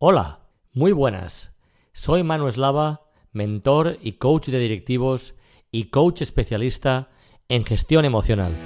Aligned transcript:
Hola, 0.00 0.38
muy 0.74 0.92
buenas. 0.92 1.50
Soy 1.92 2.22
Manu 2.22 2.46
Eslava, 2.46 3.00
mentor 3.32 3.96
y 4.00 4.12
coach 4.12 4.46
de 4.46 4.60
directivos 4.60 5.34
y 5.72 5.86
coach 5.86 6.22
especialista 6.22 7.08
en 7.48 7.64
gestión 7.64 8.04
emocional. 8.04 8.56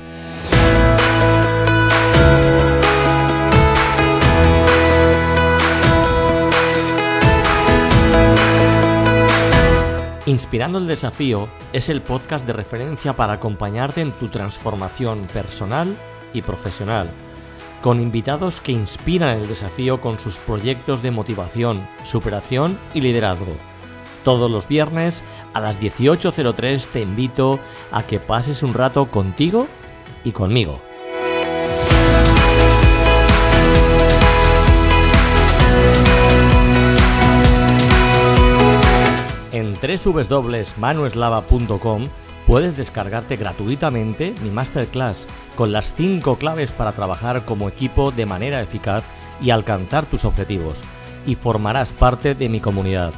Inspirando 10.27 10.77
el 10.77 10.87
Desafío 10.87 11.49
es 11.73 11.89
el 11.89 12.03
podcast 12.03 12.47
de 12.47 12.53
referencia 12.53 13.15
para 13.15 13.33
acompañarte 13.33 14.03
en 14.03 14.13
tu 14.13 14.29
transformación 14.29 15.23
personal 15.33 15.97
y 16.35 16.43
profesional 16.43 17.11
con 17.83 18.01
invitados 18.01 18.63
que 18.63 18.73
inspiran 18.73 19.37
el 19.37 19.49
desafío 19.49 20.01
con 20.01 20.19
sus 20.19 20.37
proyectos 20.37 21.03
de 21.03 21.11
motivación, 21.11 21.87
superación 22.05 22.79
y 22.95 23.03
liderazgo. 23.03 23.55
Todos 24.25 24.51
los 24.51 24.67
viernes 24.69 25.23
a 25.53 25.61
las 25.61 25.79
18.03 25.81 26.87
te 26.87 27.01
invito 27.01 27.59
a 27.91 28.05
que 28.05 28.21
pases 28.21 28.63
un 28.63 28.73
rato 28.73 29.11
contigo 29.11 29.67
y 30.25 30.33
conmigo. 30.33 30.81
En 39.51 39.75
www.manueslava.com 39.75 42.09
puedes 42.47 42.77
descargarte 42.77 43.37
gratuitamente 43.37 44.35
mi 44.43 44.51
masterclass 44.51 45.27
con 45.57 45.73
las 45.73 45.95
5 45.95 46.37
claves 46.37 46.73
para 46.73 46.93
trabajar 46.93 47.45
como 47.45 47.69
equipo 47.69 48.11
de 48.11 48.27
manera 48.27 48.61
eficaz 48.61 49.05
y 49.41 49.51
alcanzar 49.51 50.07
tus 50.07 50.25
objetivos, 50.25 50.77
y 51.27 51.35
formarás 51.35 51.93
parte 51.93 52.35
de 52.35 52.49
mi 52.49 52.61
comunidad. 52.61 53.13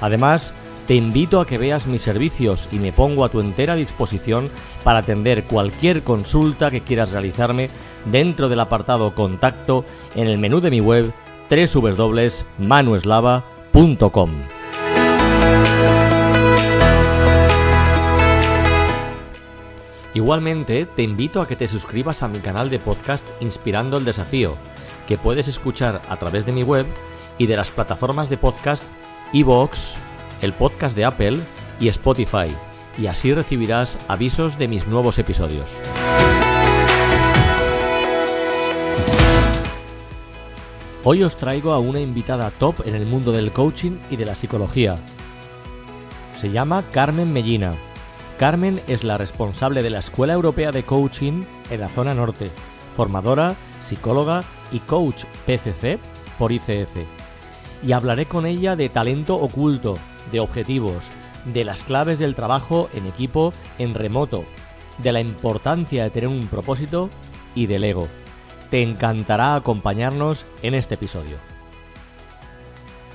Además, 0.00 0.52
te 0.86 0.94
invito 0.94 1.40
a 1.40 1.46
que 1.46 1.58
veas 1.58 1.86
mis 1.86 2.02
servicios 2.02 2.68
y 2.72 2.78
me 2.78 2.92
pongo 2.92 3.24
a 3.24 3.28
tu 3.28 3.40
entera 3.40 3.74
disposición 3.74 4.48
para 4.84 5.00
atender 5.00 5.44
cualquier 5.44 6.02
consulta 6.02 6.70
que 6.70 6.80
quieras 6.80 7.12
realizarme 7.12 7.68
dentro 8.06 8.48
del 8.48 8.60
apartado 8.60 9.14
Contacto 9.14 9.84
en 10.14 10.28
el 10.28 10.38
menú 10.38 10.60
de 10.60 10.70
mi 10.70 10.80
web 10.80 11.12
www.manueslava.com. 11.50 14.30
Igualmente, 20.18 20.84
te 20.84 21.04
invito 21.04 21.40
a 21.40 21.46
que 21.46 21.54
te 21.54 21.68
suscribas 21.68 22.24
a 22.24 22.28
mi 22.28 22.40
canal 22.40 22.70
de 22.70 22.80
podcast 22.80 23.24
Inspirando 23.38 23.98
el 23.98 24.04
Desafío, 24.04 24.56
que 25.06 25.16
puedes 25.16 25.46
escuchar 25.46 26.02
a 26.08 26.16
través 26.16 26.44
de 26.44 26.50
mi 26.50 26.64
web 26.64 26.86
y 27.38 27.46
de 27.46 27.56
las 27.56 27.70
plataformas 27.70 28.28
de 28.28 28.36
podcast 28.36 28.82
iVoox, 29.32 29.78
el 30.42 30.52
podcast 30.54 30.96
de 30.96 31.04
Apple 31.04 31.38
y 31.78 31.86
Spotify, 31.86 32.48
y 32.98 33.06
así 33.06 33.32
recibirás 33.32 33.96
avisos 34.08 34.58
de 34.58 34.66
mis 34.66 34.88
nuevos 34.88 35.20
episodios. 35.20 35.70
Hoy 41.04 41.22
os 41.22 41.36
traigo 41.36 41.70
a 41.70 41.78
una 41.78 42.00
invitada 42.00 42.50
top 42.50 42.84
en 42.88 42.96
el 42.96 43.06
mundo 43.06 43.30
del 43.30 43.52
coaching 43.52 43.92
y 44.10 44.16
de 44.16 44.26
la 44.26 44.34
psicología. 44.34 44.98
Se 46.40 46.50
llama 46.50 46.82
Carmen 46.90 47.32
Mellina 47.32 47.76
Carmen 48.38 48.80
es 48.86 49.02
la 49.02 49.18
responsable 49.18 49.82
de 49.82 49.90
la 49.90 49.98
Escuela 49.98 50.32
Europea 50.32 50.70
de 50.70 50.84
Coaching 50.84 51.42
en 51.70 51.80
la 51.80 51.88
zona 51.88 52.14
norte, 52.14 52.52
formadora, 52.96 53.56
psicóloga 53.84 54.44
y 54.70 54.78
coach 54.78 55.24
PCC 55.44 55.98
por 56.38 56.52
ICF. 56.52 56.98
Y 57.82 57.90
hablaré 57.90 58.26
con 58.26 58.46
ella 58.46 58.76
de 58.76 58.88
talento 58.90 59.34
oculto, 59.34 59.96
de 60.30 60.38
objetivos, 60.38 61.02
de 61.46 61.64
las 61.64 61.82
claves 61.82 62.20
del 62.20 62.36
trabajo 62.36 62.88
en 62.94 63.06
equipo 63.06 63.52
en 63.80 63.94
remoto, 63.94 64.44
de 64.98 65.10
la 65.10 65.20
importancia 65.20 66.04
de 66.04 66.10
tener 66.10 66.28
un 66.28 66.46
propósito 66.46 67.10
y 67.56 67.66
del 67.66 67.82
ego. 67.82 68.06
Te 68.70 68.82
encantará 68.82 69.56
acompañarnos 69.56 70.46
en 70.62 70.74
este 70.74 70.94
episodio. 70.94 71.38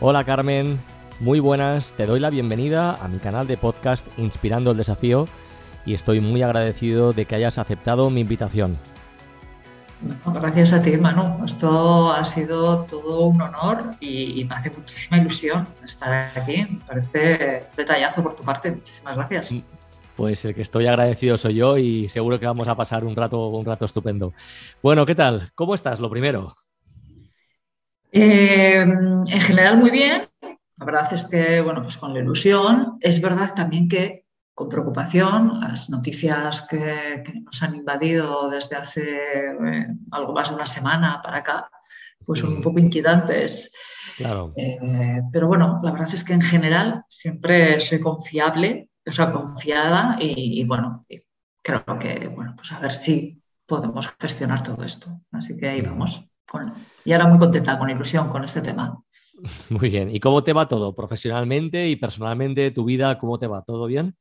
Hola 0.02 0.26
Carmen, 0.26 0.82
muy 1.20 1.40
buenas, 1.40 1.94
te 1.94 2.06
doy 2.06 2.20
la 2.20 2.30
bienvenida 2.30 2.96
a 3.02 3.08
mi 3.08 3.20
canal 3.20 3.48
de 3.48 3.58
podcast 3.58 4.08
Inspirando 4.18 4.72
el 4.72 4.78
Desafío 4.78 5.28
y 5.86 5.94
estoy 5.94 6.20
muy 6.20 6.42
agradecido 6.42 7.14
de 7.14 7.26
que 7.26 7.36
hayas 7.36 7.58
aceptado 7.58 8.10
mi 8.10 8.22
invitación. 8.22 8.78
Gracias 10.26 10.74
a 10.74 10.82
ti, 10.82 10.98
Manu. 10.98 11.46
Esto 11.46 12.12
ha 12.12 12.26
sido 12.26 12.84
todo 12.84 13.28
un 13.28 13.42
honor 13.42 13.96
y, 14.00 14.46
me 14.50 14.56
hace 14.56 14.70
muchísima 14.72 15.18
ilusión 15.18 15.68
estar 15.84 16.38
aquí. 16.38 16.66
Me 16.70 16.80
parece 16.86 17.68
detallazo 17.78 18.22
por 18.22 18.36
tu 18.36 18.44
parte. 18.44 18.72
Muchísimas 18.72 19.16
gracias. 19.16 19.54
Pues 20.16 20.44
el 20.46 20.54
que 20.54 20.62
estoy 20.62 20.88
agradecido 20.88 21.38
soy 21.38 21.56
yo 21.56 21.78
y 21.78 22.10
seguro 22.10 22.40
que 22.40 22.46
vamos 22.46 22.68
a 22.68 22.76
pasar 22.76 23.06
un 23.06 23.16
rato, 23.16 23.48
un 23.48 23.66
rato 23.66 23.86
estupendo. 23.86 24.34
Bueno, 24.82 25.06
¿qué 25.06 25.16
tal? 25.16 25.52
¿Cómo 25.56 25.74
estás? 25.74 26.00
Lo 26.00 26.10
primero. 26.10 26.56
Eh, 28.12 28.82
en 28.82 29.26
general 29.26 29.78
muy 29.78 29.90
bien. 29.90 30.28
La 30.84 30.92
verdad 30.92 31.14
es 31.14 31.28
que, 31.28 31.62
bueno, 31.62 31.82
pues 31.82 31.96
con 31.96 32.14
la 32.14 32.20
ilusión, 32.20 32.98
es 33.00 33.22
verdad 33.22 33.56
también 33.56 33.88
que 33.88 34.26
con 34.54 34.68
preocupación 34.68 35.62
las 35.62 35.90
noticias 35.90 36.64
que, 36.64 37.24
nos 37.42 37.64
han 37.64 37.76
invadido 37.76 38.50
desde 38.50 38.76
hace 38.76 39.02
eh, 39.02 39.88
algo 40.12 40.34
más 40.34 40.50
de 40.50 40.56
una 40.56 40.66
semana 40.66 41.22
para 41.24 41.38
acá, 41.38 41.70
pues 42.26 42.42
son 42.42 42.56
un 42.56 42.62
poco 42.62 42.80
inquietantes. 42.80 43.74
Claro. 44.18 44.52
Eh, 44.58 45.22
pero 45.32 45.48
bueno, 45.48 45.80
la 45.82 45.92
verdad 45.94 46.14
es 46.14 46.26
que 46.26 46.34
en 46.34 46.42
general 46.42 47.06
siempre 47.08 47.80
soy 47.80 48.02
confiable, 48.02 48.90
o 49.08 49.12
sea, 49.14 49.32
confiada 49.32 50.18
y, 50.20 50.66
bueno, 50.66 51.06
creo 51.62 51.86
que, 51.98 52.28
bueno, 52.28 52.56
pues 52.58 52.74
a 52.74 52.80
ver 52.80 52.92
si 52.92 53.42
podemos 53.66 54.14
gestionar 54.20 54.64
todo 54.64 54.84
esto. 54.84 55.22
Así 55.32 55.58
que 55.58 55.70
ahí 55.70 55.82
vamos. 55.82 56.30
y 57.06 57.14
ahora 57.14 57.28
muy 57.28 57.40
contenta, 57.40 57.80
con 57.80 57.90
ilusión 57.90 58.28
con 58.28 58.44
este 58.44 58.60
tema. 58.60 59.02
Muy 59.70 59.90
bien. 59.90 60.14
¿Y 60.14 60.20
cómo 60.20 60.44
te 60.44 60.54
va 60.54 60.68
todo? 60.68 60.96
Profesionalmente 60.96 61.88
y 61.90 61.96
personalmente, 61.96 62.72
tu 62.72 62.86
vida, 62.86 63.18
¿cómo 63.18 63.40
te 63.40 63.48
va? 63.48 63.64
¿Todo 63.64 63.88
bien? 63.88 64.16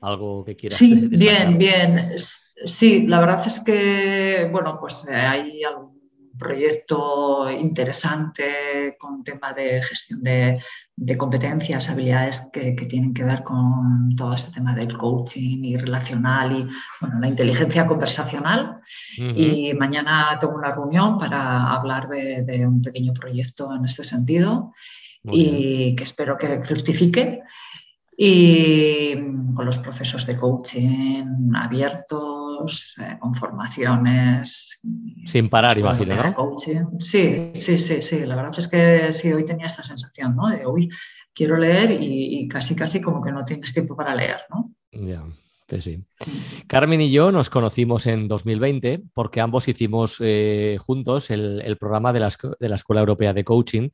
¿Algo 0.00 0.44
que 0.44 0.56
quieras 0.56 0.78
Sí, 0.78 1.08
bien, 1.08 1.58
bien. 1.58 2.10
Sí, 2.16 3.06
la 3.06 3.20
verdad 3.20 3.42
es 3.46 3.60
que, 3.60 4.48
bueno, 4.50 4.78
pues 4.80 5.06
eh, 5.08 5.14
hay 5.14 5.62
algún 5.62 5.99
proyecto 6.40 7.48
interesante 7.50 8.96
con 8.98 9.22
tema 9.22 9.52
de 9.52 9.82
gestión 9.82 10.22
de, 10.22 10.58
competencias, 11.16 11.88
habilidades 11.88 12.48
que, 12.52 12.72
tienen 12.72 13.14
que 13.14 13.24
ver 13.24 13.42
con 13.42 14.08
todo 14.16 14.34
este 14.34 14.52
tema 14.52 14.74
del 14.74 14.96
coaching 14.98 15.62
y 15.64 15.76
relacional 15.76 16.52
y 16.52 16.66
bueno, 17.00 17.20
la 17.20 17.28
inteligencia 17.28 17.86
conversacional. 17.86 18.80
Y 19.16 19.72
mañana 19.74 20.36
tengo 20.40 20.56
una 20.56 20.74
reunión 20.74 21.18
para 21.18 21.72
hablar 21.72 22.08
de, 22.08 22.66
un 22.66 22.82
pequeño 22.82 23.12
proyecto 23.12 23.74
en 23.74 23.84
este 23.84 24.02
sentido 24.02 24.72
y 25.22 25.94
que 25.94 26.04
espero 26.04 26.36
que 26.36 26.62
fructifique 26.62 27.42
y 28.22 29.14
con 29.54 29.64
los 29.64 29.78
procesos 29.78 30.26
de 30.26 30.36
coaching 30.36 31.54
abiertos, 31.54 32.94
eh, 33.00 33.16
con 33.18 33.34
formaciones. 33.34 34.78
Sin 35.24 35.48
parar, 35.48 35.78
imagino, 35.78 36.14
¿no? 36.14 36.58
Sí, 36.58 36.74
sí, 37.54 37.78
sí, 37.78 38.02
sí. 38.02 38.26
La 38.26 38.36
verdad 38.36 38.52
es 38.58 38.68
que 38.68 39.10
sí, 39.14 39.32
hoy 39.32 39.46
tenía 39.46 39.64
esta 39.64 39.82
sensación, 39.82 40.36
¿no? 40.36 40.50
De, 40.50 40.66
uy, 40.66 40.90
quiero 41.32 41.56
leer 41.56 41.96
y, 41.98 42.46
casi, 42.46 42.76
casi 42.76 43.00
como 43.00 43.22
que 43.22 43.32
no 43.32 43.42
tienes 43.42 43.72
tiempo 43.72 43.96
para 43.96 44.14
leer, 44.14 44.40
¿no? 44.50 44.70
Ya. 44.92 45.24
Sí, 45.70 45.80
sí. 45.80 46.04
Carmen 46.66 47.00
y 47.00 47.10
yo 47.10 47.32
nos 47.32 47.48
conocimos 47.48 48.06
en 48.06 48.28
2020 48.28 49.02
porque 49.14 49.40
ambos 49.40 49.66
hicimos 49.66 50.18
eh, 50.20 50.76
juntos 50.78 51.30
el, 51.30 51.62
el 51.62 51.78
programa 51.78 52.12
de 52.12 52.20
la, 52.20 52.30
de 52.58 52.68
la 52.68 52.76
Escuela 52.76 53.00
Europea 53.00 53.32
de 53.32 53.44
Coaching, 53.44 53.88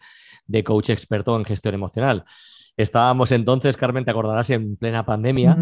de 0.47 0.65
coach 0.65 0.91
experto 0.91 1.37
en 1.37 1.45
gestión 1.45 1.75
emocional. 1.75 2.25
Estábamos 2.77 3.33
entonces, 3.33 3.77
Carmen, 3.77 4.05
te 4.05 4.11
acordarás, 4.11 4.51
en 4.51 4.77
plena 4.77 5.07
pandemia 5.07 5.57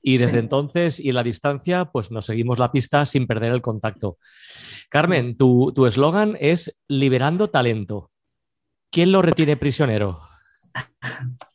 y 0.00 0.18
desde 0.18 0.38
entonces 0.38 1.00
y 1.00 1.08
en 1.08 1.16
la 1.16 1.22
distancia, 1.22 1.86
pues 1.86 2.10
nos 2.10 2.26
seguimos 2.26 2.58
la 2.58 2.70
pista 2.70 3.04
sin 3.04 3.26
perder 3.26 3.52
el 3.52 3.62
contacto. 3.62 4.18
Carmen, 4.88 5.36
tu 5.36 5.86
eslogan 5.86 6.36
es 6.40 6.76
liberando 6.88 7.50
talento. 7.50 8.10
¿Quién 8.90 9.10
lo 9.10 9.22
retiene 9.22 9.56
prisionero? 9.56 10.20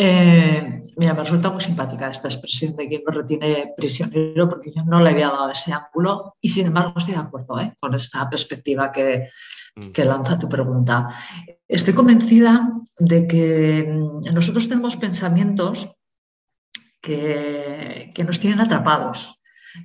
Eh, 0.00 0.80
mira, 0.96 1.12
me 1.12 1.24
resulta 1.24 1.50
muy 1.50 1.60
simpática 1.60 2.08
esta 2.08 2.28
expresión 2.28 2.76
de 2.76 2.86
quién 2.86 3.02
lo 3.04 3.10
retiene 3.10 3.72
prisionero, 3.76 4.48
porque 4.48 4.70
yo 4.70 4.84
no 4.84 5.00
le 5.00 5.10
había 5.10 5.26
dado 5.26 5.50
ese 5.50 5.72
ángulo 5.72 6.36
y 6.40 6.50
sin 6.50 6.68
embargo 6.68 6.94
estoy 6.96 7.14
de 7.14 7.20
acuerdo 7.20 7.58
¿eh? 7.58 7.74
con 7.80 7.92
esta 7.94 8.30
perspectiva 8.30 8.92
que, 8.92 9.28
mm. 9.74 9.90
que 9.90 10.04
lanza 10.04 10.38
tu 10.38 10.48
pregunta. 10.48 11.08
Estoy 11.66 11.94
convencida 11.94 12.70
de 12.96 13.26
que 13.26 13.88
mm, 13.90 14.32
nosotros 14.32 14.68
tenemos 14.68 14.96
pensamientos 14.96 15.90
que, 17.00 18.14
nos 18.24 18.38
tienen 18.38 18.60
atrapados. 18.60 19.40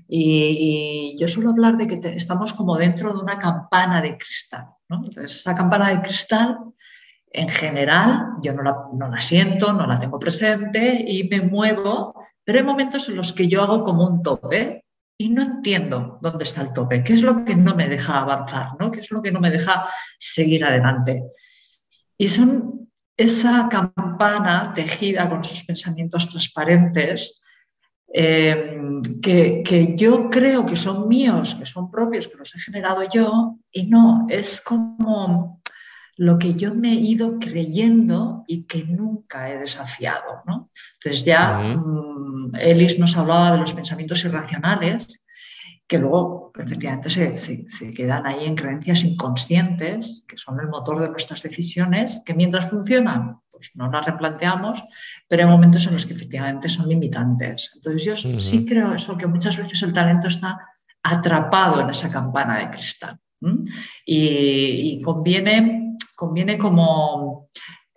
Y, 0.07 1.15
yo 1.19 1.27
suelo 1.27 1.49
hablar 1.49 1.75
de 1.75 1.87
que 1.87 2.15
estamos 2.15 2.53
como 2.53 2.77
dentro 2.77 3.13
de 3.13 3.19
una 3.19 3.39
campana 3.39 3.99
de 3.99 4.15
cristal. 4.15 4.67
Entonces, 4.89 5.37
esa 5.37 5.55
campana 5.55 5.89
de 5.89 6.01
cristal, 6.03 6.59
en 7.33 7.49
general, 7.49 8.35
yo 8.41 8.53
no 8.53 8.61
la, 8.63 9.21
siento, 9.21 9.73
no 9.73 9.87
la 9.87 9.99
tengo 9.99 10.19
presente 10.19 11.03
y 11.05 11.27
me 11.27 11.41
muevo, 11.41 12.13
pero 12.43 12.59
hay 12.59 12.63
momentos 12.63 13.09
en 13.09 13.17
los 13.17 13.33
que 13.33 13.47
yo 13.47 13.63
hago 13.63 13.81
como 13.81 14.07
un 14.07 14.21
tope 14.21 14.85
y 15.17 15.29
no 15.29 15.41
entiendo 15.41 16.19
dónde 16.21 16.43
está 16.43 16.61
el 16.61 16.73
tope, 16.73 17.03
qué 17.03 17.13
es 17.13 17.23
lo 17.23 17.43
que 17.43 17.55
no 17.55 17.75
me 17.75 17.89
deja 17.89 18.19
avanzar, 18.19 18.69
¿no? 18.79 18.91
qué 18.91 18.99
es 18.99 19.11
lo 19.11 19.21
que 19.21 19.31
no 19.31 19.39
me 19.39 19.49
deja 19.49 19.89
seguir 20.19 20.63
adelante. 20.63 21.23
Y 22.17 22.27
son 22.27 22.89
esa 23.17 23.67
campana 23.67 24.71
tejida 24.73 25.27
con 25.27 25.41
esos 25.41 25.63
pensamientos 25.63 26.29
transparentes 26.29 27.41
eh, 28.15 28.79
que, 29.23 29.95
yo 29.97 30.29
creo 30.29 30.67
que 30.67 30.75
son 30.75 31.07
míos, 31.07 31.55
que 31.55 31.65
son 31.65 31.89
propios, 31.89 32.27
que 32.27 32.37
los 32.37 32.53
he 32.53 32.59
generado 32.59 33.01
yo, 33.11 33.57
y 33.71 33.87
no, 33.87 34.27
es 34.29 34.61
como 34.61 35.62
lo 36.17 36.37
que 36.37 36.53
yo 36.53 36.73
me 36.73 36.91
he 36.91 36.99
ido 36.99 37.39
creyendo 37.39 38.43
y 38.47 38.63
que 38.63 38.83
nunca 38.83 39.49
he 39.49 39.57
desafiado. 39.57 40.43
¿no? 40.45 40.69
Entonces 40.95 41.25
ya 41.25 41.57
mm, 41.57 42.55
Ellis 42.55 42.99
nos 42.99 43.17
hablaba 43.17 43.51
de 43.51 43.59
los 43.59 43.73
pensamientos 43.73 44.23
irracionales, 44.25 45.25
que 45.87 45.97
luego 45.97 46.51
efectivamente 46.57 47.09
se, 47.09 47.35
se, 47.35 47.91
quedan 47.91 48.25
ahí 48.25 48.45
en 48.45 48.55
creencias 48.55 49.03
inconscientes, 49.03 50.25
que 50.27 50.37
son 50.37 50.59
el 50.59 50.67
motor 50.67 51.01
de 51.01 51.09
nuestras 51.09 51.41
decisiones, 51.41 52.21
que 52.25 52.33
mientras 52.33 52.69
funcionan, 52.69 53.39
pues 53.51 53.71
no 53.75 53.91
las 53.91 54.05
replanteamos, 54.05 54.83
pero 55.27 55.43
hay 55.43 55.49
momentos 55.49 55.85
en 55.87 55.93
los 55.93 56.05
que 56.05 56.13
efectivamente 56.13 56.69
son 56.69 56.87
limitantes. 56.87 57.71
Entonces 57.75 58.03
yo 58.03 58.39
sí 58.39 58.65
creo 58.65 58.93
eso, 58.93 59.17
que 59.17 59.27
muchas 59.27 59.57
veces 59.57 59.81
el 59.83 59.93
talento 59.93 60.27
está 60.27 60.59
atrapado 61.03 61.81
en 61.81 61.89
esa 61.89 62.09
campana 62.09 62.59
de 62.59 62.69
cristal. 62.69 63.19
Y, 64.05 64.95
y, 64.95 65.01
conviene 65.01 65.92
conviene 66.15 66.57
como, 66.57 67.49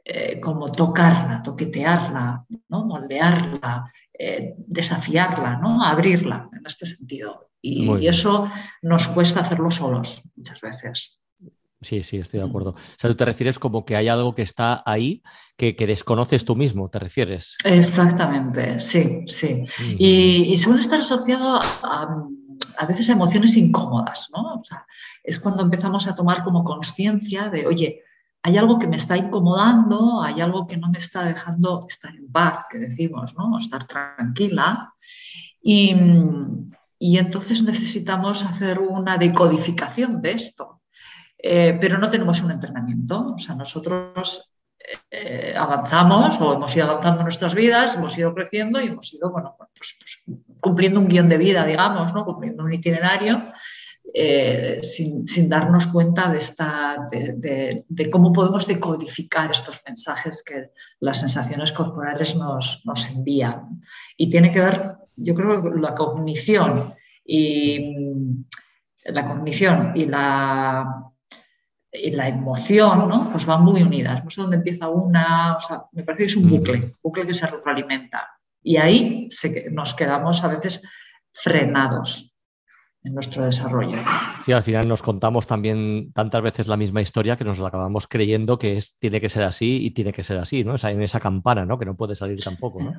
eh, 0.04 0.40
como 0.40 0.70
tocarla, 0.70 1.42
toquetearla, 1.42 2.44
¿no? 2.68 2.84
moldearla, 2.84 3.92
eh, 4.18 4.54
desafiarla, 4.56 5.56
¿no? 5.56 5.82
abrirla 5.82 6.48
en 6.52 6.64
este 6.64 6.86
sentido. 6.86 7.50
Y, 7.60 8.06
eso 8.06 8.48
nos 8.82 9.08
cuesta 9.08 9.40
hacerlo 9.40 9.70
solos 9.72 10.22
muchas 10.36 10.60
veces. 10.60 11.20
Sí, 11.82 12.04
sí, 12.04 12.18
estoy 12.18 12.40
de 12.40 12.46
acuerdo. 12.46 12.70
O 12.70 12.96
sea, 12.96 13.10
tú 13.10 13.16
te 13.16 13.24
refieres 13.24 13.58
como 13.58 13.84
que 13.84 13.96
hay 13.96 14.08
algo 14.08 14.34
que 14.34 14.42
está 14.42 14.82
ahí 14.86 15.22
que, 15.56 15.74
desconoces 15.74 16.44
tú 16.44 16.54
mismo, 16.54 16.88
¿te 16.88 16.98
refieres? 16.98 17.56
Exactamente, 17.64 18.80
sí, 18.80 19.24
sí. 19.26 19.66
y, 19.98 20.56
suele 20.56 20.80
estar 20.80 21.00
asociado 21.00 21.56
a, 21.56 22.28
a, 22.78 22.86
veces 22.86 23.10
a 23.10 23.14
emociones 23.14 23.56
incómodas, 23.56 24.28
¿no? 24.32 24.54
O 24.54 24.64
sea, 24.64 24.86
es 25.26 25.40
cuando 25.40 25.62
empezamos 25.62 26.06
a 26.06 26.14
tomar 26.14 26.44
como 26.44 26.62
conciencia 26.62 27.48
de, 27.48 27.66
oye, 27.66 28.02
hay 28.42 28.56
algo 28.56 28.78
que 28.78 28.86
me 28.86 28.94
está 28.94 29.16
incomodando, 29.16 30.22
hay 30.22 30.40
algo 30.40 30.68
que 30.68 30.76
no 30.76 30.88
me 30.88 30.98
está 30.98 31.24
dejando 31.24 31.84
estar 31.88 32.14
en 32.14 32.30
paz, 32.30 32.64
que 32.70 32.78
decimos, 32.78 33.34
¿no? 33.36 33.58
Estar 33.58 33.84
tranquila. 33.88 34.94
Y, 35.60 35.90
entonces 37.00 37.64
necesitamos 37.64 38.44
hacer 38.44 38.78
una 38.78 39.18
decodificación 39.18 40.22
de 40.22 40.30
esto. 40.30 40.82
Eh, 41.36 41.76
pero 41.80 41.98
no 41.98 42.08
tenemos 42.08 42.40
un 42.40 42.52
entrenamiento. 42.52 43.34
O 43.34 43.38
sea, 43.38 43.56
nosotros 43.56 44.52
eh, 45.10 45.54
avanzamos 45.58 46.40
o 46.40 46.54
hemos 46.54 46.76
ido 46.76 46.88
avanzando 46.88 47.24
nuestras 47.24 47.52
vidas, 47.52 47.96
hemos 47.96 48.16
ido 48.16 48.32
creciendo 48.32 48.80
y 48.80 48.86
hemos 48.86 49.12
ido, 49.12 49.32
bueno, 49.32 49.56
pues, 49.58 49.96
pues, 49.98 50.22
cumpliendo 50.60 51.00
un 51.00 51.08
guion 51.08 51.28
de 51.28 51.36
vida, 51.36 51.66
digamos, 51.66 52.14
¿no? 52.14 52.24
Cumpliendo 52.24 52.62
un 52.62 52.72
itinerario 52.72 53.52
eh, 54.14 54.80
sin, 54.82 55.48
darnos 55.48 55.88
cuenta 55.88 56.30
de, 56.30 56.38
esta, 56.38 57.08
de, 57.10 58.10
cómo 58.10 58.32
podemos 58.32 58.66
decodificar 58.66 59.50
estos 59.50 59.80
mensajes 59.86 60.42
que 60.42 60.70
las 61.00 61.20
sensaciones 61.20 61.72
corporales 61.72 62.36
nos, 62.36 62.82
envían. 63.14 63.82
Y 64.16 64.30
tiene 64.30 64.52
que 64.52 64.60
ver, 64.60 64.92
yo 65.16 65.34
creo, 65.34 65.60
con 65.60 65.82
la 65.82 65.94
cognición 65.94 66.94
y 67.24 67.94
la 69.04 69.26
cognición 69.26 69.92
y 69.94 70.06
la, 70.06 71.10
y 71.92 72.10
la 72.12 72.28
emoción, 72.28 73.08
¿no? 73.08 73.30
Pues 73.30 73.44
van 73.44 73.64
muy 73.64 73.82
unidas. 73.82 74.24
No 74.24 74.30
sé 74.30 74.40
dónde 74.40 74.56
empieza 74.56 74.88
una, 74.88 75.56
o 75.56 75.60
sea, 75.60 75.84
me 75.92 76.04
parece 76.04 76.24
que 76.24 76.30
es 76.30 76.36
un 76.36 76.48
bucle, 76.48 76.78
un 76.78 76.94
bucle 77.02 77.26
que 77.26 77.34
se 77.34 77.46
retroalimenta. 77.46 78.28
Y 78.62 78.76
ahí 78.78 79.28
nos 79.72 79.94
quedamos 79.94 80.42
a 80.42 80.48
veces 80.48 80.82
frenados 81.32 82.35
en 83.06 83.14
nuestro 83.14 83.44
desarrollo. 83.44 83.98
Sí, 84.44 84.52
al 84.52 84.64
final 84.64 84.88
nos 84.88 85.00
contamos 85.00 85.46
también 85.46 86.12
tantas 86.12 86.42
veces 86.42 86.66
la 86.66 86.76
misma 86.76 87.00
historia 87.00 87.36
que 87.36 87.44
nos 87.44 87.60
la 87.60 87.68
acabamos 87.68 88.08
creyendo 88.08 88.58
que 88.58 88.78
es, 88.78 88.96
tiene 88.98 89.20
que 89.20 89.28
ser 89.28 89.44
así 89.44 89.84
y 89.84 89.92
tiene 89.92 90.12
que 90.12 90.24
ser 90.24 90.38
así, 90.38 90.64
¿no? 90.64 90.74
en 90.76 91.02
esa 91.02 91.20
campana, 91.20 91.64
¿no? 91.64 91.78
Que 91.78 91.84
no 91.84 91.96
puede 91.96 92.16
salir 92.16 92.42
tampoco, 92.42 92.82
¿no? 92.82 92.92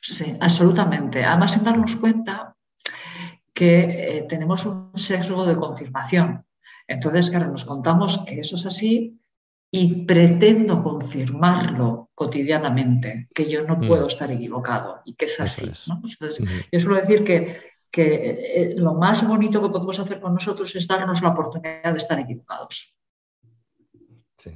Sí, 0.00 0.36
absolutamente. 0.38 1.24
Además, 1.24 1.56
en 1.56 1.64
darnos 1.64 1.96
cuenta 1.96 2.54
que 3.54 4.18
eh, 4.18 4.26
tenemos 4.28 4.66
un 4.66 4.90
sesgo 4.94 5.46
de 5.46 5.56
confirmación. 5.56 6.44
Entonces, 6.86 7.30
claro, 7.30 7.50
nos 7.50 7.64
contamos 7.64 8.18
que 8.26 8.40
eso 8.40 8.56
es 8.56 8.66
así 8.66 9.18
y 9.70 10.04
pretendo 10.04 10.82
confirmarlo 10.82 12.10
cotidianamente, 12.14 13.28
que 13.34 13.48
yo 13.48 13.66
no 13.66 13.76
mm. 13.76 13.88
puedo 13.88 14.08
estar 14.08 14.30
equivocado 14.30 15.00
y 15.06 15.14
que 15.14 15.24
es 15.24 15.40
así. 15.40 15.64
Entonces, 15.88 16.38
Yo 16.70 16.80
suelo 16.80 17.00
decir 17.00 17.24
que 17.24 17.73
que 17.94 18.02
eh, 18.02 18.74
lo 18.76 18.94
más 18.94 19.24
bonito 19.24 19.62
que 19.62 19.68
podemos 19.68 19.96
hacer 20.00 20.20
con 20.20 20.34
nosotros 20.34 20.74
es 20.74 20.88
darnos 20.88 21.22
la 21.22 21.28
oportunidad 21.28 21.92
de 21.92 21.96
estar 21.96 22.18
equivocados. 22.18 22.92
Sí. 24.36 24.50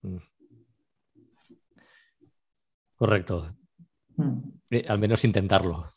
Mm. 0.00 0.16
Correcto. 2.96 3.54
Mm. 4.16 4.38
Eh, 4.70 4.86
al 4.88 4.98
menos 4.98 5.22
intentarlo. 5.22 5.92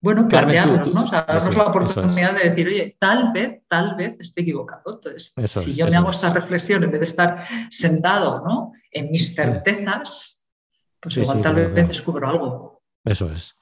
bueno, 0.00 0.26
plantearnos, 0.26 0.94
¿no? 0.94 1.04
darnos 1.04 1.54
la 1.54 1.66
oportunidad 1.66 2.32
de 2.36 2.48
decir, 2.48 2.68
oye, 2.68 2.96
tal 2.98 3.32
vez, 3.34 3.64
tal 3.68 3.96
vez 3.96 4.16
esté 4.18 4.40
equivocado. 4.40 4.94
Entonces, 4.94 5.34
si 5.62 5.74
yo 5.74 5.86
me 5.88 5.96
hago 5.96 6.08
esta 6.08 6.32
reflexión 6.32 6.82
en 6.84 6.90
vez 6.90 7.00
de 7.00 7.06
estar 7.06 7.44
sentado 7.68 8.42
¿no? 8.46 8.72
en 8.90 9.10
mis 9.10 9.34
certezas, 9.34 10.42
pues 11.00 11.18
igual 11.18 11.42
tal 11.42 11.54
vez 11.56 11.86
descubro 11.86 12.30
algo. 12.30 12.82
Eso 13.04 13.30
es. 13.30 13.54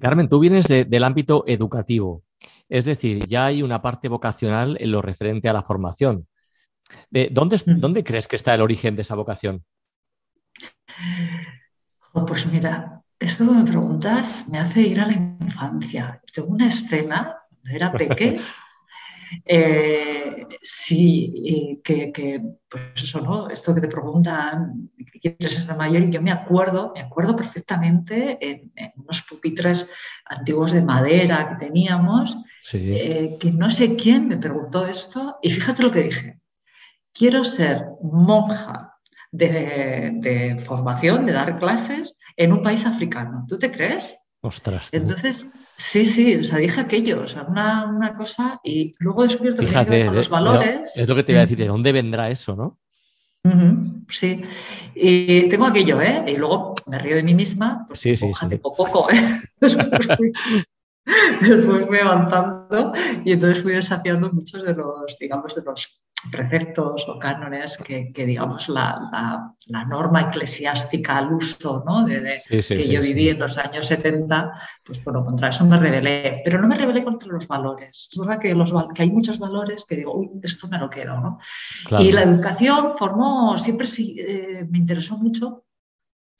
Carmen, 0.00 0.28
tú 0.28 0.40
vienes 0.40 0.66
del 0.66 1.04
ámbito 1.04 1.44
educativo, 1.46 2.22
es 2.68 2.84
decir, 2.84 3.26
ya 3.26 3.46
hay 3.46 3.62
una 3.62 3.82
parte 3.82 4.08
vocacional 4.08 4.76
en 4.80 4.92
lo 4.92 5.02
referente 5.02 5.48
a 5.48 5.52
la 5.52 5.62
formación. 5.62 6.26
Eh, 7.12 7.28
¿Dónde, 7.30 7.56
mm. 7.56 7.80
¿Dónde 7.80 8.04
crees 8.04 8.28
que 8.28 8.36
está 8.36 8.54
el 8.54 8.62
origen 8.62 8.96
de 8.96 9.02
esa 9.02 9.14
vocación? 9.14 9.64
Oh, 12.12 12.24
pues 12.24 12.46
mira, 12.46 13.02
esto 13.18 13.46
que 13.46 13.52
me 13.52 13.64
preguntas 13.64 14.46
me 14.48 14.58
hace 14.58 14.82
ir 14.82 15.00
a 15.00 15.06
la 15.06 15.12
infancia. 15.14 16.22
Tengo 16.32 16.48
una 16.48 16.66
escena, 16.66 17.36
cuando 17.50 17.70
era 17.70 17.92
pequeña, 17.92 18.42
Eh, 19.44 20.46
sí, 20.60 21.80
que, 21.82 22.42
pues 22.68 22.82
eso, 23.02 23.20
¿no? 23.20 23.48
Esto 23.48 23.74
que 23.74 23.80
te 23.80 23.88
preguntan, 23.88 24.90
¿qué 25.12 25.36
quieres 25.36 25.54
ser 25.54 25.66
de 25.66 25.74
mayor? 25.74 26.02
Y 26.02 26.10
yo 26.10 26.22
me 26.22 26.32
acuerdo, 26.32 26.92
me 26.94 27.02
acuerdo 27.02 27.36
perfectamente 27.36 28.38
en, 28.40 28.72
unos 28.96 29.22
pupitres 29.22 29.90
antiguos 30.26 30.72
de 30.72 30.82
madera 30.82 31.48
que 31.48 31.66
teníamos, 31.66 32.36
eh, 32.72 33.36
que 33.40 33.50
no 33.52 33.70
sé 33.70 33.96
quién 33.96 34.28
me 34.28 34.36
preguntó 34.36 34.86
esto 34.86 35.38
y 35.42 35.50
fíjate 35.50 35.82
lo 35.82 35.90
que 35.90 36.04
dije. 36.04 36.40
Quiero 37.12 37.44
ser 37.44 37.84
monja 38.02 38.94
de, 39.30 40.12
de 40.14 40.58
formación, 40.60 41.26
de 41.26 41.32
dar 41.32 41.58
clases 41.58 42.16
en 42.36 42.52
un 42.52 42.62
país 42.62 42.86
africano. 42.86 43.44
¿Tú 43.48 43.58
te 43.58 43.70
crees? 43.70 44.16
Ostras. 44.40 44.88
Entonces, 44.92 45.52
sí, 45.78 46.04
sí, 46.04 46.36
o 46.36 46.44
sea, 46.44 46.58
dije 46.58 46.80
aquello, 46.80 47.22
o 47.22 47.28
sea, 47.28 47.44
una, 47.44 48.14
cosa 48.16 48.60
y 48.62 48.92
luego 48.98 49.24
he 49.24 49.28
descubierto 49.28 49.62
que 49.62 50.04
los 50.04 50.28
valores. 50.28 50.92
Es 50.96 51.08
lo 51.08 51.14
que 51.14 51.22
te 51.22 51.32
iba 51.32 51.40
a 51.40 51.44
decir, 51.44 51.58
¿de 51.58 51.68
dónde 51.68 51.92
vendrá 51.92 52.28
eso, 52.30 52.54
no? 52.54 52.78
sí, 54.10 54.42
y 54.94 55.48
tengo 55.48 55.64
aquello, 55.64 56.02
¿eh? 56.02 56.22
Y 56.26 56.36
luego 56.36 56.74
me 56.86 56.98
río 56.98 57.16
de 57.16 57.22
mí 57.22 57.34
misma, 57.34 57.86
pues 57.86 58.00
sí, 58.00 58.14
sí, 58.14 58.30
sí. 58.38 58.56
poco, 58.58 59.08
¿eh? 59.10 59.40
Después 61.40 61.86
fui 61.86 61.98
avanzando 61.98 62.92
y 63.24 63.32
entonces 63.32 63.62
fui 63.62 63.72
desafiando 63.72 64.30
muchos 64.30 64.62
de 64.64 64.74
los, 64.74 65.16
digamos, 65.18 65.54
de 65.54 65.62
los 65.62 66.02
preceptos 66.30 67.08
o 67.08 67.18
cánones 67.18 67.78
que, 67.78 68.12
digamos, 68.26 68.68
la, 68.68 69.54
norma 69.88 70.22
eclesiástica 70.22 71.18
al 71.18 71.32
uso 71.32 71.84
¿no? 71.86 72.04
de, 72.04 72.42
que 72.48 72.88
yo 72.88 73.00
viví 73.00 73.28
en 73.28 73.38
los 73.38 73.56
años 73.56 73.86
70, 73.86 74.52
pues 74.84 75.02
bueno, 75.04 75.24
contra 75.24 75.48
eso 75.48 75.64
me 75.64 75.76
rebelé, 75.76 76.42
pero 76.44 76.60
no 76.60 76.66
me 76.66 76.76
rebelé 76.76 77.04
contra 77.04 77.28
los 77.28 77.46
valores. 77.46 78.08
Es 78.10 78.18
verdad 78.18 78.38
que, 78.40 78.54
los, 78.54 78.74
que 78.94 79.02
hay 79.02 79.10
muchos 79.10 79.38
valores 79.38 79.84
que 79.88 79.96
digo, 79.96 80.14
uy, 80.16 80.30
esto 80.42 80.68
me 80.68 80.78
lo 80.78 80.90
quedo, 80.90 81.20
¿no? 81.20 81.38
Y 81.98 82.12
la 82.12 82.22
educación 82.22 82.94
formó, 82.98 83.56
siempre 83.58 83.86
eh, 83.98 84.66
me 84.68 84.78
interesó 84.78 85.16
mucho 85.16 85.64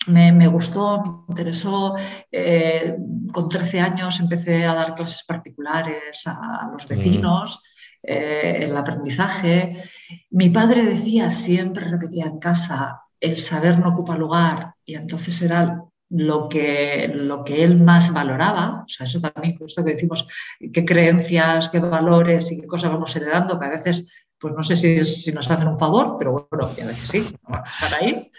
me, 0.07 0.47
gustó, 0.47 1.03
me 1.03 1.11
interesó. 1.29 1.95
Eh, 2.31 2.97
con 3.33 3.49
13 3.49 3.81
años 3.81 4.21
empecé 4.21 4.65
a 4.65 4.75
dar 4.75 4.95
clases 4.95 5.23
particulares 5.25 6.23
a 6.25 6.71
los 6.73 6.87
vecinos 6.89 7.63
eh, 8.03 8.59
el 8.61 8.77
aprendizaje. 8.77 9.83
Mi 10.31 10.51
padre 10.51 10.85
decía, 10.85 11.31
siempre 11.31 11.89
repetía 11.89 12.27
en 12.27 12.39
casa, 12.39 13.03
el 13.21 13.37
saber 13.37 13.79
no 13.79 13.91
ocupa 13.91 14.17
lugar 14.17 14.75
y 14.85 14.95
entonces 14.95 15.43
era 15.43 15.83
lo 16.11 16.49
que, 16.49 17.11
lo 17.15 17.45
que 17.45 17.63
él 17.63 17.79
más 17.81 18.13
valoraba, 18.13 18.83
o 18.85 18.89
sea, 18.89 19.05
eso 19.05 19.21
también, 19.21 19.59
justo 19.59 19.85
que 19.85 19.93
decimos, 19.93 20.27
qué 20.73 20.85
creencias, 20.85 21.69
qué 21.69 21.81
valores 21.81 22.51
y 22.51 22.61
qué 22.61 22.67
cosas 22.67 22.91
vamos 22.91 23.15
heredando, 23.15 23.59
que 23.59 23.67
a 23.67 23.71
veces, 23.71 24.07
pues 24.39 24.55
no 24.55 24.63
sé 24.63 24.77
si, 24.77 25.05
si 25.05 25.33
nos 25.33 25.51
hacen 25.51 25.69
un 25.69 25.79
favor, 25.79 26.17
pero 26.19 26.49
bueno, 26.51 26.69
a 26.69 26.87
veces 26.87 27.09
sí, 27.09 27.37
van 27.43 27.63
a 27.65 27.69
estar 27.69 27.95
ahí. 27.95 28.31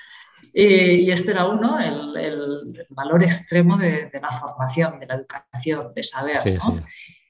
Y, 0.51 1.12
este 1.12 1.32
era 1.32 1.46
uno, 1.46 1.80
el, 1.80 2.18
el 2.18 2.88
valor 2.89 3.22
extremo 3.22 3.78
de, 3.78 4.08
de, 4.08 4.20
la 4.20 4.32
formación, 4.32 5.00
de 5.00 5.06
la 5.06 5.16
educación, 5.16 5.94
de 5.94 6.01
saber. 6.01 6.39
Sí, 6.39 6.54
¿no? 6.54 6.60
sí. 6.62 6.84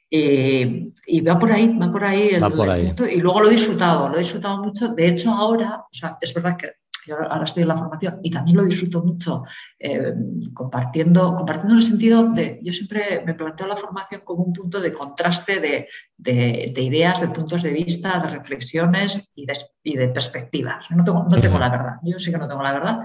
Y, 0.09 0.91
y, 1.05 1.21
va 1.21 1.37
por 1.37 1.51
ahí, 1.51 1.77
va 1.77 1.91
por 1.91 2.03
ahí. 2.03 2.29
El, 2.29 2.43
va 2.43 2.49
por 2.49 2.69
ahí. 2.69 2.93
y 3.11 3.17
luego 3.17 3.41
lo 3.41 3.47
he 3.47 3.51
disfrutado, 3.51 4.09
lo 4.09 4.15
he 4.15 4.19
disfrutado 4.19 4.63
mucho. 4.63 4.87
De 4.89 5.07
hecho, 5.07 5.31
ahora, 5.31 5.81
o 5.81 5.93
sea, 5.93 6.17
es 6.19 6.33
verdad 6.33 6.57
que 6.57 6.73
yo 7.09 7.15
ahora 7.15 7.43
estoy 7.43 7.63
en 7.63 7.69
la 7.69 7.77
formación 7.77 8.19
y 8.23 8.29
también 8.29 8.57
lo 8.57 8.63
disfruto 8.63 9.03
mucho 9.03 9.43
eh, 9.79 10.13
compartiendo, 10.53 11.35
compartiendo 11.35 11.73
en 11.73 11.79
el 11.79 11.85
sentido 11.85 12.29
de, 12.29 12.59
yo 12.61 12.71
siempre 12.71 13.23
me 13.25 13.33
planteo 13.33 13.67
la 13.67 13.75
formación 13.75 14.21
como 14.23 14.43
un 14.43 14.53
punto 14.53 14.79
de 14.79 14.93
contraste 14.93 15.59
de, 15.59 15.87
de, 16.17 16.71
de 16.73 16.81
ideas, 16.81 17.19
de 17.21 17.29
puntos 17.29 17.63
de 17.63 17.71
vista, 17.71 18.19
de 18.19 18.29
reflexiones 18.29 19.29
y 19.33 19.45
de, 19.45 19.53
y 19.83 19.97
perspectivas. 19.97 20.89
No, 20.91 21.03
tengo, 21.03 21.23
no 21.23 21.39
tengo 21.39 21.57
la 21.57 21.69
verdad, 21.69 21.93
yo 22.03 22.19
sí 22.19 22.31
que 22.31 22.37
no 22.37 22.47
tengo 22.47 22.63
la 22.63 22.73
verdad, 22.73 22.99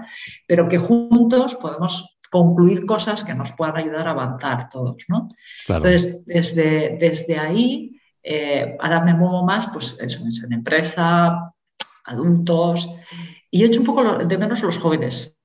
pero 0.47 0.67
que 0.67 0.77
juntos 0.77 1.55
podemos 1.55 2.14
concluir 2.35 2.85
cosas 2.85 3.23
que 3.23 3.33
nos 3.33 3.53
puedan 3.53 3.77
ayudar 3.77 4.09
a 4.09 4.11
avanzar 4.11 4.67
todos. 4.69 5.05
¿no? 5.07 5.29
Claro. 5.65 5.85
Entonces, 5.85 6.25
desde, 6.25 6.97
desde 6.99 7.37
ahí, 7.37 8.01
eh, 8.21 8.75
ahora 8.77 8.99
me 9.01 9.13
muevo 9.13 9.45
más 9.45 9.67
pues, 9.67 9.95
eso, 10.01 10.19
en 10.43 10.51
empresa, 10.51 11.53
adultos, 12.03 12.89
y 13.49 13.63
he 13.63 13.67
hecho 13.67 13.79
un 13.79 13.85
poco 13.85 14.17
de 14.17 14.37
menos 14.37 14.61
los 14.63 14.77
jóvenes. 14.77 15.37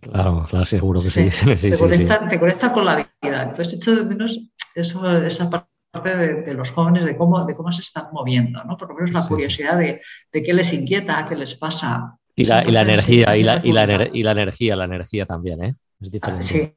Claro, 0.00 0.46
claro, 0.48 0.64
seguro 0.64 1.02
que 1.02 1.10
sí. 1.10 1.30
sí, 1.30 1.30
sí 1.56 1.70
te, 1.70 1.76
sí, 1.76 1.82
conecta, 1.82 2.26
te, 2.26 2.38
conecta, 2.38 2.72
con 2.72 2.86
la 2.86 2.96
vida. 2.96 3.42
Entonces 3.42 3.74
he 3.74 3.76
hecho 3.76 3.94
de 3.94 4.04
menos 4.04 4.40
eso, 4.74 5.18
esa 5.18 5.50
parte 5.50 6.16
de, 6.16 6.42
de, 6.42 6.54
los 6.54 6.70
jóvenes, 6.70 7.04
de 7.04 7.14
cómo, 7.14 7.44
de 7.44 7.54
cómo 7.54 7.70
se 7.72 7.82
están 7.82 8.06
moviendo, 8.12 8.64
¿no? 8.64 8.78
Por 8.78 8.88
lo 8.88 8.94
menos 8.94 9.12
la 9.12 9.26
curiosidad 9.28 9.76
de, 9.76 10.00
de, 10.32 10.42
qué 10.42 10.54
les 10.54 10.72
inquieta, 10.72 11.26
qué 11.28 11.36
les 11.36 11.54
pasa. 11.56 12.16
Y 12.34 12.46
la, 12.46 12.64
y 12.66 12.70
la 12.70 12.82
energía, 12.82 13.36
y 13.36 13.42
la, 13.42 13.60
y, 13.62 13.72
la, 13.72 14.08
y 14.12 14.22
la 14.22 14.30
energía, 14.30 14.76
la 14.76 14.84
energía 14.84 15.26
también, 15.26 15.62
¿eh? 15.62 15.74
Es 16.00 16.10
diferente. 16.10 16.44
Sí, 16.44 16.74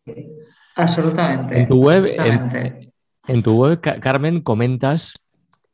absolutamente. 0.75 1.59
En 1.59 1.67
tu 1.67 1.83
web, 1.83 2.05
en, 2.05 2.91
en 3.27 3.43
tu 3.43 3.53
web 3.53 3.79
Carmen, 3.79 4.41
comentas, 4.41 5.13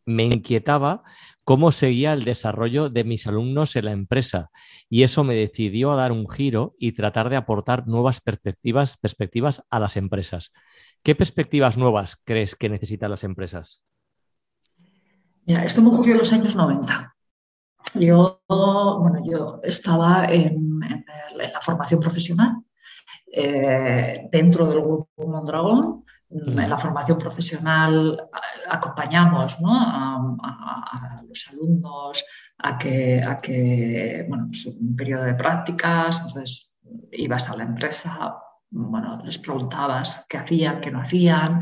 me 0.06 0.24
inquietaba 0.24 1.04
cómo 1.44 1.72
seguía 1.72 2.14
el 2.14 2.26
desarrollo 2.26 2.90
de 2.90 3.06
mis 3.06 3.26
alumnos 3.26 3.76
en 3.78 3.86
la 3.86 3.92
empresa 3.92 4.50
y 4.90 5.04
eso 5.04 5.24
me 5.24 5.34
decidió 5.34 5.92
a 5.92 5.96
dar 5.96 6.12
un 6.12 6.30
giro 6.30 6.76
y 6.78 6.92
tratar 6.92 7.30
de 7.30 7.38
aportar 7.38 7.88
nuevas 7.88 8.20
perspectivas, 8.20 8.98
perspectivas 8.98 9.64
a 9.70 9.80
las 9.80 9.96
empresas. 9.96 10.52
¿Qué 11.04 11.16
perspectivas 11.16 11.78
nuevas 11.78 12.18
crees 12.24 12.56
que 12.56 12.70
necesitan 12.70 13.12
las 13.12 13.24
empresas? 13.24 13.82
Mira, 15.46 15.64
esto 15.64 15.82
me 15.82 15.88
ocurrió 15.88 16.14
en 16.14 16.20
los 16.20 16.34
años 16.34 16.56
90. 16.56 17.16
Yo, 17.96 18.42
bueno, 18.50 19.24
yo 19.26 19.62
estaba 19.64 20.26
en, 20.26 20.82
en, 20.84 21.06
en 21.40 21.54
la 21.54 21.62
formación 21.62 22.02
profesional 22.02 22.58
eh, 23.32 24.28
dentro 24.32 24.68
del 24.68 24.82
grupo 24.82 25.28
Mondragón 25.28 26.06
en 26.30 26.70
la 26.70 26.78
formación 26.78 27.18
profesional 27.18 28.30
acompañamos 28.70 29.60
¿no? 29.62 29.74
a, 29.74 30.16
a, 30.44 31.20
a, 31.20 31.24
los 31.24 31.48
alumnos 31.50 32.26
a 32.58 32.78
que, 32.78 33.22
a 33.22 33.40
que 33.40 34.26
bueno, 34.28 34.48
pues 34.48 34.66
un 34.66 34.96
periodo 34.96 35.24
de 35.24 35.36
prácticas, 35.36 36.18
entonces 36.26 36.76
ibas 37.12 37.50
a 37.50 37.56
la 37.56 37.64
empresa, 37.64 38.38
bueno, 38.70 39.22
les 39.24 39.40
preguntabas 39.40 40.26
qué 40.28 40.38
hacían, 40.38 40.82
qué 40.82 40.92
no 40.92 41.02
hacían. 41.02 41.62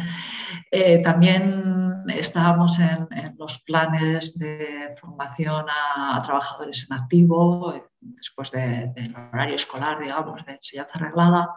Eh, 0.72 1.02
también 1.04 2.04
estábamos 2.08 2.80
en, 2.80 3.08
los 3.38 3.60
planes 3.60 4.38
de 4.38 4.94
formación 5.00 5.66
a, 5.70 6.22
trabajadores 6.24 6.88
en 6.90 6.98
activo, 6.98 7.74
después 8.00 8.52
del 8.52 8.94
de, 8.94 9.04
de 9.04 9.16
horario 9.34 9.56
escolar, 9.56 10.00
digamos, 10.00 10.46
de 10.46 10.54
enseñanza 10.54 10.98
reglada. 11.00 11.50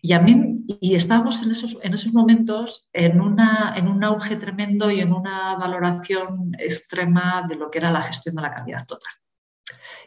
Y 0.00 0.12
a 0.12 0.24
y 0.26 0.94
estábamos 0.94 1.42
en 1.42 1.50
esos, 1.50 1.78
en 1.82 1.94
esos 1.94 2.12
momentos 2.12 2.88
en, 2.92 3.20
una, 3.20 3.74
en 3.76 3.88
un 3.88 4.02
auge 4.02 4.36
tremendo 4.36 4.90
y 4.90 5.00
en 5.00 5.12
una 5.12 5.56
valoración 5.56 6.52
extrema 6.58 7.44
de 7.48 7.56
lo 7.56 7.70
que 7.70 7.78
era 7.78 7.90
la 7.90 8.02
gestión 8.02 8.34
de 8.34 8.42
la 8.42 8.52
calidad 8.52 8.84
total. 8.86 9.12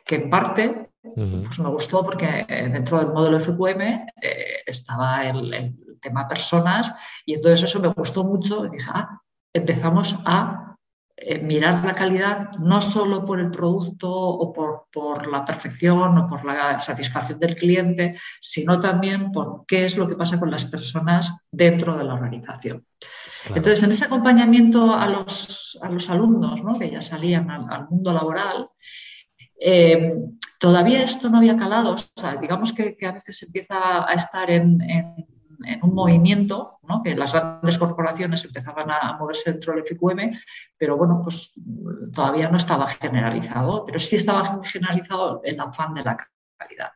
Que 0.04 0.16
en 0.16 0.30
parte 0.30 0.90
pues 1.14 1.60
me 1.60 1.70
gustó 1.70 2.04
porque 2.04 2.46
dentro 2.48 2.98
del 2.98 3.14
modelo 3.14 3.40
FQM 3.40 3.82
eh, 3.82 4.64
estaba 4.66 5.28
el, 5.28 5.54
el, 5.54 5.76
tema 6.02 6.28
personas 6.28 6.94
y 7.26 7.34
entonces 7.34 7.64
eso 7.64 7.80
me 7.80 7.88
gustó 7.88 8.24
mucho. 8.24 8.66
Y 8.66 8.70
dije, 8.70 8.90
ah, 8.94 9.20
empezamos 9.54 10.16
a 10.26 10.66
eh, 11.18 11.40
mirar 11.40 11.84
la 11.84 11.94
calidad 11.94 12.52
no 12.60 12.82
solo 12.82 13.26
por 13.26 13.40
el 13.40 13.50
producto 13.50 14.12
o 14.12 14.52
por, 14.52 14.88
por, 14.92 15.28
la 15.28 15.46
perfección 15.46 16.18
o 16.18 16.28
por 16.28 16.44
la 16.44 16.80
satisfacción 16.80 17.40
del 17.40 17.56
cliente, 17.56 18.20
sino 18.40 18.80
también 18.80 19.32
por 19.32 19.66
qué 19.66 19.86
es 19.86 19.98
lo 19.98 20.08
que 20.08 20.18
pasa 20.18 20.40
con 20.40 20.52
las 20.52 20.66
personas 20.66 21.48
dentro 21.50 21.96
de 21.96 22.04
la 22.04 22.14
organización. 22.16 22.86
Claro. 23.44 23.58
Entonces, 23.58 23.84
en 23.84 23.92
ese 23.92 24.06
acompañamiento 24.06 24.94
a 24.94 25.08
los, 25.08 25.80
a 25.82 25.90
los 25.90 26.10
alumnos 26.10 26.64
¿no? 26.64 26.78
que 26.78 26.92
ya 26.92 27.02
salían 27.02 27.50
al, 27.50 27.66
al 27.70 27.88
mundo 27.90 28.12
laboral, 28.12 28.70
eh, 29.60 30.14
todavía 30.60 31.04
esto 31.04 31.30
no 31.30 31.38
había 31.38 31.58
calado, 31.58 31.96
digamos 32.42 32.74
que, 32.74 32.98
a 33.06 33.12
veces 33.12 33.44
empieza 33.44 34.10
a 34.10 34.14
estar 34.14 34.50
en, 34.50 34.80
un 35.82 35.94
movimiento, 35.94 36.80
que 37.04 37.16
las 37.16 37.32
grandes 37.32 37.78
corporaciones 37.78 38.44
empezaban 38.44 38.92
a 38.92 39.18
moverse 39.18 39.52
dentro 39.52 39.74
del 39.74 39.84
FQM, 39.84 40.38
pero 40.78 40.98
bueno, 40.98 41.22
pues 41.24 41.54
todavía 42.14 42.50
no 42.50 42.58
estaba 42.58 42.88
generalizado, 42.88 43.86
pero 43.86 43.98
sí 43.98 44.18
estaba 44.18 44.62
generalizado 44.64 45.42
el 45.44 45.60
afán 45.60 45.94
de 45.94 46.04
la 46.04 46.18
calidad. 46.58 46.92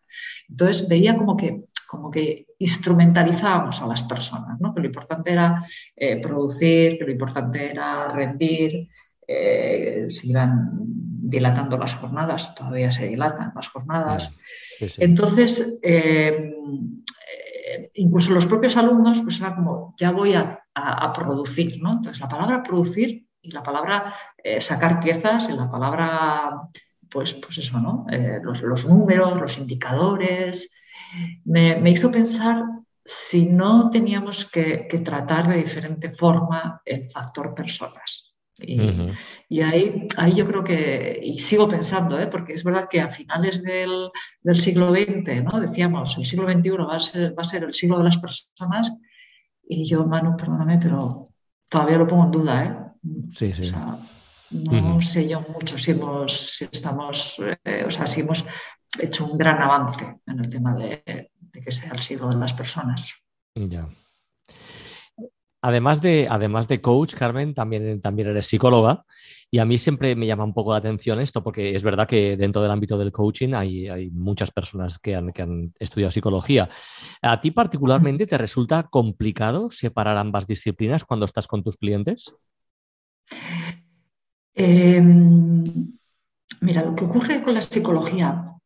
Entonces 0.48 0.88
veía 0.88 1.16
como 1.16 1.38
que, 1.38 1.66
como 1.88 2.12
que 2.12 2.48
instrumentalizábamos 2.60 3.82
a 3.82 3.88
las 3.88 4.04
personas, 4.04 4.58
que 4.74 4.82
lo 4.82 4.86
importante 4.88 5.32
era 5.32 5.66
eh, 5.96 6.20
producir, 6.22 6.98
que 6.98 7.06
lo 7.06 7.12
importante 7.12 7.72
era 7.72 8.10
rendir, 8.10 8.90
eh, 9.26 10.08
se 10.10 10.28
iban 10.28 10.99
dilatando 11.30 11.78
las 11.78 11.96
jornadas, 11.96 12.54
todavía 12.56 12.92
se 12.92 13.08
dilatan 13.08 13.54
las 13.56 13.68
jornadas. 13.68 14.32
Sí, 14.78 14.90
sí. 14.90 15.02
Entonces, 15.04 15.80
eh, 15.84 16.54
incluso 17.96 18.34
los 18.34 18.46
propios 18.46 18.78
alumnos, 18.78 19.22
pues 19.22 19.40
era 19.40 19.56
como, 19.56 19.94
ya 19.98 20.12
voy 20.12 20.34
a, 20.34 20.64
a, 20.74 21.06
a, 21.06 21.14
producir, 21.14 21.82
¿no? 21.82 21.94
Entonces, 21.94 22.20
la 22.20 22.30
palabra 22.30 22.64
producir 22.64 23.28
y 23.42 23.52
la 23.52 23.64
palabra 23.64 24.14
eh, 24.38 24.62
sacar 24.62 25.00
piezas 25.00 25.50
y 25.50 25.54
la 25.54 25.70
palabra, 25.70 26.62
pues, 27.10 27.34
pues 27.34 27.58
eso, 27.58 27.80
¿no? 27.80 28.06
Eh, 28.10 28.40
los, 28.42 28.62
los, 28.62 28.86
números, 28.86 29.40
los 29.40 29.58
indicadores, 29.58 30.74
me, 31.46 31.78
me, 31.78 31.92
hizo 31.92 32.12
pensar 32.12 32.64
si 33.04 33.48
no 33.48 33.90
teníamos 33.90 34.46
que, 34.46 34.88
que 34.88 35.00
tratar 35.00 35.48
de 35.48 35.58
diferente 35.58 36.12
forma 36.12 36.82
el 36.86 37.10
factor 37.10 37.56
personas. 37.56 38.29
Y, 38.62 38.80
uh 38.80 38.84
-huh. 38.84 39.18
y 39.48 39.62
ahí, 39.62 40.08
ahí, 40.18 40.36
yo 40.36 40.46
creo 40.46 40.64
que, 40.64 41.20
y 41.22 41.38
sigo 41.38 41.68
pensando, 41.68 42.20
¿eh? 42.20 42.28
porque 42.28 42.54
es 42.54 42.64
verdad 42.64 42.88
que 42.90 43.02
a 43.02 43.10
finales 43.10 43.64
del, 43.64 44.10
del, 44.42 44.60
siglo 44.60 44.92
XX, 44.94 45.44
¿no? 45.44 45.60
decíamos, 45.60 46.18
el 46.18 46.26
siglo 46.26 46.52
XXI 46.52 46.70
va 46.72 46.96
a, 46.96 47.00
ser, 47.00 47.38
va 47.38 47.42
a 47.42 47.46
ser 47.46 47.64
el 47.64 47.74
siglo 47.74 47.98
de 47.98 48.04
las 48.04 48.18
personas, 48.18 48.92
y 49.68 49.86
yo, 49.86 50.06
Manu, 50.06 50.36
perdóname, 50.36 50.80
pero 50.82 51.30
todavía 51.70 51.98
lo 51.98 52.08
pongo 52.08 52.26
en 52.26 52.32
duda. 52.32 52.66
¿eh? 52.66 52.76
Sí, 53.36 53.54
sí. 53.54 53.62
O 53.62 53.66
sea, 53.66 54.00
no 54.50 54.96
uh 54.96 54.98
-huh. 54.98 55.02
sé 55.02 55.28
yo 55.30 55.42
mucho 55.42 55.78
si, 55.78 55.92
hemos, 55.92 56.34
si 56.34 56.66
estamos, 56.72 57.40
eh, 57.64 57.84
o 57.86 57.92
sea, 57.92 58.08
si 58.08 58.22
hemos 58.22 58.44
hecho 59.00 59.26
un 59.26 59.38
gran 59.38 59.62
avance 59.62 60.22
en 60.26 60.40
el 60.40 60.50
tema 60.50 60.76
de, 60.76 61.04
de 61.06 61.60
que 61.60 61.72
sea 61.72 61.92
el 61.92 62.00
siglo 62.00 62.30
de 62.30 62.38
las 62.38 62.54
personas. 62.54 63.14
Ya. 63.56 63.88
Además 65.62 66.02
de, 66.02 66.28
además 66.30 66.68
de 66.68 66.82
coach, 66.82 67.16
Carmen, 67.16 67.54
también, 67.54 68.02
también 68.02 68.30
eres 68.30 68.48
psicóloga 68.48 69.06
y 69.52 69.60
a 69.60 69.66
mí 69.66 69.78
siempre 69.78 70.16
me 70.16 70.28
llama 70.28 70.44
un 70.46 70.54
poco 70.54 70.72
la 70.72 70.78
atención 70.78 71.20
esto 71.20 71.44
porque 71.44 71.76
es 71.76 71.84
verdad 71.84 72.08
que 72.08 72.38
dentro 72.38 72.62
del 72.62 72.72
ámbito 72.72 72.98
del 72.98 73.12
coaching 73.12 73.54
hay, 73.54 73.88
hay 73.88 74.10
muchas 74.12 74.52
personas 74.52 75.00
que 75.00 75.16
han, 75.16 75.34
que 75.34 75.42
han, 75.42 75.74
estudiado 75.80 76.12
psicología. 76.12 76.70
¿A 77.22 77.42
ti 77.42 77.52
particularmente 77.52 78.26
te 78.26 78.38
resulta 78.38 78.84
complicado 78.84 79.70
separar 79.72 80.18
ambas 80.18 80.48
disciplinas 80.48 81.04
cuando 81.04 81.26
estás 81.26 81.48
con 81.48 81.64
tus 81.64 81.78
clientes? 81.78 82.34
Eh, 84.56 85.02
mira, 86.62 86.84
lo 86.84 86.96
que 86.96 87.06
ocurre 87.06 87.44
con 87.44 87.54
la 87.54 87.62
psicología 87.62 88.59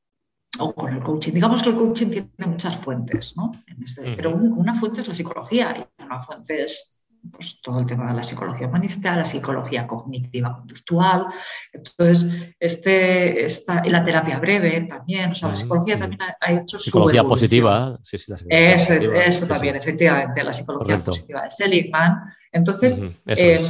o 0.59 0.73
con 0.73 0.93
el 0.93 1.03
coaching. 1.03 1.33
Digamos 1.33 1.63
que 1.63 1.69
el 1.69 1.75
coaching 1.75 2.09
tiene 2.09 2.29
muchas 2.37 2.77
fuentes, 2.77 3.35
¿no? 3.35 3.51
Este, 3.83 4.15
pero 4.15 4.35
una 4.35 4.75
fuente 4.75 5.01
es 5.01 5.07
la 5.07 5.15
psicología 5.15 5.87
y 5.99 6.03
una 6.03 6.21
fuente 6.21 6.63
es 6.63 7.01
pues, 7.31 7.61
todo 7.61 7.79
el 7.79 7.85
tema 7.85 8.07
de 8.07 8.17
la 8.17 8.23
psicología 8.23 8.67
humanista, 8.67 9.15
la 9.15 9.25
psicología 9.25 9.87
cognitiva 9.87 10.55
conductual. 10.57 11.27
Entonces, 11.71 12.53
este, 12.59 13.43
esta, 13.45 13.81
y 13.83 13.89
la 13.89 14.03
terapia 14.03 14.39
breve 14.39 14.81
también, 14.81 15.31
o 15.31 15.35
sea, 15.35 15.49
la 15.49 15.55
psicología 15.55 15.97
también 15.97 16.21
ha, 16.21 16.51
hecho 16.51 16.77
psicología 16.77 17.23
positiva, 17.23 17.97
sí, 18.03 18.17
sí, 18.17 18.29
la 18.29 18.37
psicología 18.37 18.75
eso, 18.75 18.87
positiva, 18.93 19.23
eso 19.23 19.47
también, 19.47 19.75
efectivamente, 19.75 20.43
la 20.43 20.53
psicología 20.53 21.03
positiva 21.03 21.43
de 21.43 21.49
Seligman. 21.49 22.21
Entonces, 22.51 23.01
em, 23.25 23.61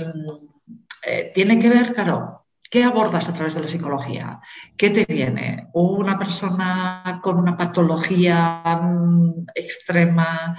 eh, 1.05 1.31
tiene 1.33 1.59
que 1.59 1.69
ver, 1.69 1.93
claro, 1.93 2.42
¿Qué 2.73 2.83
abordas 2.83 3.29
a 3.29 3.33
través 3.33 3.53
de 3.53 3.61
la 3.61 3.67
psicología? 3.67 4.39
¿Qué 4.75 4.89
te 4.89 5.05
viene? 5.05 5.67
¿Una 5.73 6.17
persona 6.17 7.19
con 7.21 7.37
una 7.37 7.55
patología 7.55 8.63
mm, 8.81 9.45
extrema 9.53 10.57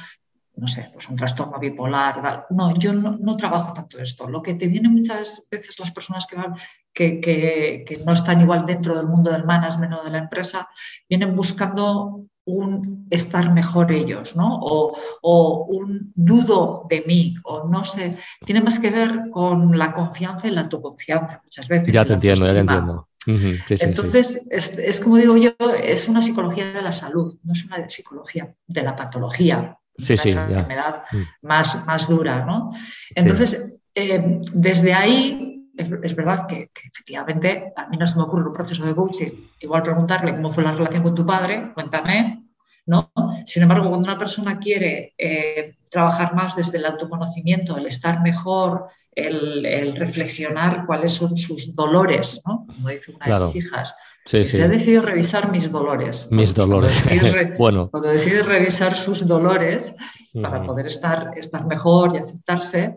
no 0.56 0.68
sé, 0.68 0.88
pues 0.92 1.08
un 1.08 1.16
trastorno 1.16 1.58
bipolar. 1.58 2.46
No, 2.50 2.78
yo 2.78 2.92
no, 2.92 3.36
trabajo 3.36 3.72
tanto 3.72 3.98
esto. 3.98 4.28
Lo 4.28 4.40
que 4.40 4.54
te 4.54 4.68
viene 4.68 4.88
muchas 4.88 5.48
veces 5.50 5.80
las 5.80 5.90
personas 5.90 6.28
que 6.28 7.20
que, 7.20 8.02
no 8.06 8.12
están 8.12 8.40
igual 8.40 8.64
dentro 8.64 8.94
del 8.94 9.08
mundo 9.08 9.32
del 9.32 9.44
management 9.44 9.94
o 9.94 10.04
de 10.04 10.10
la 10.10 10.18
empresa, 10.18 10.68
vienen 11.08 11.34
buscando 11.34 12.26
un 12.46 13.06
estar 13.10 13.52
mejor 13.52 13.92
ellos, 13.92 14.36
¿no? 14.36 14.58
O, 14.60 14.96
o, 15.22 15.64
un 15.64 16.12
dudo 16.14 16.86
de 16.88 17.04
mí, 17.06 17.34
o 17.44 17.68
no 17.68 17.84
sé, 17.84 18.18
tiene 18.44 18.60
más 18.60 18.78
que 18.78 18.90
ver 18.90 19.30
con 19.30 19.76
la 19.78 19.92
confianza 19.92 20.48
y 20.48 20.50
la 20.50 20.62
autoconfianza 20.62 21.40
muchas 21.42 21.68
veces. 21.68 21.92
Ya 21.92 22.04
te 22.04 22.14
entiendo, 22.14 22.46
ya 22.46 22.52
te 22.52 22.58
entiendo. 22.60 23.08
Entonces, 23.26 24.46
Es, 24.50 24.78
es, 24.78 25.00
como 25.00 25.16
digo 25.16 25.36
yo, 25.36 25.52
es 25.82 26.08
una 26.08 26.22
psicología 26.22 26.72
de 26.72 26.82
la 26.82 26.92
salud, 26.92 27.38
no 27.42 27.52
es 27.52 27.64
una 27.64 27.88
psicología 27.88 28.54
de 28.66 28.82
la 28.82 28.94
patología 28.94 29.78
sí, 29.98 30.16
sí, 30.16 30.30
enfermedad 30.30 31.04
mm. 31.10 31.46
más, 31.46 31.86
más 31.86 32.08
dura, 32.08 32.44
¿no? 32.44 32.70
Entonces, 33.14 33.78
eh, 33.94 34.40
desde 34.52 34.92
ahí, 34.92 35.53
es, 35.76 36.16
verdad 36.16 36.46
que, 36.46 36.70
efectivamente 36.74 37.72
a 37.76 37.88
mí 37.88 37.96
no 37.96 38.06
se 38.06 38.16
me 38.16 38.22
ocurre 38.22 38.46
un 38.46 38.52
proceso 38.52 38.84
de 38.84 38.94
coaching, 38.94 39.30
igual 39.60 39.82
preguntarle 39.82 40.34
cómo 40.34 40.52
fue 40.52 40.64
la 40.64 40.72
relación 40.72 41.02
con 41.02 41.14
tu 41.14 41.26
padre, 41.26 41.72
cuéntame, 41.74 42.44
¿no? 42.86 43.10
Sin 43.46 43.62
embargo, 43.62 43.88
cuando 43.88 44.06
una 44.06 44.18
persona 44.18 44.58
quiere 44.58 45.14
eh, 45.18 45.76
trabajar 45.90 46.34
más 46.34 46.54
desde 46.56 46.78
el 46.78 46.86
autoconocimiento, 46.86 47.76
el 47.76 47.86
estar 47.86 48.20
mejor, 48.22 48.86
el, 49.12 49.96
reflexionar 49.96 50.86
cuáles 50.86 51.12
son 51.12 51.36
sus 51.36 51.74
dolores, 51.74 52.40
¿no? 52.46 52.66
Como 52.66 52.88
dice 52.88 53.12
una 53.12 53.38
de 53.38 53.46
mis 53.46 53.56
hijas, 53.56 53.94
Sí, 54.26 54.38
He 54.38 54.68
decidido 54.68 55.02
revisar 55.02 55.50
mis 55.50 55.70
dolores. 55.70 56.28
Mis 56.30 56.54
dolores. 56.54 56.94
bueno. 57.58 57.90
Cuando 57.90 58.08
decide 58.08 58.42
revisar 58.42 58.94
sus 58.94 59.28
dolores 59.28 59.94
para 60.32 60.64
poder 60.64 60.86
estar, 60.86 61.32
estar 61.36 61.66
mejor 61.66 62.14
y 62.14 62.18
aceptarse, 62.18 62.96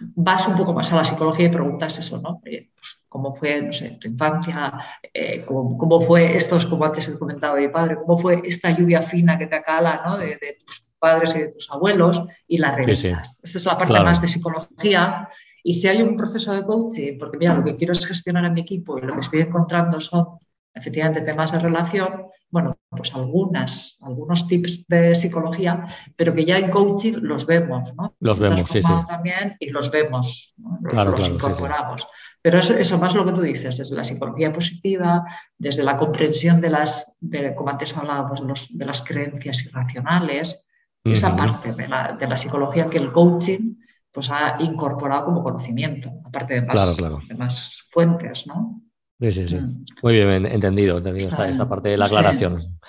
vas 0.00 0.46
un 0.48 0.56
poco 0.56 0.72
más 0.72 0.92
a 0.92 0.96
la 0.96 1.04
psicología 1.04 1.46
y 1.46 1.50
preguntas 1.50 1.98
eso, 1.98 2.20
¿no? 2.20 2.40
Pues, 2.40 2.68
¿Cómo 3.08 3.34
fue, 3.34 3.62
no 3.62 3.72
sé, 3.72 3.98
tu 4.00 4.08
infancia? 4.08 4.72
Eh, 5.12 5.44
cómo, 5.46 6.00
fue 6.00 6.36
esto, 6.36 6.58
como 6.68 6.84
antes 6.84 7.08
he 7.08 7.18
comentado 7.18 7.56
mi 7.56 7.68
padre, 7.68 7.96
cómo 7.96 8.18
fue 8.18 8.42
esta 8.44 8.70
lluvia 8.76 9.00
fina 9.00 9.38
que 9.38 9.46
te 9.46 9.56
acala, 9.56 10.02
¿no? 10.04 10.18
De, 10.18 10.38
tus 10.64 10.84
padres 10.98 11.34
y 11.34 11.40
de 11.40 11.52
tus 11.52 11.70
abuelos 11.70 12.22
y 12.46 12.58
la 12.58 12.74
revisas. 12.74 13.38
Esta 13.42 13.58
es 13.58 13.64
la 13.64 13.78
parte 13.78 13.92
más 14.02 14.20
de 14.20 14.28
psicología. 14.28 15.28
Y 15.62 15.72
si 15.72 15.88
hay 15.88 16.02
un 16.02 16.16
proceso 16.16 16.52
de 16.52 16.64
coaching, 16.64 17.18
porque 17.18 17.38
mira, 17.38 17.54
lo 17.54 17.64
que 17.64 17.76
quiero 17.76 17.92
es 17.92 18.06
gestionar 18.06 18.44
a 18.44 18.50
mi 18.50 18.60
equipo 18.60 18.98
y 18.98 19.02
lo 19.02 19.14
que 19.14 19.20
estoy 19.20 19.40
encontrando 19.40 20.00
son 20.00 20.38
efectivamente 20.76 21.22
temas 21.22 21.50
de 21.52 21.58
relación, 21.58 22.26
bueno, 22.50 22.76
pues 22.90 23.14
algunas, 23.14 23.98
algunos 24.02 24.46
tips 24.46 24.86
de 24.86 25.14
psicología, 25.14 25.84
pero 26.14 26.34
que 26.34 26.44
ya 26.44 26.58
en 26.58 26.70
coaching 26.70 27.14
los 27.22 27.46
vemos, 27.46 27.94
¿no? 27.96 28.14
Los 28.20 28.38
vemos, 28.38 28.70
sí, 28.70 28.82
sí. 28.82 28.92
También 29.08 29.56
y 29.58 29.70
los 29.70 29.90
vemos, 29.90 30.54
los, 30.82 31.28
incorporamos. 31.28 32.06
Pero 32.42 32.58
eso, 32.58 32.74
eso, 32.74 32.98
más 32.98 33.14
lo 33.14 33.24
que 33.24 33.32
tú 33.32 33.40
dices, 33.40 33.78
desde 33.78 33.96
la 33.96 34.04
psicología 34.04 34.52
positiva, 34.52 35.24
desde 35.58 35.82
la 35.82 35.96
comprensión 35.96 36.60
de 36.60 36.70
las, 36.70 37.16
de, 37.20 37.54
como 37.54 37.70
antes 37.70 37.96
hablábamos, 37.96 38.68
de, 38.70 38.84
las 38.84 39.02
creencias 39.02 39.64
irracionales, 39.64 40.62
esa 41.02 41.36
parte 41.36 41.72
de 41.72 41.88
la, 41.88 42.16
de 42.18 42.26
la, 42.26 42.36
psicología 42.36 42.86
que 42.86 42.98
el 42.98 43.12
coaching 43.12 43.76
pues 44.10 44.28
ha 44.30 44.56
incorporado 44.60 45.26
como 45.26 45.42
conocimiento, 45.42 46.10
aparte 46.24 46.54
de 46.54 46.62
más, 46.62 46.96
de 46.96 47.34
más 47.34 47.86
fuentes, 47.90 48.46
¿no? 48.46 48.82
Sí, 49.20 49.32
sí, 49.32 49.48
sí. 49.48 49.56
Mm. 49.56 49.84
Muy 50.02 50.14
bien, 50.14 50.46
entendido, 50.46 50.98
entendido 50.98 51.28
esta, 51.28 51.48
esta 51.48 51.68
parte 51.68 51.88
de 51.88 51.96
la 51.96 52.06
aclaración. 52.06 52.58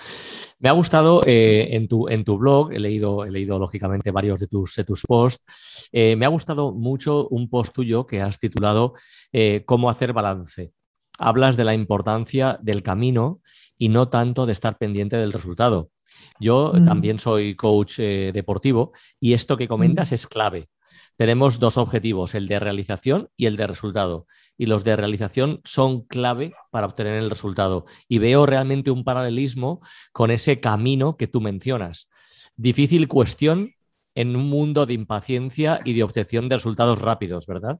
Me 0.60 0.70
ha 0.70 0.72
gustado 0.72 1.22
eh, 1.26 1.70
en, 1.74 1.88
tu, 1.88 2.08
en 2.10 2.24
tu 2.24 2.38
blog, 2.40 2.74
he 2.74 2.80
leído, 2.80 3.26
he 3.26 3.32
leído 3.32 3.60
lógicamente 3.60 4.10
varios 4.10 4.40
de 4.40 4.48
tus, 4.48 4.76
de 4.76 4.84
tus 4.84 5.04
posts, 5.04 5.44
eh, 5.92 6.16
me 6.16 6.26
ha 6.26 6.30
gustado 6.30 6.74
mucho 6.74 7.28
un 7.28 7.48
post 7.48 7.76
tuyo 7.76 8.08
que 8.08 8.24
has 8.24 8.40
titulado 8.40 8.96
eh, 9.32 9.62
Cómo 9.68 9.88
hacer 9.88 10.14
balance. 10.14 10.72
Hablas 11.20 11.58
de 11.58 11.64
la 11.64 11.76
importancia 11.76 12.58
del 12.62 12.82
camino 12.82 13.40
y 13.78 13.90
no 13.90 14.10
tanto 14.10 14.48
de 14.48 14.54
estar 14.54 14.80
pendiente 14.80 15.16
del 15.16 15.32
resultado. 15.32 15.92
Yo 16.40 16.74
mm. 16.74 16.86
también 16.86 17.20
soy 17.20 17.56
coach 17.56 18.00
deportivo 18.00 18.94
y 19.20 19.34
esto 19.34 19.58
que 19.58 19.68
comentas 19.68 20.12
mm. 20.12 20.16
es 20.16 20.26
clave 20.26 20.70
tenemos 21.18 21.60
dos 21.60 21.78
objetivos, 21.78 22.36
el 22.36 22.48
de 22.48 22.60
realización 22.60 23.30
y 23.36 23.48
el 23.48 23.58
de 23.58 23.68
resultado. 23.68 24.28
Y 24.56 24.68
los 24.68 24.84
de 24.84 24.96
realización 24.96 25.62
son 25.64 26.02
clave 26.04 26.54
para 26.72 26.86
obtener 26.86 27.16
el 27.16 27.32
resultado. 27.32 27.86
Y 28.08 28.20
veo 28.20 28.46
realmente 28.46 28.92
un 28.92 29.04
paralelismo 29.04 29.82
con 30.14 30.30
ese 30.30 30.60
camino 30.60 31.18
que 31.18 31.28
tú 31.28 31.42
mencionas. 31.42 32.08
Difícil 32.56 33.08
cuestión 33.08 33.74
en 34.14 34.36
un 34.36 34.48
mundo 34.48 34.86
de 34.86 34.94
impaciencia 34.94 35.82
y 35.84 35.94
de 35.94 36.04
obtención 36.04 36.50
de 36.50 36.56
resultados 36.56 37.02
rápidos, 37.02 37.48
¿verdad? 37.48 37.80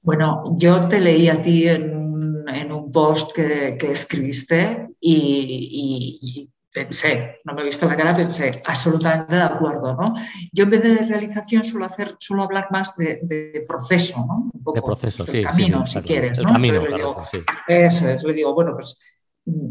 Bueno, 0.00 0.56
yo 0.58 0.88
te 0.88 0.98
leí 0.98 1.28
a 1.28 1.40
ti 1.40 1.68
en, 1.68 2.72
un 2.72 2.90
post 2.90 3.32
que, 3.32 3.76
escribiste 3.80 4.88
y, 5.00 6.50
pensé, 6.72 7.40
no 7.44 7.54
me 7.54 7.62
he 7.62 7.64
visto 7.66 7.86
la 7.86 7.96
cara, 7.96 8.16
pensé, 8.16 8.62
absolutamente 8.64 9.34
de 9.34 9.42
acuerdo, 9.42 9.94
¿no? 9.94 10.14
Yo 10.52 10.64
en 10.64 10.70
vez 10.70 10.82
de 10.82 10.96
realización 10.96 11.64
suelo 11.64 11.84
hacer, 11.84 12.16
suelo 12.18 12.44
hablar 12.44 12.68
más 12.70 12.96
de, 12.96 13.64
proceso, 13.68 14.24
¿no? 14.26 14.50
Un 14.52 14.62
poco, 14.62 14.76
de 14.76 14.82
proceso, 14.82 15.26
sí. 15.26 15.42
Camino, 15.42 15.86
si 15.86 16.00
quieres, 16.00 16.38
el 16.38 16.46
Camino, 16.46 16.82
claro, 16.84 17.22
sí. 17.30 17.42
Eso 17.68 18.08
es, 18.08 18.24
le 18.24 18.32
digo, 18.32 18.54
bueno, 18.54 18.74
pues 18.74 18.98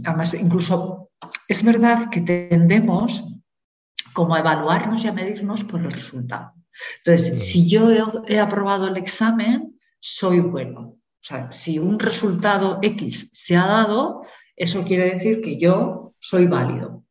además 0.05 0.33
incluso 0.33 1.11
es 1.47 1.63
verdad 1.63 2.09
que 2.09 2.21
tendemos 2.21 3.23
como 4.13 4.35
a 4.35 4.39
evaluarnos 4.39 5.03
y 5.03 5.07
a 5.07 5.13
medirnos 5.13 5.63
por 5.63 5.79
el 5.79 5.91
resultado. 5.91 6.53
Entonces, 7.03 7.33
mm. 7.33 7.37
si 7.37 7.69
yo 7.69 7.91
he, 7.91 8.03
he 8.27 8.39
aprobado 8.39 8.87
el 8.87 8.97
examen, 8.97 9.79
soy 9.99 10.39
bueno. 10.39 10.97
O 11.21 11.23
sea, 11.23 11.51
si 11.51 11.77
un 11.77 11.99
resultado 11.99 12.79
X 12.81 13.29
se 13.31 13.55
ha 13.55 13.65
dado, 13.65 14.23
eso 14.63 14.83
quiere 14.83 15.13
decir 15.13 15.41
que 15.41 15.57
yo 15.57 16.13
soy 16.19 16.45
válido. 16.45 17.03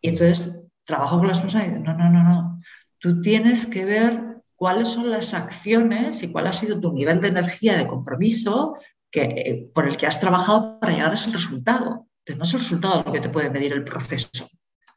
Y 0.00 0.08
entonces 0.08 0.60
trabajo 0.84 1.18
con 1.18 1.28
las 1.28 1.40
personas 1.40 1.68
y 1.68 1.70
digo, 1.70 1.84
no, 1.84 1.94
no, 1.94 2.10
no, 2.10 2.22
no. 2.24 2.60
Tú 2.98 3.20
tienes 3.22 3.66
que 3.66 3.84
ver 3.84 4.42
cuáles 4.56 4.88
son 4.88 5.10
las 5.10 5.34
acciones 5.34 6.22
y 6.22 6.32
cuál 6.32 6.46
ha 6.46 6.52
sido 6.52 6.80
tu 6.80 6.92
nivel 6.92 7.20
de 7.20 7.28
energía, 7.28 7.76
de 7.76 7.86
compromiso 7.86 8.76
que, 9.10 9.22
eh, 9.22 9.70
por 9.72 9.86
el 9.88 9.96
que 9.96 10.06
has 10.06 10.18
trabajado 10.18 10.80
para 10.80 10.92
llegar 10.92 11.10
a 11.10 11.14
ese 11.14 11.30
resultado. 11.30 12.06
Pero 12.24 12.38
no 12.38 12.44
es 12.44 12.54
el 12.54 12.60
resultado 12.60 13.04
lo 13.06 13.12
que 13.12 13.20
te 13.20 13.28
puede 13.28 13.50
medir 13.50 13.72
el 13.72 13.84
proceso. 13.84 14.48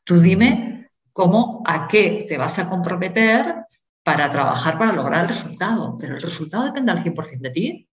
Tú 0.04 0.20
dime 0.20 0.90
cómo, 1.14 1.62
a 1.66 1.88
qué 1.88 2.26
te 2.28 2.38
vas 2.38 2.58
a 2.58 2.70
comprometer 2.70 3.56
para 4.04 4.32
trabajar 4.32 4.80
para 4.80 4.94
lograr 4.94 5.22
el 5.22 5.28
resultado. 5.28 5.96
Pero 6.00 6.16
el 6.16 6.24
resultado 6.24 6.66
depende 6.66 6.92
al 6.92 7.04
100% 7.04 7.40
de 7.40 7.52
ti. 7.52 7.89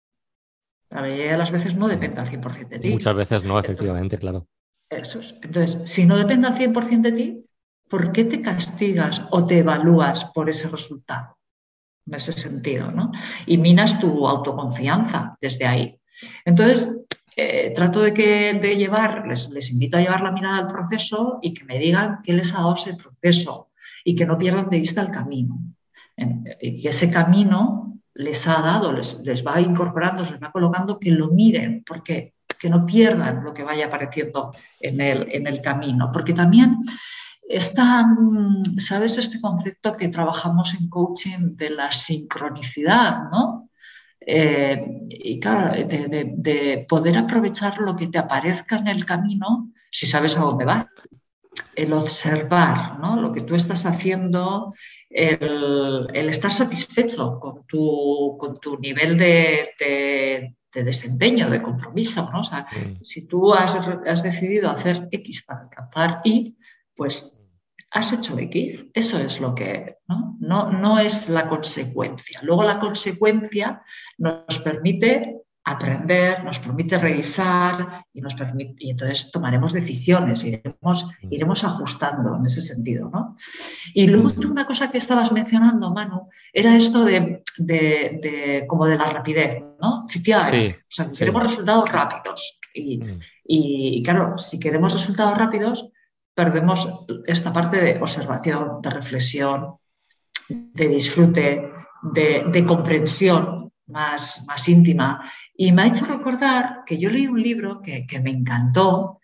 La 0.91 1.01
mayoría 1.01 1.33
de 1.33 1.39
las 1.39 1.51
veces 1.51 1.75
no 1.75 1.89
depende 1.89 2.21
al 2.21 2.29
100% 2.29 2.69
de 2.69 2.79
ti. 2.79 2.91
Muchas 2.91 3.15
veces 3.15 3.45
no, 3.45 3.59
efectivamente, 3.59 4.19
claro. 4.19 4.47
Entonces, 4.91 5.91
si 5.91 6.07
no 6.07 6.17
depende 6.17 6.49
al 6.49 6.57
100% 6.57 7.01
de 7.01 7.13
ti, 7.13 7.45
¿por 7.89 8.13
qué 8.13 8.25
te 8.25 8.41
castigas 8.41 9.23
o 9.31 9.45
te 9.47 9.59
evalúas 9.59 10.27
por 10.27 10.49
ese 10.49 10.69
resultado? 10.69 11.39
En 12.07 12.15
ese 12.15 12.33
sentido, 12.33 12.91
¿no? 12.91 13.13
Y 13.47 13.59
minas 13.59 13.99
tu 13.99 14.29
autoconfianza 14.29 15.37
desde 15.41 15.67
ahí. 15.67 15.99
Entonces, 16.45 17.05
eh, 17.35 17.73
trato 17.75 18.01
de, 18.01 18.13
que, 18.13 18.55
de 18.55 18.77
llevar, 18.77 19.27
les, 19.27 19.49
les, 19.51 19.71
invito 19.71 19.97
a 19.97 20.01
llevar 20.01 20.21
la 20.21 20.31
mirada 20.31 20.59
al 20.59 20.67
proceso 20.69 21.39
y 21.43 21.53
que 21.53 21.65
me 21.65 21.79
digan 21.79 22.21
qué 22.23 22.35
les 22.35 22.53
ha 22.53 22.59
dado 22.59 22.75
ese 22.75 22.95
proceso 22.95 23.71
y 24.05 24.15
que 24.15 24.27
no 24.27 24.39
pierdan 24.39 24.71
de 24.71 24.79
vista 24.79 25.01
el 25.01 25.11
camino. 25.11 25.59
Y 26.61 26.81
que 26.81 26.91
ese 26.91 27.11
camino 27.11 27.94
les 28.15 28.47
ha 28.47 28.61
dado, 28.61 28.93
les, 28.93 29.21
les 29.21 29.45
va 29.45 29.61
incorporando, 29.61 30.23
les 30.23 30.41
va 30.41 30.53
colocando, 30.53 30.99
que 30.99 31.11
lo 31.11 31.29
miren, 31.29 31.83
porque 31.85 32.35
que 32.61 32.71
no 32.71 32.87
pierdan 32.87 33.45
lo 33.45 33.53
que 33.53 33.63
vaya 33.63 33.87
apareciendo 33.87 34.55
en 34.81 35.01
el, 35.01 35.29
en 35.31 35.47
el 35.47 35.61
camino, 35.61 36.11
porque 36.13 36.33
también 36.33 36.79
está, 37.47 38.07
mm, 38.07 38.79
¿sabes? 38.79 39.19
Este 39.19 39.41
concepto 39.41 39.97
que 39.97 40.09
trabajamos 40.09 40.75
en 40.75 40.89
coaching 40.89 41.57
de 41.57 41.71
la 41.71 41.93
sincronicidad, 41.93 43.31
¿no? 43.31 43.69
Eh, 44.27 44.83
y 45.11 45.39
claro, 45.39 45.75
de, 45.75 46.87
poder 46.89 47.19
aprovechar 47.19 47.79
lo 47.79 47.95
que 47.95 48.07
te 48.07 48.19
aparezca 48.19 48.77
en 48.77 48.89
el 48.89 49.05
camino 49.05 49.71
si 49.91 50.07
sabes 50.07 50.37
a 50.37 50.41
dónde 50.41 50.65
vas. 50.65 50.87
El 51.77 51.93
observar 51.93 52.99
¿no? 52.99 53.21
lo 53.21 53.31
que 53.33 53.43
tú 53.43 53.55
estás 53.55 53.85
haciendo, 53.85 54.75
el, 55.15 56.29
estar 56.29 56.51
satisfecho 56.51 57.39
con 57.39 57.65
tu, 57.67 58.37
con 58.39 58.59
tu 58.59 58.77
nivel 58.79 59.17
de, 59.17 60.57
desempeño, 60.73 61.49
de 61.49 61.63
compromiso. 61.63 62.29
¿no? 62.33 62.41
O 62.41 62.45
sea, 62.45 62.67
mm. 62.73 63.03
si 63.03 63.27
tú 63.27 63.55
has, 63.55 63.77
has, 63.77 64.23
decidido 64.23 64.69
hacer 64.71 65.09
X 65.11 65.45
para 65.47 65.63
alcanzar 65.63 66.21
Y, 66.25 66.59
pues 66.97 67.39
has 67.93 68.13
hecho 68.13 68.37
X. 68.37 68.87
Eso 68.93 69.19
es 69.19 69.41
lo 69.41 69.55
que, 69.55 69.99
¿no? 70.09 70.37
No, 70.41 70.73
no 70.73 70.99
es 70.99 71.29
la 71.29 71.49
consecuencia. 71.49 72.41
Luego 72.43 72.65
la 72.65 72.81
consecuencia 72.81 73.83
nos 74.19 74.59
permite 74.59 75.44
aprender, 75.65 76.45
nos 76.45 76.59
permite 76.59 76.99
revisar 76.99 78.05
y, 78.13 78.21
nos 78.21 78.35
permite, 78.35 78.75
y 78.79 78.91
entonces 78.91 79.31
tomaremos 79.31 79.73
decisiones, 79.73 80.45
iremos, 80.45 81.07
mm. 81.23 81.33
iremos 81.33 81.65
ajustando 81.65 82.37
en 82.37 82.45
ese 82.45 82.61
sentido. 82.61 83.09
¿no? 83.11 83.37
Y 83.95 84.07
luego 84.07 84.29
mm. 84.29 84.51
una 84.51 84.67
cosa 84.67 84.91
que 84.91 84.99
estabas 84.99 85.33
mencionando, 85.33 85.91
Manu, 85.91 86.29
era 86.53 86.77
esto 86.77 87.05
de, 87.05 87.43
de, 87.57 88.65
como 88.69 88.85
de 88.85 88.99
la 88.99 89.07
rapidez, 89.07 89.63
¿no? 89.81 90.05
O 90.05 90.09
sea, 90.09 91.11
queremos 91.11 91.43
resultados 91.43 91.91
rápidos. 91.91 92.61
Y, 92.75 92.99
mm. 92.99 93.21
y, 93.47 94.03
claro, 94.03 94.37
si 94.37 94.61
queremos 94.61 94.93
resultados 94.93 95.39
rápidos, 95.39 95.89
perdemos 96.35 96.89
esta 97.27 97.53
parte 97.53 97.81
de 97.81 98.01
observación, 98.03 98.83
de 98.83 98.91
reflexión, 98.91 99.77
de 100.49 100.89
disfrute, 100.89 101.71
de, 102.03 102.45
de 102.49 102.65
comprensión 102.67 103.65
más, 103.87 104.45
más 104.47 104.69
íntima 104.69 105.31
y 105.57 105.73
me 105.73 105.83
ha 105.83 105.87
hecho 105.87 106.05
recordar 106.05 106.83
que 106.85 106.99
yo 106.99 107.11
leí 107.11 107.27
un 107.27 107.43
libro 107.43 107.81
que, 107.83 108.21
me 108.21 108.31
encantó, 108.31 109.21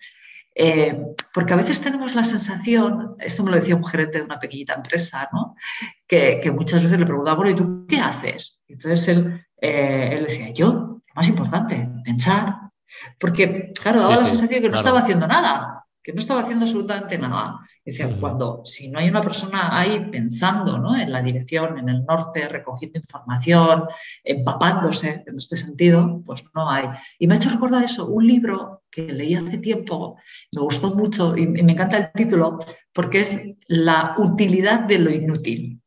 eh, 0.54 1.00
porque 1.34 1.52
a 1.52 1.56
veces 1.56 1.80
tenemos 1.80 2.14
la 2.14 2.24
sensación, 2.24 3.16
esto 3.18 3.42
me 3.42 3.50
lo 3.50 3.56
decía 3.56 3.76
un 3.76 3.86
gerente 3.86 4.18
de 4.18 4.24
una 4.24 4.38
pequeñita 4.38 4.74
empresa, 4.74 5.28
¿no? 5.32 5.56
que, 6.06 6.50
muchas 6.54 6.82
veces 6.82 6.98
le 6.98 7.06
preguntaba, 7.06 7.36
bueno, 7.36 7.52
¿y 7.52 7.56
tú 7.56 7.86
qué 7.88 7.98
haces? 7.98 8.60
Entonces 8.68 9.08
él, 9.08 9.44
eh, 9.60 10.10
él 10.12 10.24
decía, 10.24 10.50
yo, 10.52 10.72
lo 10.72 11.02
más 11.14 11.28
importante, 11.28 11.88
pensar. 12.04 12.56
Porque, 13.18 13.72
claro, 13.80 14.02
daba 14.02 14.16
la 14.16 14.26
sensación 14.26 14.60
de 14.60 14.62
que 14.62 14.68
no 14.68 14.76
estaba 14.76 15.00
haciendo 15.00 15.26
nada 15.26 15.79
que 16.02 16.12
no 16.12 16.20
estaba 16.20 16.42
haciendo 16.42 16.64
absolutamente 16.64 17.18
nada. 17.18 17.60
Decía, 17.84 18.14
cuando 18.18 18.62
si 18.64 18.88
no 18.88 18.98
hay 18.98 19.08
una 19.08 19.20
persona 19.20 19.78
ahí 19.78 20.08
pensando 20.10 20.78
¿no? 20.78 20.96
en 20.96 21.12
la 21.12 21.22
dirección, 21.22 21.78
en 21.78 21.88
el 21.88 22.04
norte, 22.04 22.48
recogiendo 22.48 22.98
información, 22.98 23.84
empapándose 24.24 25.24
en 25.26 25.36
este 25.36 25.56
sentido, 25.56 26.22
pues 26.24 26.44
no 26.54 26.70
hay. 26.70 26.86
Y 27.18 27.26
me 27.26 27.34
ha 27.34 27.36
hecho 27.36 27.50
recordar 27.50 27.84
eso, 27.84 28.06
un 28.06 28.26
libro 28.26 28.82
que 28.90 29.12
leí 29.12 29.34
hace 29.34 29.58
tiempo, 29.58 30.18
me 30.52 30.62
gustó 30.62 30.94
mucho 30.94 31.36
y 31.36 31.46
me 31.46 31.72
encanta 31.72 31.96
el 31.96 32.12
título, 32.12 32.58
porque 32.92 33.20
es 33.20 33.56
La 33.68 34.14
utilidad 34.18 34.80
de 34.80 34.98
lo 34.98 35.10
inútil. 35.10 35.80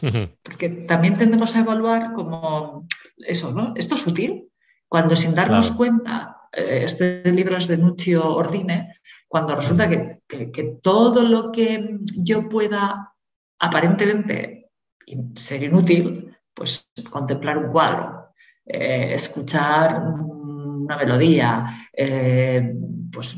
Porque 0.44 0.68
también 0.86 1.14
tendemos 1.14 1.56
a 1.56 1.60
evaluar 1.60 2.12
como 2.12 2.86
eso, 3.16 3.52
¿no? 3.52 3.72
¿Esto 3.74 3.96
es 3.96 4.06
útil? 4.06 4.48
Cuando 4.86 5.16
sin 5.16 5.34
darnos 5.34 5.72
cuenta, 5.72 6.36
eh, 6.52 6.80
este 6.84 7.22
libro 7.32 7.56
es 7.56 7.66
de 7.66 7.78
Nuccio 7.78 8.24
Ordine, 8.24 8.94
cuando 9.28 9.54
resulta 9.54 9.88
que, 9.88 10.78
todo 10.82 11.22
lo 11.22 11.52
que 11.52 11.98
yo 12.16 12.48
pueda 12.48 13.12
aparentemente 13.58 14.70
ser 15.34 15.62
inútil, 15.62 16.34
pues 16.54 16.90
contemplar 17.10 17.58
un 17.58 17.70
cuadro, 17.70 18.30
eh, 18.64 19.10
escuchar 19.12 20.02
una 20.02 20.96
melodía, 20.96 21.88
eh, 21.92 22.74
pues 23.12 23.36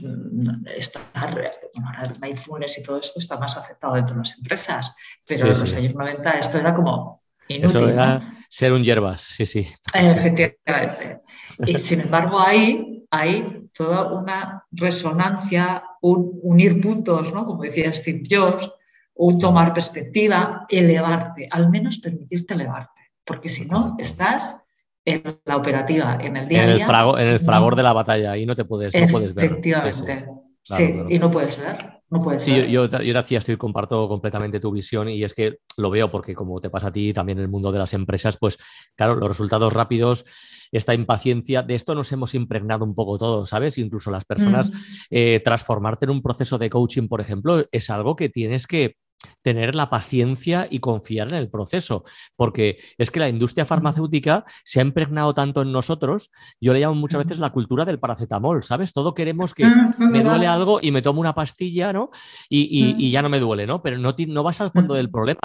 estar, 0.77 1.35
bueno, 1.75 1.89
ahora 1.89 2.15
mindfulness 2.21 2.79
y 2.79 2.83
todo 2.83 2.99
esto 2.99 3.19
está 3.19 3.37
más 3.39 3.57
aceptado 3.57 3.95
dentro 3.95 4.15
de 4.15 4.21
las 4.21 4.37
empresas, 4.39 4.93
pero 5.27 5.47
en 5.47 5.61
los 5.61 5.75
años 5.75 5.95
90 5.95 6.31
esto 6.33 6.59
era 6.59 6.75
como 6.75 7.23
inútil. 7.49 7.77
Eso 7.77 7.89
era 7.89 8.21
ser 8.49 8.73
un 8.73 8.83
hierbas, 8.83 9.23
sí, 9.23 9.47
sí. 9.47 9.69
Efectivamente. 9.95 11.21
Y 11.67 11.79
sin 11.79 12.01
embargo 12.01 12.39
ahí 12.41 13.00
hay 13.11 13.69
toda 13.75 14.13
una 14.13 14.65
resonancia, 14.71 15.83
un 16.01 16.39
unir 16.43 16.81
puntos, 16.81 17.35
¿no? 17.35 17.45
como 17.45 17.63
decía 17.63 17.93
Steve 17.93 18.23
Jobs, 18.29 18.71
un 19.15 19.39
tomar 19.39 19.75
perspectiva, 19.75 20.67
elevarte, 20.69 21.49
al 21.51 21.69
menos 21.69 21.99
permitirte 21.99 22.55
elevarte, 22.55 23.13
porque 23.25 23.49
si 23.49 23.67
no, 23.67 23.97
estás 23.99 24.65
en 25.05 25.41
la 25.45 25.57
operativa, 25.57 26.19
en 26.21 26.37
el 26.37 26.49
día 26.49 26.63
en 26.63 26.69
a 26.71 26.75
día. 26.75 26.87
El 26.87 27.21
en 27.21 27.29
el 27.29 27.41
fragor 27.41 27.77
de 27.77 27.83
la 27.83 27.93
batalla, 27.93 28.37
y 28.37 28.47
no 28.47 28.55
te 28.55 28.65
puedes, 28.65 28.95
no 28.95 29.07
puedes 29.09 29.35
ver. 29.35 29.45
Efectivamente. 29.45 30.27
Sí, 30.63 31.03
y 31.09 31.19
no 31.19 31.31
puedes 31.31 31.59
ver. 31.59 32.01
No 32.11 32.23
puede 32.23 32.41
sí, 32.41 32.55
yo, 32.69 32.87
yo, 32.87 33.01
yo 33.03 33.39
estoy, 33.39 33.57
comparto 33.57 34.09
completamente 34.09 34.59
tu 34.59 34.73
visión 34.73 35.09
y 35.09 35.23
es 35.23 35.33
que 35.33 35.59
lo 35.77 35.91
veo 35.91 36.11
porque 36.11 36.35
como 36.35 36.61
te 36.61 36.69
pasa 36.69 36.89
a 36.89 36.93
ti 36.93 37.13
también 37.13 37.39
en 37.39 37.45
el 37.45 37.51
mundo 37.51 37.71
de 37.71 37.79
las 37.79 37.95
empresas, 37.95 38.37
pues 38.37 38.59
claro, 38.97 39.15
los 39.15 39.29
resultados 39.29 39.73
rápidos, 39.73 40.25
esta 40.73 40.95
impaciencia, 40.95 41.63
de 41.63 41.75
esto 41.75 41.95
nos 41.95 42.13
hemos 42.13 42.35
impregnado 42.35 42.85
un 42.85 42.95
poco 42.95 43.19
todos, 43.19 43.51
¿sabes? 43.51 43.79
Incluso 43.79 44.11
las 44.11 44.25
personas, 44.25 44.71
mm. 44.71 44.77
eh, 45.11 45.41
transformarte 45.45 46.07
en 46.07 46.11
un 46.11 46.23
proceso 46.23 46.59
de 46.59 46.71
coaching, 46.71 47.09
por 47.09 47.21
ejemplo, 47.21 47.65
es 47.71 47.91
algo 47.91 48.17
que 48.17 48.29
tienes 48.29 48.67
que 48.67 48.97
tener 49.43 49.75
la 49.75 49.91
paciencia 49.91 50.67
y 50.71 50.81
confiar 50.81 51.29
en 51.29 51.35
el 51.35 51.51
proceso, 51.51 52.05
porque 52.37 52.79
es 52.99 53.11
que 53.11 53.21
la 53.21 53.29
industria 53.29 53.67
farmacéutica 53.67 54.45
se 54.65 54.81
ha 54.81 54.83
impregnado 54.83 55.35
tanto 55.35 55.63
en 55.63 55.73
nosotros, 55.73 56.31
yo 56.61 56.73
le 56.73 56.81
llamo 56.81 56.95
muchas 56.95 57.25
veces 57.25 57.39
la 57.39 57.51
cultura 57.51 57.85
del 57.85 57.99
paracetamol, 57.99 58.63
¿sabes? 58.63 58.93
Todo 58.93 59.15
queremos 59.15 59.55
que 59.55 59.65
ah, 59.65 59.91
me 59.99 60.23
duele 60.23 60.47
algo 60.47 60.79
y 60.81 60.91
me 60.91 61.03
tomo 61.03 61.21
una 61.21 61.35
pastilla, 61.35 61.93
¿no? 61.93 62.11
Y, 62.49 63.11
ya 63.11 63.23
no 63.23 63.29
me 63.29 63.41
duele, 63.41 63.67
¿no? 63.67 63.83
Pero 63.83 63.99
no, 63.99 64.15
no 64.29 64.43
vas 64.43 64.61
al 64.61 64.71
fondo 64.71 64.95
del 64.95 65.11
problema, 65.11 65.41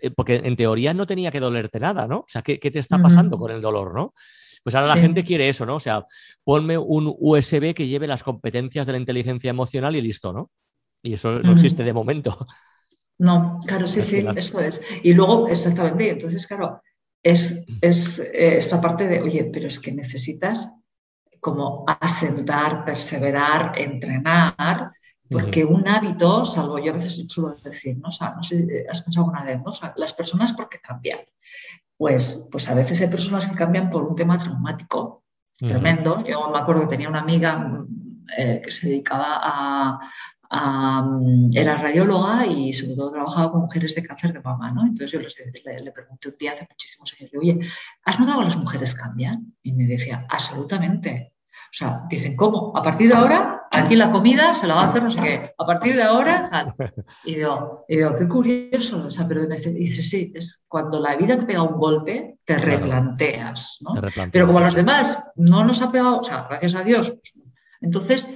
eh, 0.00 0.10
porque 0.10 0.36
en 0.44 0.56
teoría 0.56 0.92
no 0.94 1.06
tenía 1.06 1.30
que 1.30 1.40
dolerte 1.40 1.80
nada, 1.80 2.06
¿no? 2.06 2.18
O 2.18 2.26
sea, 2.28 2.42
¿qué, 2.42 2.58
te 2.58 2.78
está 2.78 2.98
pasando 3.00 3.38
con 3.38 3.50
el 3.50 3.62
dolor, 3.62 3.94
¿no? 3.94 4.14
Pues 4.68 4.74
ahora 4.74 4.94
la 4.96 5.00
gente 5.00 5.24
quiere 5.24 5.48
eso, 5.48 5.64
¿no? 5.64 5.76
O 5.76 5.80
sea, 5.80 6.04
ponme 6.44 6.76
un 6.76 7.10
USB 7.18 7.72
que 7.72 7.88
lleve 7.88 8.06
las 8.06 8.22
competencias 8.22 8.86
de 8.86 8.92
la 8.92 8.98
inteligencia 8.98 9.48
emocional 9.48 9.96
y 9.96 10.02
listo, 10.02 10.30
¿no? 10.30 10.50
Y 11.02 11.14
eso 11.14 11.38
no 11.40 11.52
existe 11.52 11.84
de 11.84 11.94
momento. 11.94 12.46
No, 13.16 13.60
claro, 13.66 13.86
sí, 13.86 14.02
sí, 14.02 14.26
eso 14.36 14.60
es. 14.60 14.82
Y 15.02 15.14
luego, 15.14 15.48
exactamente, 15.48 16.10
entonces, 16.10 16.46
claro, 16.46 16.82
es, 17.22 17.64
es 17.80 18.18
eh, 18.18 18.58
esta 18.58 18.78
parte 18.78 19.08
de, 19.08 19.22
oye, 19.22 19.48
pero 19.50 19.68
es 19.68 19.80
que 19.80 19.90
necesitas 19.90 20.70
como 21.40 21.86
asentar, 21.86 22.84
perseverar, 22.84 23.72
entrenar, 23.78 24.92
porque 25.30 25.64
un 25.64 25.88
hábito, 25.88 26.44
salvo 26.44 26.78
yo 26.78 26.92
a 26.92 26.96
veces 26.96 27.24
suelo 27.26 27.56
decir, 27.64 27.96
¿no? 27.96 28.08
O 28.08 28.12
sea, 28.12 28.34
no 28.36 28.42
sé, 28.42 28.84
has 28.86 29.00
pensado 29.00 29.24
alguna 29.24 29.44
vez, 29.44 29.62
¿no? 29.64 29.70
O 29.70 29.74
sea, 29.74 29.94
las 29.96 30.12
personas 30.12 30.52
porque 30.52 30.78
cambian. 30.78 31.20
Pues, 31.98 32.48
pues 32.50 32.68
a 32.70 32.74
veces 32.74 33.00
hay 33.00 33.08
personas 33.08 33.48
que 33.48 33.56
cambian 33.56 33.90
por 33.90 34.04
un 34.04 34.14
tema 34.14 34.38
traumático 34.38 35.24
tremendo. 35.58 36.24
Yo 36.24 36.48
me 36.48 36.58
acuerdo 36.58 36.82
que 36.82 36.88
tenía 36.88 37.08
una 37.08 37.20
amiga 37.20 37.84
eh, 38.38 38.62
que 38.64 38.70
se 38.70 38.88
dedicaba 38.88 39.40
a, 39.42 40.00
era 41.52 41.76
radióloga 41.76 42.46
y 42.46 42.72
sobre 42.72 42.94
todo 42.94 43.12
trabajaba 43.12 43.50
con 43.52 43.62
mujeres 43.62 43.94
de 43.94 44.02
cáncer 44.02 44.32
de 44.32 44.40
mama, 44.40 44.70
¿no? 44.70 44.82
Entonces 44.82 45.10
yo 45.10 45.20
le, 45.20 45.92
pregunté 45.92 46.28
un 46.28 46.36
día 46.38 46.52
hace 46.52 46.66
muchísimos 46.70 47.14
años, 47.18 47.30
oye, 47.38 47.58
¿has 48.04 48.18
notado 48.18 48.38
que 48.38 48.44
las 48.44 48.56
mujeres 48.56 48.94
cambian? 48.94 49.54
Y 49.62 49.72
me 49.72 49.84
decía, 49.86 50.24
absolutamente. 50.28 51.34
O 51.44 51.72
sea, 51.72 52.04
dicen, 52.08 52.34
¿cómo? 52.34 52.72
A 52.74 52.82
partir 52.82 53.10
de 53.10 53.16
ahora, 53.16 53.57
aquí 53.70 53.96
la 53.96 54.10
comida 54.10 54.54
se 54.54 54.66
la 54.66 54.74
va 54.74 54.82
a 54.82 54.88
hacer 54.88 55.02
no 55.02 55.10
sé 55.10 55.20
qué. 55.20 55.54
A 55.56 55.66
partir 55.66 55.96
de 55.96 56.02
ahora, 56.02 56.74
Y 57.24 57.36
digo, 57.36 57.84
qué 57.88 58.28
curioso. 58.28 59.06
O 59.06 59.10
sea, 59.10 59.26
pero 59.26 59.46
dice, 59.46 60.02
sí, 60.02 60.32
es 60.34 60.64
cuando 60.68 61.00
la 61.00 61.16
vida 61.16 61.36
te 61.36 61.46
pega 61.46 61.62
un 61.62 61.78
golpe, 61.78 62.38
te 62.44 62.58
replanteas, 62.58 63.78
¿no? 63.80 63.92
Pero 64.32 64.46
como 64.46 64.58
a 64.58 64.62
los 64.62 64.74
demás 64.74 65.30
no 65.36 65.64
nos 65.64 65.82
ha 65.82 65.90
pegado, 65.90 66.18
o 66.18 66.22
sea, 66.22 66.46
gracias 66.48 66.74
a 66.74 66.82
Dios, 66.82 67.10
pues, 67.10 67.34
entonces 67.80 68.30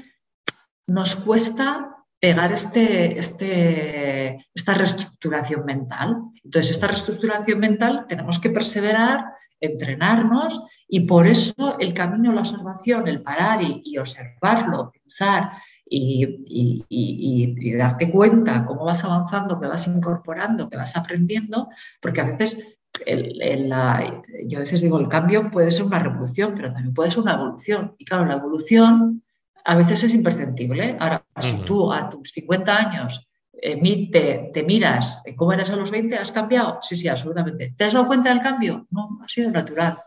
nos 0.87 1.17
cuesta 1.17 1.97
pegar 2.23 2.53
este, 2.53 3.19
este, 3.19 4.47
esta 4.55 4.75
reestructuración 4.75 5.65
mental. 5.65 6.19
Entonces, 6.45 6.71
esta 6.71 6.87
reestructuración 6.87 7.59
mental 7.59 8.07
tenemos 8.09 8.39
que 8.39 8.51
perseverar, 8.51 9.25
entrenarnos 9.61 10.61
y 10.87 11.01
por 11.01 11.27
eso 11.27 11.77
el 11.81 11.93
camino, 11.93 12.33
la 12.33 12.43
observación, 12.43 13.09
el 13.09 13.23
parar 13.23 13.59
y, 13.61 13.99
observarlo, 13.99 14.93
pensar 14.93 15.51
y, 15.85 17.77
darte 17.77 18.09
cuenta 18.09 18.67
cómo 18.67 18.85
vas 18.85 19.03
avanzando, 19.03 19.59
que 19.59 19.67
vas 19.67 19.89
incorporando, 19.89 20.71
que 20.71 20.77
vas 20.77 20.97
aprendiendo, 20.97 21.71
porque 22.01 22.21
a 22.21 22.25
veces 22.25 22.79
yo 23.05 24.59
a 24.59 24.61
veces 24.61 24.81
digo, 24.81 25.01
el 25.01 25.09
cambio 25.09 25.51
puede 25.51 25.73
ser 25.73 25.87
una 25.87 25.99
revolución, 25.99 26.53
pero 26.55 26.73
también 26.73 26.95
puede 26.95 27.11
ser 27.11 27.21
una 27.21 27.35
evolución. 27.35 27.97
Y 27.99 28.05
claro, 28.05 28.27
la 28.27 28.35
evolución 28.35 29.25
a 29.65 29.77
veces 29.77 30.03
es 30.03 30.15
imperceptible. 30.15 30.97
Ahora, 30.99 31.25
si 31.41 31.59
tú 31.59 31.93
a 31.93 32.09
tus 32.11 32.33
50 32.33 32.77
años 32.77 33.29
eh, 33.53 34.51
te, 34.53 34.63
miras 34.65 35.23
cómo 35.37 35.53
eras 35.53 35.71
a 35.71 35.77
los 35.77 35.91
20, 35.91 36.17
¿has 36.17 36.33
cambiado? 36.33 36.79
Sí, 36.83 36.97
sí, 36.97 37.09
absolutamente. 37.09 37.75
¿Te 37.77 37.85
has 37.85 37.93
dado 37.93 38.07
cuenta 38.07 38.31
del 38.31 38.43
cambio? 38.43 38.87
No, 38.91 39.21
ha 39.23 39.29
sido 39.29 39.51
natural. 39.51 39.99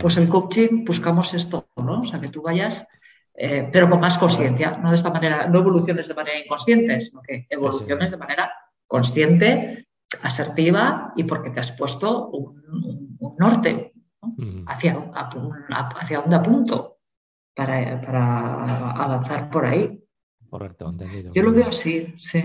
Pues 0.00 0.16
el 0.18 0.28
coaching 0.28 0.84
buscamos 0.84 1.32
esto, 1.32 1.68
¿no? 1.76 2.00
O 2.00 2.04
sea, 2.04 2.20
que 2.20 2.28
tú 2.28 2.42
vayas, 2.42 2.86
eh, 3.34 3.68
pero 3.72 3.88
con 3.88 4.00
más 4.00 4.18
conciencia, 4.18 4.76
no 4.76 4.90
de 4.90 4.96
esta 4.96 5.10
manera, 5.10 5.46
no 5.46 5.60
evoluciones 5.60 6.08
de 6.08 6.14
manera 6.14 6.38
inconsciente, 6.38 7.00
sino 7.00 7.22
que 7.22 7.46
evoluciones 7.48 8.10
de 8.10 8.16
manera 8.18 8.52
consciente 8.86 9.86
asertiva 10.22 11.12
y 11.16 11.24
porque 11.24 11.50
te 11.50 11.60
has 11.60 11.72
puesto 11.72 12.28
un, 12.28 13.16
norte 13.38 13.92
hacia, 14.66 15.10
hacia 15.14 16.20
dónde 16.20 16.36
apunto 16.36 16.97
para, 17.58 18.00
para, 18.00 18.90
avanzar 18.92 19.50
por 19.50 19.66
ahí. 19.66 20.00
Correcto, 20.48 20.88
entendido. 20.88 21.32
Yo 21.34 21.42
lo 21.42 21.52
veo 21.52 21.66
así, 21.66 22.14
sí. 22.16 22.40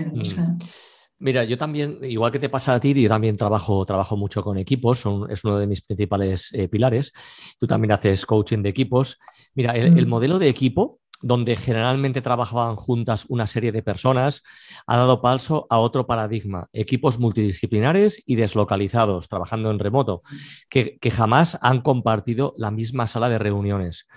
Mira, 1.20 1.44
yo 1.44 1.56
también, 1.56 2.00
igual 2.02 2.32
que 2.32 2.40
te 2.40 2.48
pasa 2.48 2.74
a 2.74 2.80
ti, 2.80 3.00
yo 3.00 3.08
también 3.08 3.36
trabajo, 3.36 3.86
trabajo 3.86 4.16
mucho 4.16 4.42
con 4.42 4.58
equipos, 4.58 4.98
son, 4.98 5.30
es 5.30 5.44
uno 5.44 5.56
de 5.58 5.68
mis 5.68 5.82
principales 5.82 6.52
eh, 6.52 6.66
pilares. 6.66 7.12
Tú 7.60 7.68
también 7.68 7.92
haces 7.92 8.26
coaching 8.26 8.62
de 8.62 8.70
equipos. 8.70 9.18
Mira, 9.54 9.76
el, 9.76 10.04
mm. 10.04 10.08
modelo 10.08 10.40
de 10.40 10.48
equipo, 10.48 10.98
donde 11.22 11.54
generalmente 11.54 12.20
trabajaban 12.20 12.74
juntas 12.74 13.24
una 13.28 13.46
serie 13.46 13.70
de 13.70 13.84
personas, 13.84 14.42
ha 14.88 14.96
dado 14.96 15.22
paso 15.22 15.68
a 15.70 15.78
otro 15.78 16.08
paradigma, 16.08 16.68
equipos 16.72 17.20
multidisciplinares 17.20 18.20
y 18.26 18.34
deslocalizados, 18.34 19.28
trabajando 19.28 19.70
en 19.70 19.78
remoto, 19.78 20.22
que, 20.68 20.98
jamás 21.12 21.56
han 21.62 21.82
compartido 21.82 22.54
la 22.58 22.72
misma 22.72 23.06
sala 23.06 23.28
de 23.28 23.38
reuniones. 23.38 24.08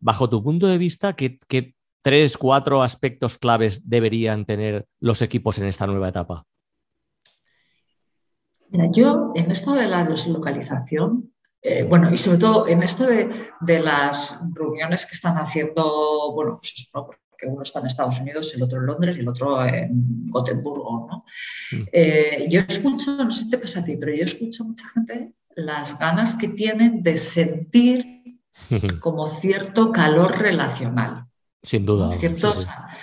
Bajo 0.00 0.28
tu 0.28 0.42
punto 0.42 0.66
de 0.66 0.78
vista, 0.78 1.14
¿qué, 1.14 1.38
qué 1.46 1.74
tres, 2.02 2.36
cuatro 2.36 2.82
aspectos 2.82 3.38
claves 3.38 3.88
deberían 3.88 4.44
tener 4.44 4.86
los 5.00 5.22
equipos 5.22 5.58
en 5.58 5.66
esta 5.66 5.86
nueva 5.86 6.08
etapa? 6.08 6.46
Mira, 8.70 8.88
yo 8.92 9.32
en 9.34 9.50
esto 9.50 9.74
de 9.74 9.86
la 9.86 10.04
deslocalización, 10.04 11.32
eh, 11.62 11.82
bueno, 11.84 12.10
y 12.10 12.16
sobre 12.16 12.38
todo 12.38 12.68
en 12.68 12.82
esto 12.82 13.04
de, 13.06 13.80
las 13.80 14.40
reuniones 14.54 15.06
que 15.06 15.14
están 15.14 15.36
haciendo, 15.36 16.32
bueno, 16.32 16.58
pues 16.60 16.88
porque 16.92 17.18
uno 17.46 17.62
está 17.62 17.80
en 17.80 17.86
Estados 17.86 18.20
Unidos, 18.20 18.54
el 18.54 18.62
otro 18.62 18.78
en 18.78 18.86
Londres 18.86 19.16
y 19.16 19.20
el 19.20 19.28
otro 19.28 19.64
en 19.64 20.28
Gotemburgo, 20.28 21.08
¿no? 21.10 21.24
Mm. 21.72 21.86
Eh, 21.92 22.46
yo 22.48 22.60
escucho, 22.60 23.16
no 23.24 23.32
sé 23.32 23.44
si 23.44 23.50
te 23.50 23.58
pasa 23.58 23.80
a 23.80 23.84
ti, 23.84 23.96
pero 23.96 24.14
yo 24.14 24.24
escucho 24.24 24.64
mucha 24.64 24.88
gente 24.90 25.34
las 25.56 25.98
ganas 25.98 26.36
que 26.36 26.48
tienen 26.48 27.02
de 27.02 27.16
sentir 27.16 28.39
como 29.00 29.26
cierto 29.26 29.92
calor 29.92 30.38
relacional. 30.38 31.26
Sin 31.62 31.84
duda. 31.84 32.08
¿cierto? 32.08 32.52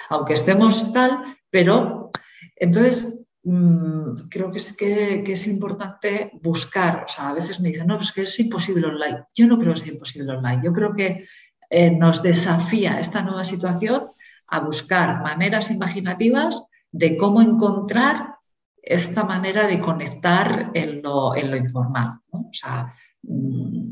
aunque 0.10 0.34
estemos 0.34 0.91
tal, 0.91 1.38
pero 1.50 2.10
entonces 2.56 3.22
mm, 3.43 4.28
creo 4.30 4.52
que 4.52 4.58
es, 4.58 4.74
que, 4.74 5.24
es 5.32 5.48
importante 5.48 6.32
buscar, 6.41 7.04
o 7.06 7.08
sea, 7.08 7.30
a 7.30 7.34
veces 7.34 7.60
me 7.60 7.70
dicen, 7.70 7.88
no, 7.88 7.98
pues 7.98 8.12
que 8.12 8.24
es 8.24 8.39
imposible 8.39 8.88
online. 8.88 9.26
Yo 9.36 9.48
no 9.48 9.60
creo 9.60 9.74
que 9.74 9.80
sea 9.80 9.93
imposible 9.93 10.34
online. 10.34 10.62
Yo 10.63 10.74
creo 10.74 10.93
que 10.93 11.26
eh, 11.70 11.91
nos 11.91 12.24
desafía 12.24 13.00
esta 13.00 13.22
nueva 13.22 13.43
situación 13.43 14.08
a 14.48 14.60
buscar 14.62 15.22
maneras 15.22 15.70
imaginativas 15.70 16.63
de 16.91 17.17
cómo 17.17 17.41
encontrar 17.41 18.38
esta 18.82 19.24
manera 19.24 19.67
de 19.67 19.82
conectar 19.82 20.72
en 20.74 21.02
lo, 21.02 21.36
informal. 21.36 22.20
O 22.32 22.50
sea, 22.54 22.93
mm, 23.24 23.87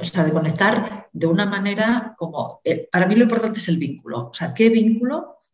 o 0.00 0.04
sea, 0.04 0.24
de 0.24 0.32
conectar 0.32 1.08
de 1.12 1.26
una 1.26 1.46
manera 1.46 2.14
como, 2.16 2.60
eh, 2.64 2.88
para 2.90 3.06
mí 3.06 3.14
lo 3.14 3.24
importante 3.24 3.58
es 3.58 3.68
el 3.68 3.78
vínculo, 3.78 4.28
o 4.28 4.34
sea, 4.34 4.52
¿qué 4.54 4.68
vínculo 4.68 5.44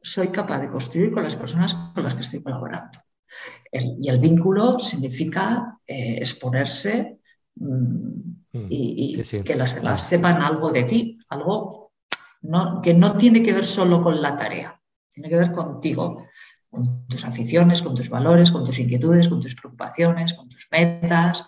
soy 0.00 0.28
capaz 0.28 0.60
de 0.60 0.70
construir 0.70 1.12
con 1.12 1.22
las 1.22 1.36
personas 1.36 1.74
con 1.74 2.04
las 2.04 2.14
que 2.14 2.20
estoy 2.20 2.42
colaborando? 2.42 2.98
y 3.70 4.08
el 4.08 4.18
vínculo 4.18 4.78
significa 4.80 5.78
eh, 5.86 6.16
exponerse 6.16 7.18
mm, 7.56 7.66
mm, 8.52 8.66
y, 8.70 9.22
que 9.44 9.54
las 9.54 9.74
demás 9.74 10.08
sepan 10.08 10.40
algo 10.40 10.72
de 10.72 10.84
ti, 10.84 11.18
algo 11.28 11.92
que 12.82 12.94
no 12.94 13.16
tiene 13.18 13.42
que 13.42 13.52
ver 13.52 13.66
solo 13.66 14.02
con 14.02 14.22
la 14.22 14.36
tarea, 14.36 14.80
tiene 15.12 15.28
que 15.28 15.36
ver 15.36 15.52
contigo, 15.52 16.24
con 16.70 17.06
tus 17.06 17.24
aficiones, 17.24 17.82
con 17.82 17.94
tus 17.94 18.08
valores, 18.08 18.50
con 18.50 18.64
tus 18.64 18.78
inquietudes, 18.78 19.28
con 19.28 19.40
tus 19.40 19.54
preocupaciones, 19.54 20.34
con 20.34 20.48
tus 20.48 20.68
metas. 20.70 21.44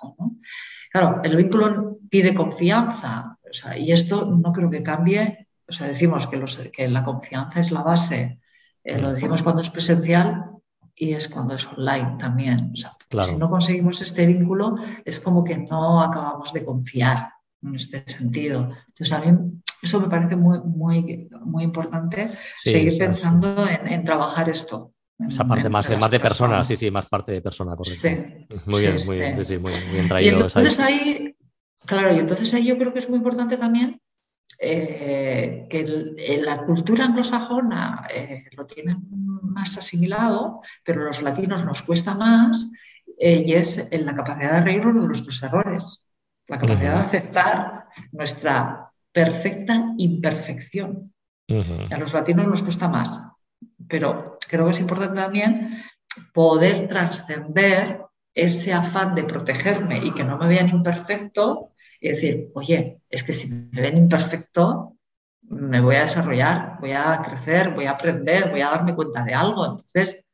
Claro, 0.90 1.20
el 1.22 1.36
vínculo 1.36 1.98
pide 2.10 2.34
confianza 2.34 3.38
y 3.76 3.92
esto 3.92 4.26
no 4.26 4.52
creo 4.52 4.70
que 4.70 4.82
cambie. 4.82 5.48
O 5.68 5.72
sea, 5.72 5.86
decimos 5.86 6.26
que, 6.26 6.70
que 6.70 6.88
la 6.88 7.04
confianza 7.04 7.60
es 7.60 7.70
la 7.70 7.82
base, 7.82 8.40
eh, 8.82 8.98
lo 8.98 9.12
decimos 9.12 9.42
cuando 9.42 9.62
es 9.62 9.70
presencial 9.70 10.46
y 10.94 11.12
es 11.12 11.28
cuando 11.28 11.54
es 11.54 11.66
online 11.66 12.16
también. 12.18 12.72
Si 12.74 13.36
no 13.36 13.48
conseguimos 13.48 14.02
este 14.02 14.26
vínculo, 14.26 14.76
es 15.04 15.20
como 15.20 15.44
que 15.44 15.56
no 15.56 16.02
acabamos 16.02 16.52
de 16.52 16.64
confiar 16.64 17.30
en 17.62 17.74
este 17.74 18.04
sentido. 18.06 18.70
Entonces, 18.88 19.12
a 19.12 19.20
mí 19.20 19.60
eso 19.82 20.00
me 20.00 20.08
parece 20.08 20.36
muy, 20.36 20.58
muy, 20.60 21.28
muy 21.44 21.64
importante, 21.64 22.32
seguir 22.58 22.96
pensando 22.98 23.66
en, 23.66 24.04
trabajar 24.04 24.48
esto. 24.48 24.92
Esa 25.28 25.46
parte 25.46 25.68
más, 25.68 25.90
más 25.98 26.10
de 26.10 26.20
persona, 26.20 26.64
sí, 26.64 26.76
sí, 26.76 26.90
más 26.90 27.06
parte 27.06 27.32
de 27.32 27.42
persona, 27.42 27.76
correcto. 27.76 28.08
Muy 28.66 28.80
bien, 28.80 28.96
muy 29.06 29.16
bien, 29.16 29.44
sí, 29.44 29.58
muy 29.58 29.72
bien 29.92 30.08
traído. 30.08 30.30
Y 30.30 30.42
entonces 30.42 30.80
ahí, 30.80 31.36
claro, 31.84 32.14
y 32.14 32.18
entonces 32.18 32.52
ahí 32.54 32.66
yo 32.66 32.78
creo 32.78 32.92
que 32.92 33.00
es 33.00 33.08
muy 33.08 33.18
importante 33.18 33.56
también 33.56 34.00
eh, 34.58 35.66
que 35.68 36.38
la 36.42 36.64
cultura 36.64 37.04
anglosajona 37.04 38.06
eh, 38.12 38.44
lo 38.56 38.66
tienen 38.66 39.06
más 39.42 39.76
asimilado, 39.78 40.62
pero 40.84 41.04
los 41.04 41.22
latinos 41.22 41.64
nos 41.64 41.82
cuesta 41.82 42.14
más, 42.14 42.70
eh, 43.18 43.44
y 43.46 43.54
es 43.54 43.88
en 43.90 44.06
la 44.06 44.14
capacidad 44.14 44.54
de 44.54 44.60
reírnos 44.62 44.94
de 44.94 45.06
nuestros 45.06 45.42
errores, 45.42 46.04
la 46.46 46.58
capacidad 46.58 46.94
de 46.94 47.00
aceptar 47.00 47.84
nuestra 48.12 48.90
perfecta 49.12 49.92
imperfección. 49.98 51.12
A 51.90 51.98
los 51.98 52.12
latinos 52.12 52.46
nos 52.46 52.62
cuesta 52.62 52.86
más 52.86 53.20
pero 53.90 54.38
creo 54.50 54.64
que 54.66 54.72
es 54.72 54.80
importante 54.80 55.20
también 55.20 55.82
poder 56.34 56.88
trascender 56.88 58.02
ese 58.34 58.72
afán 58.72 59.14
de 59.14 59.24
protegerme 59.24 59.98
y 59.98 60.12
que 60.12 60.24
no 60.24 60.36
me 60.36 60.48
vean 60.48 60.68
imperfecto 60.68 61.72
y 62.00 62.08
decir, 62.08 62.50
oye, 62.54 63.00
es 63.08 63.22
que 63.22 63.32
si 63.32 63.48
me 63.48 63.80
ven 63.80 63.96
imperfecto, 63.96 64.96
me 65.42 65.80
voy 65.80 65.96
a 65.96 66.02
desarrollar, 66.02 66.78
voy 66.80 66.92
a 66.92 67.20
crecer, 67.22 67.74
voy 67.74 67.86
a 67.86 67.92
aprender, 67.92 68.50
voy 68.50 68.60
a 68.60 68.70
darme 68.70 68.94
cuenta 68.94 69.22
de 69.24 69.34
algo. 69.34 69.64
Entonces, 69.64 70.24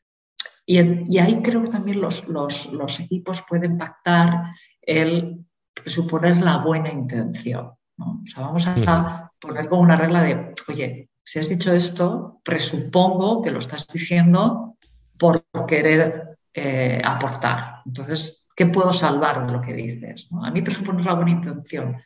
y, 0.64 0.78
ahí 1.18 1.42
creo 1.42 1.62
que 1.62 1.68
también 1.68 2.00
los, 2.00 2.26
los, 2.28 3.00
equipos 3.00 3.44
pueden 3.48 3.78
pactar 3.78 4.52
el 4.82 5.44
suponer 5.86 6.38
la 6.38 6.58
buena 6.58 6.90
intención. 6.90 7.72
O 7.98 8.22
sea, 8.26 8.42
vamos 8.42 8.66
a 8.66 9.30
poner 9.40 9.68
como 9.68 9.82
una 9.82 9.96
regla 9.96 10.22
de, 10.22 10.54
oye, 10.68 11.08
si 11.26 11.40
has 11.40 11.48
dicho 11.48 11.72
esto, 11.72 12.40
presupongo 12.44 13.42
que 13.42 13.50
lo 13.50 13.58
estás 13.58 13.84
diciendo 13.88 14.76
por 15.18 15.44
querer 15.66 16.38
eh, 16.54 17.02
aportar. 17.04 17.82
Entonces, 17.84 18.46
¿qué 18.54 18.66
puedo 18.66 18.92
salvar 18.92 19.44
de 19.44 19.52
lo 19.52 19.60
que 19.60 19.74
dices? 19.74 20.28
A 20.40 20.52
mí 20.52 20.62
presuponer 20.62 21.04
la 21.04 21.14
buena 21.14 21.32
intención 21.32 22.00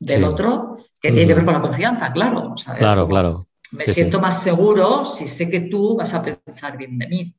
del 0.00 0.24
otro, 0.24 0.78
que 0.98 1.12
tiene 1.12 1.26
que 1.26 1.34
ver 1.34 1.44
con 1.44 1.54
la 1.54 1.60
confianza, 1.60 2.12
claro. 2.12 2.54
Claro, 2.78 3.06
claro. 3.06 3.46
Me 3.72 3.84
siento 3.84 4.20
más 4.20 4.42
seguro 4.42 5.04
si 5.04 5.28
sé 5.28 5.50
que 5.50 5.60
tú 5.60 5.96
vas 5.96 6.14
a 6.14 6.22
pensar 6.22 6.78
bien 6.78 6.96
de 6.96 7.08
mí. 7.08 7.34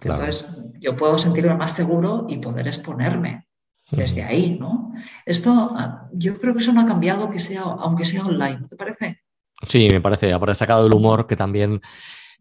Entonces, 0.00 0.48
yo 0.78 0.96
puedo 0.96 1.18
sentirme 1.18 1.54
más 1.54 1.72
seguro 1.72 2.24
y 2.30 2.38
poder 2.38 2.66
exponerme 2.66 3.46
desde 3.90 4.22
ahí, 4.24 4.56
¿no? 4.58 4.94
Esto, 5.26 5.50
ah, 5.76 6.08
yo 6.14 6.40
creo 6.40 6.54
que 6.54 6.60
eso 6.60 6.72
no 6.72 6.80
ha 6.80 6.86
cambiado, 6.86 7.30
que 7.30 7.38
sea, 7.38 7.60
aunque 7.60 8.06
sea 8.06 8.24
online, 8.24 8.60
¿no 8.60 8.66
te 8.66 8.76
parece? 8.76 9.21
Sí, 9.68 9.88
me 9.90 10.00
parece, 10.00 10.32
aparte 10.32 10.54
sacado 10.54 10.86
el 10.86 10.92
humor, 10.92 11.26
que 11.26 11.36
también 11.36 11.80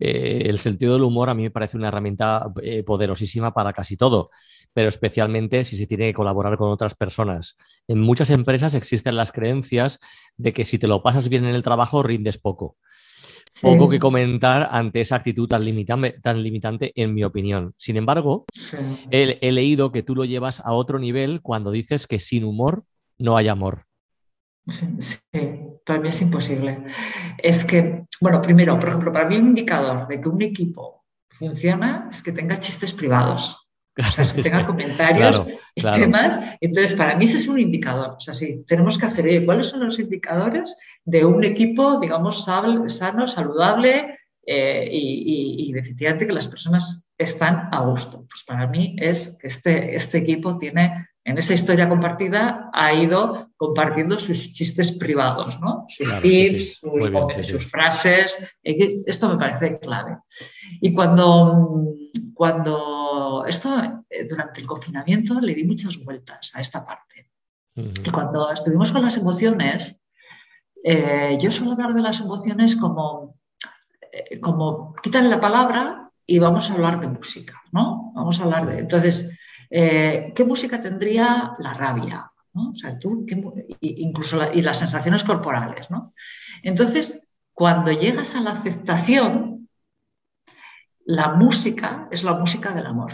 eh, 0.04 0.50
el 0.50 0.58
sentido 0.58 0.94
del 0.94 1.04
humor 1.04 1.30
a 1.30 1.36
mí 1.36 1.44
me 1.44 1.52
parece 1.52 1.78
una 1.78 1.90
herramienta 1.90 2.52
eh, 2.64 2.82
poderosísima 2.82 3.54
para 3.54 3.72
casi 3.72 3.96
todo, 3.96 4.32
pero 4.74 4.90
especialmente 4.90 5.64
si 5.64 5.78
se 5.78 5.86
tiene 5.86 6.08
que 6.08 6.14
colaborar 6.16 6.58
con 6.58 6.72
otras 6.72 6.96
personas. 6.96 7.56
En 7.88 8.00
muchas 8.00 8.32
empresas 8.32 8.74
existen 8.74 9.16
las 9.16 9.32
creencias 9.32 10.00
de 10.38 10.54
que 10.54 10.66
si 10.66 10.80
te 10.80 10.88
lo 10.88 11.04
pasas 11.04 11.30
bien 11.30 11.46
en 11.46 11.54
el 11.54 11.62
trabajo, 11.62 12.02
rindes 12.02 12.40
poco. 12.40 12.78
Poco 13.62 13.90
que 13.90 14.00
comentar 14.00 14.70
ante 14.72 15.02
esa 15.02 15.18
actitud 15.18 15.48
tan, 15.48 15.64
limitante, 15.64 16.16
tan 16.22 16.42
limitante, 16.42 16.94
en 16.96 17.14
mi 17.14 17.24
opinión. 17.24 17.76
Sin 17.78 17.98
embargo, 17.98 18.46
he 19.12 19.52
leído 19.52 19.92
que 19.92 20.02
tú 20.02 20.16
lo 20.16 20.26
llevas 20.26 20.62
a 20.62 20.72
otro 20.72 20.98
nivel 20.98 21.42
cuando 21.42 21.70
dices 21.70 22.08
que 22.08 22.18
sin 22.18 22.44
humor 22.44 22.86
no 23.20 23.38
hay 23.38 23.50
amor. 23.50 23.86
Sí, 24.72 25.18
para 25.86 26.00
mí 26.00 26.08
es 26.08 26.22
imposible. 26.22 26.86
Es 27.38 27.66
que, 27.66 28.06
bueno, 28.20 28.42
primero, 28.42 28.80
por 28.80 28.90
ejemplo, 28.90 29.12
para 29.12 29.28
mí 29.28 29.38
un 29.38 29.48
indicador 29.48 30.08
de 30.08 30.22
que 30.22 30.30
un 30.30 30.42
equipo 30.42 31.06
funciona 31.30 32.08
es 32.10 32.22
que 32.22 32.32
tenga 32.32 32.60
chistes 32.60 32.94
privados. 32.94 33.68
O 33.98 34.04
sea, 34.04 34.26
que 34.34 34.44
tenga 34.44 34.66
comentarios 34.66 35.44
y 35.76 35.82
temas. 35.82 36.38
Entonces, 36.60 36.94
para 36.94 37.16
mí 37.16 37.26
ese 37.26 37.38
es 37.38 37.48
un 37.48 37.60
indicador. 37.60 38.16
O 38.18 38.20
sea, 38.20 38.34
sí, 38.34 38.64
tenemos 38.68 38.98
que 38.98 39.06
hacer, 39.06 39.46
¿cuáles 39.46 39.68
son 39.68 39.84
los 39.84 40.00
indicadores 40.00 40.76
de 41.04 41.26
un 41.26 41.44
equipo, 41.44 42.00
digamos, 42.00 42.44
sano, 42.46 43.28
saludable 43.28 44.18
eh, 44.46 44.88
y, 44.92 45.68
y, 45.70 45.78
efectivamente 45.78 46.26
que 46.26 46.34
las 46.34 46.48
personas 46.48 47.08
están 47.18 47.70
a 47.72 47.82
gusto? 47.82 48.26
Pues 48.30 48.44
para 48.46 48.68
mí 48.68 48.96
es 49.00 49.38
que 49.40 49.48
este, 49.48 49.96
este 49.96 50.20
equipo 50.20 50.58
tiene 50.58 51.08
en 51.24 51.38
esa 51.38 51.54
historia 51.54 51.88
compartida 51.88 52.70
ha 52.74 52.94
ido 52.94 53.52
compartiendo 53.56 54.18
sus 54.18 54.54
chistes 54.54 54.94
privados, 54.94 55.60
¿no? 55.60 55.86
sus 55.88 56.22
tips, 56.22 56.80
Sus, 57.42 57.70
frases. 57.70 58.38
Esto 58.64 59.30
me 59.30 59.38
parece 59.38 59.80
clave. 59.80 60.18
Y 60.82 60.94
cuando, 60.94 61.94
cuando 62.34 63.02
pero 63.12 63.46
esto 63.46 63.70
eh, 64.10 64.28
durante 64.28 64.62
el 64.62 64.68
confinamiento 64.68 65.40
le 65.40 65.54
di 65.54 65.64
muchas 65.64 65.98
vueltas 66.04 66.52
a 66.54 66.62
esta 66.62 66.86
parte. 66.86 67.30
Y 67.76 68.10
cuando 68.12 68.52
estuvimos 68.52 68.92
con 68.92 69.02
las 69.02 69.16
emociones, 69.16 70.00
eh, 70.84 71.38
yo 71.40 71.52
suelo 71.52 71.74
hablar 71.74 71.94
de 71.94 72.02
las 72.02 72.20
emociones 72.20 72.76
como, 72.76 73.38
eh, 74.12 74.40
como 74.40 74.94
quítale 75.02 75.30
la 75.30 75.40
palabra 75.40 76.12
y 76.26 76.40
vamos 76.40 76.70
a 76.70 76.74
hablar 76.74 77.00
de 77.00 77.08
música, 77.08 77.62
¿no? 77.72 78.12
Vamos 78.14 78.40
a 78.40 78.44
hablar 78.44 78.66
de. 78.68 78.80
Entonces, 78.80 79.30
¿qué 79.72 80.46
música 80.46 80.82
tendría 80.82 81.54
la 81.58 81.74
rabia? 81.74 82.32
¿no? 82.54 82.72
O 82.72 82.76
sea, 82.76 83.00
tú, 83.00 83.26
incluso 83.80 84.52
y 84.54 84.62
las 84.62 84.80
sensaciones 84.80 85.24
corporales, 85.24 85.90
¿no? 85.90 86.14
Entonces, 86.64 87.28
cuando 87.54 87.92
llegas 87.92 88.36
a 88.36 88.42
la 88.42 88.52
aceptación, 88.52 89.70
la 91.06 91.30
música 91.30 92.08
es 92.12 92.24
la 92.24 92.34
música 92.34 92.72
del 92.72 92.86
amor, 92.86 93.14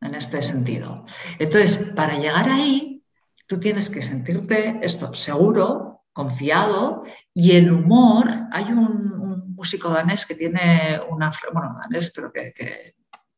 en 0.00 0.14
este 0.14 0.42
sentido. 0.42 1.06
Entonces, 1.38 1.92
para 1.94 2.18
llegar 2.18 2.48
ahí, 2.48 3.02
tú 3.46 3.58
tienes 3.58 3.88
que 3.88 4.02
sentirte 4.02 4.80
esto 4.82 5.12
seguro, 5.12 6.02
confiado, 6.12 7.04
y 7.32 7.52
el 7.52 7.72
humor, 7.72 8.28
hay 8.52 8.64
un, 8.64 9.54
músico 9.54 9.88
danés 9.88 10.26
que 10.26 10.34
tiene 10.34 11.00
una, 11.08 11.30
bueno, 11.52 11.76
danés, 11.80 12.10
pero 12.14 12.30
que 12.32 12.94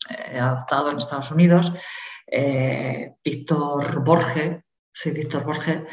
he 0.08 0.38
adoptado 0.38 0.90
en 0.90 0.98
Estados 0.98 1.30
Unidos, 1.30 1.72
eh, 2.26 3.14
Víctor 3.24 4.04
Borge, 4.04 4.64
sí, 4.92 5.10
Víctor 5.10 5.44
Borge, 5.44 5.86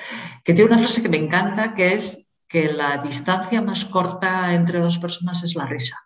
que 0.44 0.54
tiene 0.54 0.72
una 0.72 0.80
frase 0.80 1.02
que 1.02 1.10
me 1.10 1.18
encanta, 1.18 1.74
que 1.74 1.94
es 1.94 2.26
que 2.48 2.72
la 2.72 2.98
distancia 2.98 3.62
más 3.62 3.86
corta 3.86 4.54
entre 4.54 4.80
dos 4.80 4.98
personas 4.98 5.44
es 5.44 5.56
la 5.56 5.66
risa. 5.66 5.98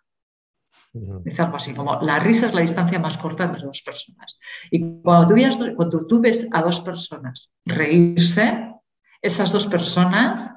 Dice 0.92 1.42
algo 1.42 1.56
así, 1.56 1.74
como 1.74 2.00
la 2.00 2.18
risa 2.18 2.46
es 2.46 2.54
la 2.54 2.62
distancia 2.62 2.98
más 2.98 3.18
corta 3.18 3.44
entre 3.44 3.62
dos 3.62 3.82
personas. 3.82 4.38
Y 4.70 5.02
cuando 5.02 5.34
tú, 5.34 5.76
cuando 5.76 6.06
tú 6.06 6.20
ves 6.20 6.48
a 6.50 6.62
dos 6.62 6.80
personas 6.80 7.52
reírse, 7.64 8.74
esas 9.20 9.52
dos 9.52 9.66
personas 9.66 10.50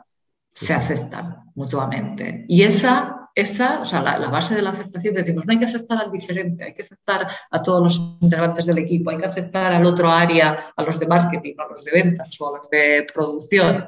se 0.54 0.74
aceptan 0.74 1.52
mutuamente. 1.56 2.46
Y 2.48 2.64
esa 2.64 3.21
esa, 3.36 3.82
o 3.82 3.86
sea, 3.86 4.02
la, 4.02 4.30
base 4.30 4.56
de 4.56 4.62
la 4.62 4.72
aceptación, 4.72 5.16
decimos, 5.16 5.46
no 5.46 5.52
hay 5.54 5.60
que 5.60 5.66
aceptar 5.66 5.98
al 5.98 6.12
diferente, 6.12 6.64
hay 6.64 6.74
que 6.74 6.84
aceptar 6.84 7.28
a 7.50 7.62
todos 7.62 7.84
los 7.84 8.18
integrantes 8.22 8.66
del 8.66 8.80
equipo, 8.80 9.10
hay 9.10 9.18
que 9.18 9.26
aceptar 9.26 9.74
al 9.74 9.86
otro 9.86 10.10
área, 10.10 10.72
a 10.76 10.84
los 10.84 11.00
de 11.00 11.08
marketing, 11.08 11.56
a 11.58 11.74
los 11.74 11.86
de 11.86 11.92
ventas 11.92 12.36
o 12.40 12.48
a 12.48 12.58
los 12.58 12.70
de 12.70 13.08
producción. 13.14 13.88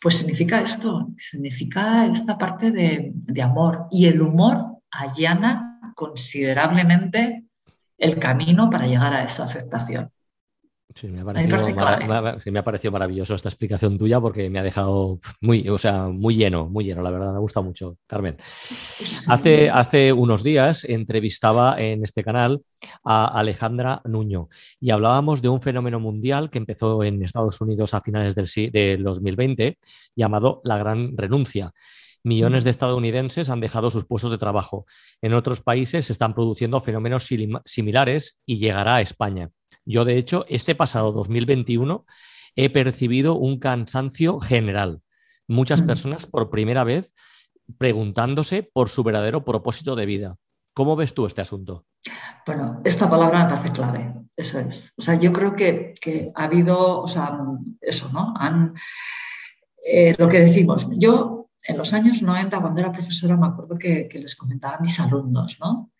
Pues 0.00 0.16
significa 0.18 0.60
esto, 0.60 1.08
significa 1.16 2.06
esta 2.06 2.36
parte 2.36 2.70
de, 2.70 3.12
de 3.14 3.42
amor. 3.42 3.86
Y 3.90 4.06
el 4.06 4.20
humor 4.20 4.78
allana 4.90 5.92
considerablemente 5.94 7.44
el 7.98 8.18
camino 8.18 8.68
para 8.68 8.86
llegar 8.86 9.14
a 9.14 9.22
esa 9.22 9.44
aceptación. 9.44 10.10
Sí, 10.94 11.08
me 11.08 11.20
ha, 11.20 12.64
parecido, 12.64 12.92
maravilloso 12.92 13.34
esta 13.34 13.48
explicación 13.48 13.98
tuya 13.98 14.20
porque 14.20 14.50
me 14.50 14.58
ha 14.58 14.62
dejado 14.62 15.18
muy, 15.40 15.68
o 15.68 15.78
sea, 15.78 16.08
muy 16.08 16.36
lleno, 16.36 16.68
muy 16.68 16.84
lleno, 16.84 17.02
la 17.02 17.10
verdad, 17.10 17.32
me 17.32 17.38
gusta 17.38 17.60
mucho, 17.60 17.96
Carmen. 18.06 18.36
Hace, 19.28 19.70
hace 19.70 20.12
unos 20.12 20.42
días 20.42 20.84
entrevistaba 20.84 21.80
en 21.80 22.04
este 22.04 22.22
canal 22.22 22.62
a 23.04 23.26
Alejandra 23.26 24.02
Nuño 24.04 24.48
y 24.80 24.90
hablábamos 24.90 25.40
de 25.42 25.48
un 25.48 25.62
fenómeno 25.62 26.00
mundial 26.00 26.50
que 26.50 26.58
empezó 26.58 27.02
en 27.04 27.22
Estados 27.22 27.60
Unidos 27.60 27.94
a 27.94 28.00
finales 28.00 28.34
del, 28.34 28.48
del 28.72 29.02
2020 29.02 29.78
llamado 30.14 30.60
la 30.64 30.78
gran 30.78 31.16
renuncia. 31.16 31.72
Millones 32.24 32.62
de 32.62 32.70
estadounidenses 32.70 33.48
han 33.50 33.60
dejado 33.60 33.90
sus 33.90 34.04
puestos 34.04 34.30
de 34.30 34.38
trabajo. 34.38 34.86
En 35.20 35.34
otros 35.34 35.60
países 35.60 36.06
se 36.06 36.12
están 36.12 36.34
produciendo 36.34 36.80
fenómenos 36.80 37.28
similares 37.64 38.38
y 38.46 38.58
llegará 38.58 38.96
a 38.96 39.00
España. 39.00 39.50
Yo, 39.84 40.04
de 40.04 40.16
hecho, 40.16 40.44
este 40.48 40.74
pasado 40.74 41.12
2021 41.12 42.06
he 42.56 42.70
percibido 42.70 43.34
un 43.34 43.58
cansancio 43.58 44.40
general. 44.40 45.00
Muchas 45.48 45.82
personas 45.82 46.26
por 46.26 46.50
primera 46.50 46.84
vez 46.84 47.14
preguntándose 47.78 48.62
por 48.62 48.88
su 48.88 49.02
verdadero 49.02 49.44
propósito 49.44 49.96
de 49.96 50.06
vida. 50.06 50.36
¿Cómo 50.74 50.96
ves 50.96 51.14
tú 51.14 51.26
este 51.26 51.40
asunto? 51.40 51.84
Bueno, 52.46 52.80
esta 52.84 53.08
palabra 53.08 53.44
me 53.44 53.50
parece 53.50 53.72
clave, 53.72 54.14
eso 54.36 54.58
es. 54.58 54.92
O 54.96 55.02
sea, 55.02 55.18
yo 55.18 55.32
creo 55.32 55.54
que, 55.54 55.94
ha 56.34 56.44
habido, 56.44 57.02
o 57.02 57.08
sea, 57.08 57.38
eso, 57.80 58.08
¿no? 58.12 58.34
Han, 58.36 58.74
eh, 59.86 60.14
lo 60.18 60.28
que 60.28 60.40
decimos, 60.40 60.88
yo 60.92 61.50
en 61.62 61.78
los 61.78 61.92
años 61.92 62.22
90, 62.22 62.60
cuando 62.60 62.80
era 62.80 62.92
profesora, 62.92 63.36
me 63.36 63.46
acuerdo 63.46 63.78
que, 63.78 64.08
que 64.08 64.18
les 64.18 64.34
comentaba 64.34 64.76
a 64.76 64.80
mis 64.80 64.98
alumnos, 64.98 65.58
¿no? 65.60 65.92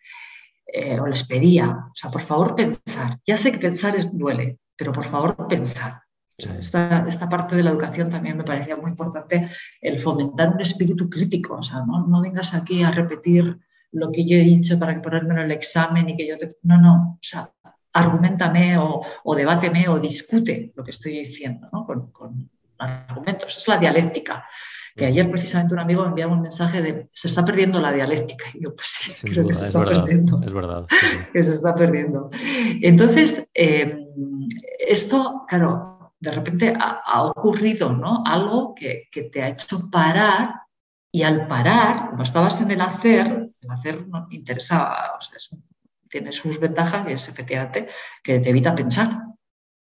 Eh, 0.66 0.98
o 0.98 1.06
les 1.06 1.24
pedía, 1.24 1.68
o 1.90 1.94
sea, 1.94 2.10
por 2.10 2.22
favor 2.22 2.54
pensar. 2.54 3.18
Ya 3.26 3.36
sé 3.36 3.52
que 3.52 3.58
pensar 3.58 3.94
es, 3.96 4.16
duele, 4.16 4.58
pero 4.76 4.92
por 4.92 5.04
favor 5.04 5.36
pensar. 5.48 6.02
esta, 6.36 7.04
esta, 7.06 7.28
parte 7.28 7.56
de 7.56 7.62
la 7.62 7.70
educación 7.70 8.08
también 8.08 8.38
me 8.38 8.44
parecía 8.44 8.76
muy 8.76 8.90
importante, 8.90 9.50
el 9.80 9.98
fomentar 9.98 10.54
un 10.54 10.60
espíritu 10.60 11.10
crítico. 11.10 11.56
O 11.56 11.62
sea, 11.62 11.84
no, 11.86 12.06
no 12.06 12.22
vengas 12.22 12.54
aquí 12.54 12.82
a 12.82 12.90
repetir 12.90 13.58
lo 13.92 14.10
que 14.10 14.24
yo 14.24 14.36
he 14.38 14.44
dicho 14.44 14.78
para 14.78 14.94
que 14.94 15.00
ponerme 15.00 15.34
en 15.34 15.40
el 15.40 15.52
examen 15.52 16.08
y 16.08 16.16
que 16.16 16.26
yo 16.26 16.38
te... 16.38 16.56
No, 16.62 16.80
no, 16.80 17.12
o 17.14 17.18
sea, 17.20 17.50
argumentame 17.92 18.78
o, 18.78 19.02
o 19.24 19.34
debáteme 19.34 19.88
o 19.88 20.00
discute 20.00 20.72
lo 20.74 20.82
que 20.82 20.92
estoy 20.92 21.18
diciendo 21.18 21.68
¿no? 21.70 21.84
con, 21.84 22.10
con 22.10 22.50
argumentos. 22.78 23.58
Es 23.58 23.68
la 23.68 23.78
dialéctica. 23.78 24.46
Que 24.96 25.06
ayer 25.06 25.30
precisamente 25.30 25.74
un 25.74 25.80
amigo 25.80 26.02
me 26.02 26.08
enviaba 26.08 26.32
un 26.32 26.42
mensaje 26.42 26.82
de 26.82 27.08
se 27.12 27.28
está 27.28 27.44
perdiendo 27.44 27.80
la 27.80 27.92
dialéctica. 27.92 28.46
Y 28.54 28.62
yo, 28.62 28.74
pues 28.74 28.88
sí, 28.88 29.12
creo 29.26 29.46
que 29.46 29.54
se 29.54 29.66
está 29.66 29.84
perdiendo. 29.84 30.40
Es 30.44 30.52
verdad. 30.52 30.86
que 31.32 31.42
se 31.42 31.54
está 31.54 31.74
perdiendo. 31.74 32.30
Entonces, 32.80 33.48
em, 33.54 34.06
esto, 34.78 35.44
claro, 35.48 36.14
de 36.20 36.30
repente 36.30 36.74
ha, 36.78 37.22
ocurrido 37.24 37.92
¿no? 37.92 38.22
algo 38.24 38.74
que, 38.74 39.08
que, 39.10 39.24
te 39.24 39.42
ha 39.42 39.48
hecho 39.48 39.90
parar 39.90 40.62
y 41.10 41.22
al 41.24 41.46
parar, 41.46 42.10
como 42.10 42.22
estabas 42.22 42.60
en 42.60 42.70
el 42.70 42.80
hacer, 42.80 43.50
el 43.60 43.70
hacer 43.70 44.06
no 44.08 44.26
interesaba, 44.30 45.12
o 45.16 45.20
sea, 45.20 45.58
tiene 46.12 46.30
sus 46.30 46.60
ventajas, 46.60 47.06
que 47.06 47.14
es 47.14 47.28
efectivamente 47.28 47.88
que 48.22 48.38
te 48.38 48.50
evita 48.50 48.74
pensar. 48.74 49.18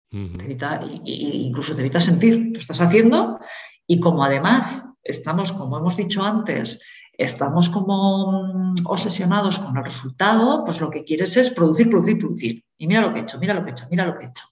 te 0.10 0.43
evita, 0.43 0.80
incluso 0.84 1.74
te 1.74 1.82
evita 1.82 2.00
sentir. 2.00 2.52
Tú 2.54 2.60
estás 2.60 2.82
haciendo 2.82 3.39
y 3.88 4.00
como 4.00 4.24
además 4.24 4.87
estamos, 5.08 5.52
como 5.54 5.78
hemos 5.78 5.98
dicho 5.98 6.24
antes, 6.24 6.80
estamos 7.17 7.70
como 7.70 8.54
mm, 8.54 8.76
obsesionados 8.86 9.60
con 9.60 9.76
el 9.76 9.84
resultado, 9.84 10.63
pues 10.63 10.80
lo 10.80 10.89
que 10.89 11.04
quieres 11.04 11.36
es 11.38 11.50
producir, 11.50 11.89
producir, 11.89 12.20
producir. 12.20 12.63
Y 12.78 12.88
mira 12.88 13.02
lo 13.02 13.13
que 13.13 13.20
he 13.20 13.24
hecho, 13.24 13.39
mira 13.39 13.54
lo 13.54 13.63
que 13.63 13.70
he 13.70 13.72
hecho, 13.72 13.88
mira 13.89 14.06
lo 14.06 14.17
que 14.17 14.26
he 14.26 14.28
hecho. 14.28 14.46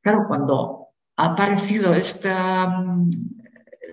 Claro, 0.00 0.24
cuando 0.28 0.88
ha 1.16 1.26
aparecido 1.32 1.94
esta, 1.94 2.68
mm, 2.68 3.10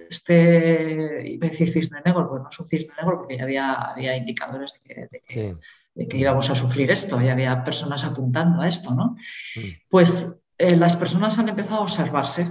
este, 0.10 1.28
iba 1.28 1.47
a 1.47 1.50
decir 1.50 1.69
cisne 1.69 2.02
negro, 2.06 2.30
pues 2.30 2.43
no 2.43 2.50
es 2.50 2.60
un 2.60 2.67
cisne 2.67 2.93
negro 2.97 3.17
porque 3.17 3.38
ya 3.38 3.43
había, 3.43 3.73
había 3.73 4.15
indicadores 4.15 4.73
de 4.84 5.21
que, 5.28 6.17
íbamos 6.17 6.50
a 6.52 6.56
sufrir 6.56 6.91
esto, 6.91 7.19
ya 7.19 7.32
había 7.32 7.63
personas 7.63 8.04
apuntando 8.04 8.62
a 8.62 8.67
esto, 8.67 8.93
¿no? 8.93 9.15
Mm. 9.56 9.69
Pues 9.89 10.39
eh, 10.60 10.76
las 10.76 10.95
personas 10.95 11.38
han 11.39 11.50
empezado 11.50 11.78
a 11.78 11.82
observarse, 11.82 12.47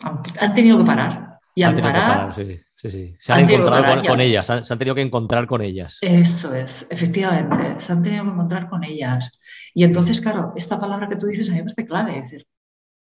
han 0.00 0.52
tenido 0.52 0.78
que 0.78 0.84
parar, 0.84 1.31
y 1.54 1.62
al 1.62 1.74
parar, 1.80 2.34
Se 2.34 3.32
han, 3.32 3.50
encontrado 3.50 4.02
con, 4.08 4.20
ellas, 4.20 4.46
se 4.46 4.72
han 4.72 4.78
tenido 4.78 4.94
que 4.94 5.02
encontrar 5.02 5.46
con 5.46 5.60
ellas. 5.60 5.98
Eso 6.00 6.54
es, 6.54 6.86
efectivamente, 6.90 7.78
se 7.78 7.92
han 7.92 8.02
tenido 8.02 8.24
que 8.24 8.30
encontrar 8.30 8.68
con 8.68 8.84
ellas. 8.84 9.38
Y 9.74 9.84
entonces, 9.84 10.20
claro, 10.20 10.52
esta 10.56 10.80
palabra 10.80 11.08
que 11.08 11.16
tú 11.16 11.26
dices 11.26 11.48
a 11.48 11.52
mí 11.52 11.58
me 11.58 11.64
parece 11.64 11.86
clave, 11.86 12.14
decir, 12.14 12.46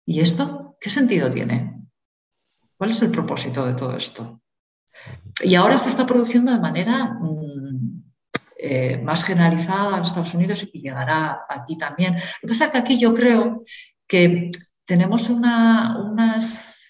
¿y 0.06 0.20
esto 0.20 0.76
qué 0.80 0.90
sentido 0.90 1.30
tiene? 1.30 1.82
¿Cuál 2.78 2.92
es 2.92 3.02
el 3.02 3.12
propósito 3.12 3.66
de 3.66 3.74
todo 3.74 3.96
esto? 3.96 4.42
Y 5.44 5.56
ahora 5.56 5.78
se 5.78 5.90
está 5.90 6.06
produciendo 6.06 6.52
de 6.52 6.60
manera 6.60 7.18
mm, 7.20 8.04
eh, 8.58 8.98
más 8.98 9.24
generalizada 9.24 9.98
en 9.98 10.04
Estados 10.04 10.34
Unidos 10.34 10.68
y 10.74 10.82
llegará 10.82 11.42
aquí 11.48 11.78
también. 11.78 12.16
Lo 12.16 12.22
que 12.42 12.48
pasa 12.48 12.66
es 12.66 12.72
que 12.72 12.78
aquí 12.80 13.00
yo 13.00 13.14
creo 13.14 13.64
que 14.08 14.50
tenemos 14.86 15.30
unas 15.30 16.81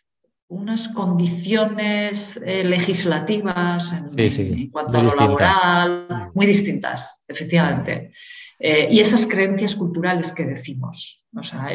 unas 0.51 0.89
condiciones 0.89 2.35
eh, 2.45 2.65
legislativas 2.65 3.93
en, 3.93 4.69
cuanto 4.69 4.97
a 4.97 5.03
lo 5.03 5.15
laboral 5.15 6.31
muy 6.33 6.45
distintas, 6.45 7.23
efectivamente. 7.25 8.11
Eh, 8.59 8.89
y 8.91 8.99
esas 8.99 9.25
creencias 9.25 9.75
culturales 9.75 10.33
que 10.33 10.43
decimos. 10.43 11.23
O 11.33 11.41
sea, 11.41 11.69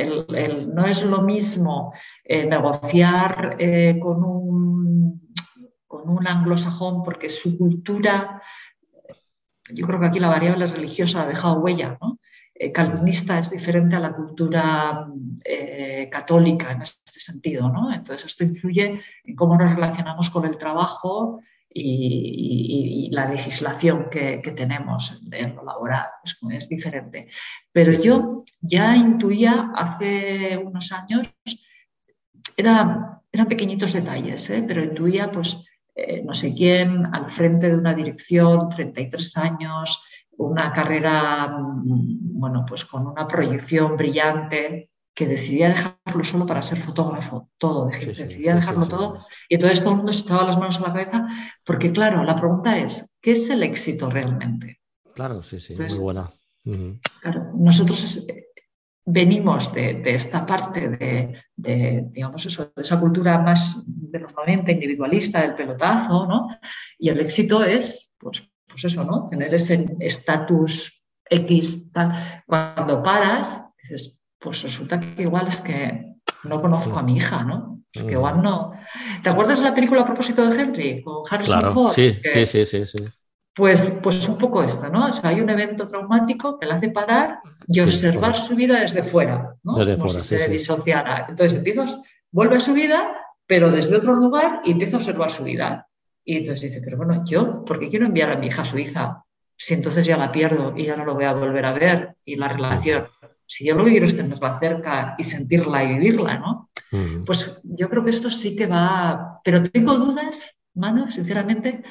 no 0.67 0.85
es 0.85 1.03
lo 1.05 1.23
mismo 1.23 1.95
eh, 2.23 2.45
negociar 2.45 3.57
con, 3.99 4.23
un, 4.23 5.33
con 5.87 6.11
un 6.11 6.27
anglosajón 6.27 7.03
porque 7.03 7.31
su 7.31 7.57
cultura, 7.57 8.43
yo 9.71 9.87
creo 9.87 10.01
que 10.01 10.07
aquí 10.07 10.21
la 10.21 10.29
variable 10.29 10.67
religiosa 10.67 11.23
ha 11.23 11.27
dejado 11.27 11.61
huella, 11.61 11.97
¿no? 12.03 12.19
Eh, 12.59 12.73
calvinista 12.73 13.39
es 13.39 13.51
diferente 13.51 13.97
a 13.97 14.01
la 14.01 14.15
cultura 14.15 15.07
eh, 15.45 16.09
católica 16.11 16.73
en 16.73 16.83
este 16.83 17.21
sentido, 17.21 17.69
¿no? 17.69 17.93
Entonces 17.93 18.27
esto 18.27 18.45
influye 18.45 19.03
en 19.25 19.37
cómo 19.37 19.59
nos 19.59 19.75
relacionamos 19.75 20.31
con 20.31 20.47
el 20.47 20.57
trabajo 20.57 21.41
y, 21.69 23.11
la 23.13 23.29
legislación 23.29 24.09
que, 24.11 24.41
tenemos 24.57 25.23
en 25.31 25.55
lo 25.55 25.65
laboral 25.65 26.07
es, 26.51 26.69
diferente. 26.69 27.29
Pero 27.71 27.93
yo 27.93 28.45
ya 28.61 28.97
intuía 28.97 29.73
hace 29.75 30.57
unos 30.57 30.93
años, 30.93 31.31
era, 32.57 33.21
eran 33.31 33.49
pequeñitos 33.49 33.93
detalles, 33.93 34.49
¿eh? 34.51 34.65
pero 34.67 34.83
intuía 34.83 35.31
pues 35.31 35.63
no 36.25 36.35
sé 36.35 36.55
quién 36.55 37.07
al 37.15 37.31
frente 37.31 37.69
de 37.69 37.77
una 37.77 37.95
dirección, 37.95 38.69
33 38.69 39.37
años, 39.37 40.03
una 40.39 40.73
carrera, 40.73 41.49
mm, 41.49 42.39
bueno, 42.39 42.65
pues 42.67 42.85
con 42.85 43.07
una 43.07 43.27
proyección 43.27 43.97
brillante, 43.97 44.91
que 45.17 45.27
decidía 45.27 45.69
dejarlo 45.69 46.25
solo 46.25 46.45
para 46.45 46.61
ser 46.61 46.79
fotógrafo, 46.79 47.49
todo, 47.57 47.87
decidía 47.87 48.55
dejarlo 48.55 48.87
todo. 48.87 49.27
Y 49.49 49.55
entonces 49.55 49.81
todo 49.81 49.93
el 49.93 49.97
mundo 49.97 50.13
se 50.13 50.21
echaba 50.21 50.45
las 50.45 50.59
manos 50.59 50.79
a 50.79 50.83
la 50.83 50.93
cabeza, 50.93 51.27
porque 51.65 51.91
claro, 51.91 52.23
la 52.23 52.37
pregunta 52.37 52.79
es, 52.79 53.09
¿qué 53.23 53.33
es 53.33 53.49
el 53.49 53.63
éxito 53.63 54.11
realmente? 54.11 54.81
Claro, 55.15 55.43
sí, 55.43 55.59
sí, 55.59 55.75
muy 55.75 55.99
buena. 55.99 56.31
Claro, 57.23 57.51
nosotros 57.55 58.27
venimos 59.07 59.73
de, 59.73 60.03
esta 60.05 60.45
parte 60.45 60.89
de, 61.57 62.05
digamos 62.13 62.45
eso, 62.45 62.73
de 62.77 62.83
esa 62.83 63.01
cultura 63.01 63.39
más 63.39 63.85
de 63.87 64.19
los 64.19 64.35
90 64.35 64.71
individualista, 64.71 65.41
del 65.41 65.55
pelotazo, 65.55 66.27
¿no? 66.27 66.49
Y 66.99 67.09
el 67.09 67.21
éxito 67.21 67.65
es, 67.65 68.13
pues, 68.19 68.47
pues 68.77 68.93
eso, 68.93 69.05
¿no? 69.05 69.27
Tener 69.27 69.55
ese 69.55 69.87
estatus 70.01 71.03
X, 71.31 71.91
tal. 71.93 72.43
Cuando 72.47 73.03
paras, 73.03 73.63
dices, 73.83 74.21
pues 74.39 74.63
resulta 74.63 75.01
que 75.01 75.23
igual 75.23 75.47
es 75.47 75.63
que 75.63 76.17
no 76.45 76.61
conozco 76.61 76.99
a 76.99 77.03
mi 77.03 77.17
hija, 77.17 77.43
¿no? 77.43 77.81
Es 77.91 78.05
que 78.05 78.13
igual 78.13 78.43
no. 78.43 78.75
¿Te 79.23 79.31
acuerdas 79.31 79.61
de 79.61 79.65
la 79.65 79.75
película 79.75 80.03
a 80.03 80.05
propósito 80.05 80.47
de 80.47 80.61
Henry 80.61 81.03
con 81.03 81.23
Harrison 81.29 81.61
claro, 81.61 81.73
Ford? 81.73 81.93
Sí, 81.93 82.19
sí, 82.23 82.45
sí, 82.45 82.67
sí, 82.67 82.85
sí. 82.85 82.99
Pues, 83.55 83.99
pues 84.03 84.29
un 84.29 84.37
poco 84.37 84.63
esto, 84.63 84.91
¿no? 84.91 85.07
O 85.07 85.13
sea, 85.15 85.31
hay 85.31 85.41
un 85.41 85.49
evento 85.49 85.89
traumático 85.89 86.59
que 86.59 86.67
le 86.67 86.75
hace 86.75 86.91
parar 86.91 87.39
y 87.67 87.81
observar 87.81 88.37
su 88.37 88.55
vida 88.55 88.81
desde 88.81 89.03
fuera, 89.03 89.57
¿no? 89.63 89.77
Desde 89.77 89.97
Como 89.97 90.11
fuera, 90.11 90.21
si 90.21 90.37
se 90.37 90.49
disociara. 90.49 91.25
Entonces 91.31 91.57
empiezas, 91.57 91.99
vuelve 92.31 92.57
a 92.57 92.61
su 92.61 92.75
vida, 92.75 93.17
pero 93.47 93.71
desde 93.71 93.97
otro 93.97 94.13
lugar 94.13 94.61
y 94.65 94.73
empieza 94.73 94.97
a 94.97 94.99
observar 94.99 95.31
su 95.31 95.45
vida. 95.45 95.89
Y 96.29 96.39
entonces 96.39 96.63
dice, 96.63 96.83
pero 96.85 96.97
bueno, 96.97 97.25
yo, 97.25 97.65
¿por 97.65 97.79
qué 97.79 97.89
quiero 97.89 98.05
enviar 98.05 98.31
a 98.31 98.37
mi 98.37 98.49
hija 98.49 98.63
a 98.63 98.65
su 98.65 98.77
hija? 98.79 99.25
Si 99.57 99.75
entonces 99.75 100.05
ya 100.05 100.17
la 100.17 100.33
pierdo 100.33 100.75
y 100.77 100.85
ya 100.85 100.97
no 100.97 101.05
lo 101.05 101.15
voy 101.15 101.25
a 101.25 101.33
volver 101.33 101.65
a 101.65 101.73
ver 101.73 102.17
y 102.25 102.35
la 102.35 102.49
relación. 102.49 103.07
Si 103.47 103.65
yo 103.65 103.77
lo 103.77 103.85
que 103.85 103.93
quiero 103.93 104.07
es 104.07 104.17
tenerla 104.17 104.59
cerca 104.59 105.15
y 105.17 105.23
sentirla 105.23 105.85
y 105.85 105.95
vivirla, 105.95 106.39
¿no? 106.39 106.71
Pues 107.25 107.61
yo 107.63 107.89
creo 107.89 108.05
que 108.05 108.11
esto 108.11 108.29
sí 108.29 108.57
que 108.57 108.67
va, 108.67 109.41
pero 109.45 109.63
tengo 109.63 109.97
dudas, 109.97 110.61
mano, 110.75 111.07
sinceramente, 111.09 111.85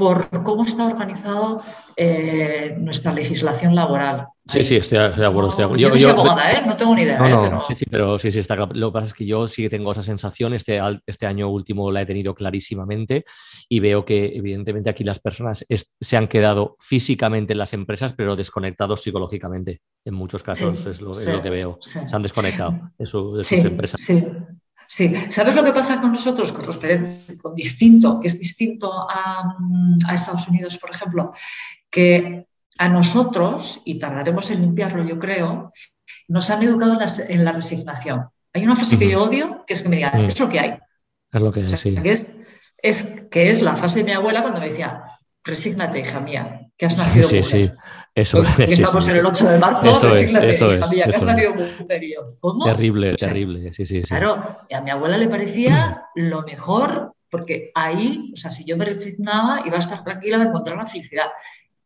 por 0.00 0.30
cómo 0.42 0.64
está 0.64 0.86
organizado 0.86 1.62
eh, 1.94 2.74
nuestra 2.78 3.12
legislación 3.12 3.74
laboral. 3.74 4.28
Sí, 4.46 4.64
sí, 4.64 4.76
estoy 4.76 4.96
de 4.96 5.26
acuerdo. 5.26 5.76
Yo, 5.76 5.90
no 5.90 5.96
soy 5.96 6.10
abogada, 6.10 6.52
¿eh? 6.52 6.62
no 6.66 6.74
tengo 6.74 6.94
ni 6.94 7.02
idea. 7.02 7.18
No, 7.18 7.26
¿eh? 7.26 7.30
no, 7.30 7.42
pero... 7.42 7.60
sí, 7.60 7.74
sí, 7.74 7.84
pero 7.84 8.18
sí, 8.18 8.32
sí, 8.32 8.38
está 8.38 8.56
claro. 8.56 8.72
Lo 8.74 8.88
que 8.88 8.94
pasa 8.94 9.06
es 9.08 9.12
que 9.12 9.26
yo 9.26 9.46
sí 9.46 9.60
que 9.60 9.68
tengo 9.68 9.92
esa 9.92 10.02
sensación, 10.02 10.54
este, 10.54 10.80
este 11.06 11.26
año 11.26 11.50
último 11.50 11.92
la 11.92 12.00
he 12.00 12.06
tenido 12.06 12.34
clarísimamente 12.34 13.26
y 13.68 13.80
veo 13.80 14.06
que 14.06 14.32
evidentemente 14.34 14.88
aquí 14.88 15.04
las 15.04 15.18
personas 15.18 15.66
se 15.68 16.16
han 16.16 16.28
quedado 16.28 16.78
físicamente 16.80 17.52
en 17.52 17.58
las 17.58 17.74
empresas, 17.74 18.14
pero 18.14 18.36
desconectados 18.36 19.02
psicológicamente. 19.02 19.82
En 20.06 20.14
muchos 20.14 20.42
casos 20.42 20.86
es, 20.86 21.02
lo, 21.02 21.12
que 21.42 21.50
veo. 21.50 21.78
Se 21.82 22.00
han 22.10 22.22
desconectado 22.22 22.90
de, 22.98 23.04
sus 23.04 23.52
empresas. 23.52 24.00
Sí, 24.00 24.24
Sí, 24.90 25.14
¿sabes 25.28 25.54
lo 25.54 25.62
que 25.62 25.72
pasa 25.72 26.00
con 26.00 26.10
nosotros 26.10 26.50
con, 26.50 26.66
con 27.40 27.54
distinto, 27.54 28.18
que 28.18 28.26
es 28.26 28.40
distinto 28.40 29.06
a, 29.08 29.56
Estados 30.12 30.48
Unidos, 30.48 30.78
por 30.78 30.90
ejemplo? 30.90 31.32
Que 31.88 32.44
a 32.76 32.88
nosotros, 32.88 33.80
y 33.84 34.00
tardaremos 34.00 34.50
en 34.50 34.62
limpiarlo, 34.62 35.04
yo 35.04 35.16
creo, 35.20 35.72
nos 36.26 36.50
han 36.50 36.64
educado 36.64 36.98
en 37.28 37.44
la, 37.44 37.52
resignación. 37.52 38.30
Hay 38.52 38.64
una 38.64 38.74
frase 38.74 38.98
que 38.98 39.08
yo 39.08 39.22
odio, 39.22 39.64
que 39.64 39.74
es 39.74 39.82
que 39.82 39.88
me 39.88 39.94
digan, 39.94 40.22
mm. 40.22 40.26
es 40.26 40.40
lo 40.40 40.48
que 40.48 40.58
hay. 40.58 40.78
Es 41.32 41.40
lo 41.40 41.52
que 41.52 41.60
hay, 41.60 41.68
sí. 41.68 41.94
Que 41.94 42.10
es, 42.10 42.28
es, 42.76 43.28
que 43.30 43.48
es 43.48 43.62
la 43.62 43.76
frase 43.76 44.00
de 44.00 44.06
mi 44.06 44.10
abuela 44.10 44.42
cuando 44.42 44.58
me 44.58 44.70
decía, 44.70 45.04
resígnate, 45.44 46.00
hija 46.00 46.18
mía, 46.18 46.68
que 46.76 46.86
has 46.86 46.96
nacido 46.96 47.28
sí, 47.28 47.44
Sí, 47.44 47.68
sí. 47.68 47.72
Eso 48.14 48.42
es. 48.42 48.58
Estamos 48.58 49.08
en 49.08 49.16
el 49.16 49.26
8 49.26 49.48
de 49.48 49.58
marzo, 49.58 49.86
eso 49.86 50.14
es, 50.14 50.34
eso 50.34 50.72
es. 50.72 50.80
Terrible, 52.64 53.14
terrible, 53.14 53.72
sí, 53.72 53.86
sí, 53.86 54.02
sí. 54.02 54.08
Claro, 54.08 54.58
a 54.70 54.80
mi 54.80 54.90
abuela 54.90 55.16
le 55.16 55.28
parecía 55.28 56.04
lo 56.14 56.42
mejor, 56.42 57.14
porque 57.30 57.70
ahí, 57.74 58.32
o 58.34 58.36
sea, 58.36 58.50
si 58.50 58.64
yo 58.64 58.76
me 58.76 58.84
resignaba, 58.84 59.62
iba 59.64 59.76
a 59.76 59.80
estar 59.80 60.02
tranquila, 60.02 60.36
iba 60.36 60.44
a 60.44 60.48
encontrar 60.48 60.76
la 60.76 60.86
felicidad. 60.86 61.26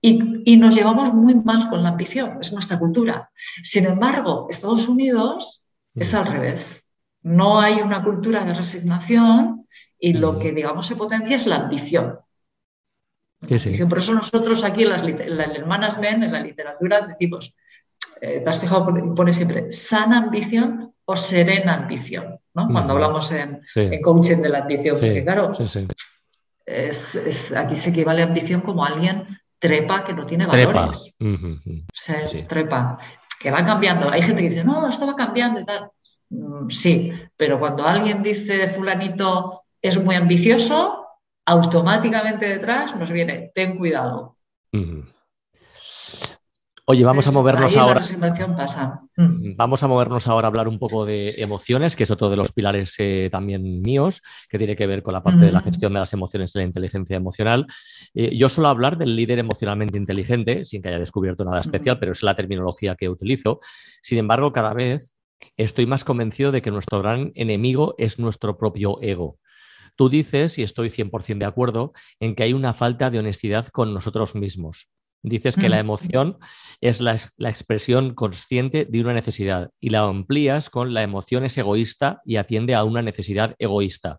Y, 0.00 0.42
y, 0.44 0.56
nos 0.58 0.74
llevamos 0.74 1.14
muy 1.14 1.34
mal 1.34 1.70
con 1.70 1.82
la 1.82 1.90
ambición, 1.90 2.38
es 2.40 2.52
nuestra 2.52 2.78
cultura. 2.78 3.30
Sin 3.62 3.86
embargo, 3.86 4.46
Estados 4.50 4.86
Unidos 4.86 5.64
es 5.94 6.12
al 6.12 6.26
revés. 6.26 6.86
No 7.22 7.58
hay 7.58 7.80
una 7.80 8.02
cultura 8.02 8.44
de 8.44 8.52
resignación 8.52 9.66
y 9.98 10.12
lo 10.12 10.38
que, 10.38 10.52
digamos, 10.52 10.86
se 10.86 10.96
potencia 10.96 11.36
es 11.36 11.46
la 11.46 11.56
ambición. 11.56 12.18
Por 13.88 13.98
eso 13.98 14.14
nosotros 14.14 14.64
aquí 14.64 14.82
en 14.82 14.90
las, 14.90 15.02
hermanas 15.02 15.98
Men, 15.98 16.22
en 16.22 16.32
la 16.32 16.40
literatura, 16.40 17.06
decimos, 17.06 17.54
eh, 18.20 18.40
te 18.40 18.50
has 18.50 18.58
fijado, 18.58 18.86
pone 19.14 19.32
siempre 19.32 19.70
sana 19.72 20.18
ambición 20.18 20.92
o 21.04 21.16
serena 21.16 21.74
ambición, 21.74 22.38
¿no? 22.54 22.68
Cuando 22.70 22.94
hablamos 22.94 23.30
en, 23.32 23.60
coaching 24.02 24.38
de 24.38 24.48
la 24.48 24.60
ambición, 24.60 24.96
porque 24.98 25.22
claro, 25.22 25.50
aquí 27.56 27.76
se 27.76 27.90
equivale 27.90 28.22
a 28.22 28.26
ambición 28.26 28.60
como 28.62 28.84
alguien 28.84 29.26
trepa 29.58 30.04
que 30.04 30.12
no 30.12 30.26
tiene 30.26 30.46
valores. 30.46 31.14
Se 31.92 32.42
trepa, 32.44 32.98
que 33.40 33.50
va 33.50 33.64
cambiando. 33.64 34.10
Hay 34.10 34.22
gente 34.22 34.42
que 34.42 34.50
dice, 34.50 34.64
no, 34.64 34.88
esto 34.88 35.06
va 35.06 35.14
cambiando 35.14 35.60
y 35.60 35.64
tal. 35.64 35.90
Mm, 36.30 36.70
sí, 36.70 37.12
pero 37.36 37.58
cuando 37.58 37.86
alguien 37.86 38.22
dice 38.22 38.68
fulanito 38.68 39.64
es 39.80 40.02
muy 40.02 40.14
ambicioso, 40.14 41.03
automáticamente 41.46 42.46
detrás 42.46 42.96
nos 42.96 43.10
viene, 43.10 43.50
ten 43.54 43.76
cuidado. 43.78 44.36
Oye, 46.86 47.02
vamos 47.02 47.26
a 47.26 47.32
movernos 47.32 47.74
ahora. 47.78 48.02
Pasa. 48.56 49.00
Mm. 49.16 49.56
Vamos 49.56 49.82
a 49.82 49.88
movernos 49.88 50.28
ahora 50.28 50.48
a 50.48 50.50
hablar 50.50 50.68
un 50.68 50.78
poco 50.78 51.06
de 51.06 51.30
emociones, 51.38 51.96
que 51.96 52.02
es 52.02 52.10
otro 52.10 52.28
de 52.28 52.36
los 52.36 52.52
pilares 52.52 52.94
eh, 52.98 53.30
también 53.32 53.80
míos, 53.80 54.20
que 54.50 54.58
tiene 54.58 54.76
que 54.76 54.86
ver 54.86 55.02
con 55.02 55.14
la 55.14 55.22
parte 55.22 55.46
de 55.46 55.52
la 55.52 55.60
gestión 55.60 55.94
de 55.94 56.00
las 56.00 56.12
emociones 56.12 56.54
y 56.54 56.58
la 56.58 56.64
inteligencia 56.64 57.16
emocional. 57.16 57.66
Eh, 58.12 58.36
yo 58.36 58.50
suelo 58.50 58.68
hablar 58.68 58.98
del 58.98 59.16
líder 59.16 59.38
emocionalmente 59.38 59.96
inteligente, 59.96 60.66
sin 60.66 60.82
que 60.82 60.88
haya 60.88 60.98
descubierto 60.98 61.44
nada 61.46 61.60
especial, 61.60 61.98
pero 61.98 62.12
es 62.12 62.22
la 62.22 62.34
terminología 62.34 62.96
que 62.96 63.08
utilizo. 63.08 63.60
Sin 64.02 64.18
embargo, 64.18 64.52
cada 64.52 64.74
vez 64.74 65.14
estoy 65.56 65.86
más 65.86 66.04
convencido 66.04 66.52
de 66.52 66.60
que 66.60 66.70
nuestro 66.70 66.98
gran 67.00 67.32
enemigo 67.34 67.94
es 67.96 68.18
nuestro 68.18 68.58
propio 68.58 68.98
ego. 69.00 69.38
Tú 69.96 70.08
dices, 70.08 70.58
y 70.58 70.62
estoy 70.62 70.90
100% 70.90 71.38
de 71.38 71.44
acuerdo, 71.44 71.92
en 72.20 72.34
que 72.34 72.42
hay 72.42 72.52
una 72.52 72.74
falta 72.74 73.10
de 73.10 73.18
honestidad 73.18 73.68
con 73.68 73.94
nosotros 73.94 74.34
mismos. 74.34 74.88
Dices 75.24 75.56
que 75.56 75.70
la 75.70 75.78
emoción 75.78 76.36
es 76.82 77.00
la, 77.00 77.14
expresión 77.48 78.14
consciente 78.14 78.84
de 78.84 79.00
una 79.00 79.14
necesidad 79.14 79.70
y 79.80 79.88
la 79.88 80.02
amplías 80.02 80.68
con 80.68 80.92
la 80.92 81.02
emoción 81.02 81.44
es 81.44 81.56
egoísta 81.56 82.20
y 82.26 82.36
atiende 82.36 82.74
a 82.74 82.84
una 82.84 83.00
necesidad 83.00 83.54
egoísta. 83.58 84.18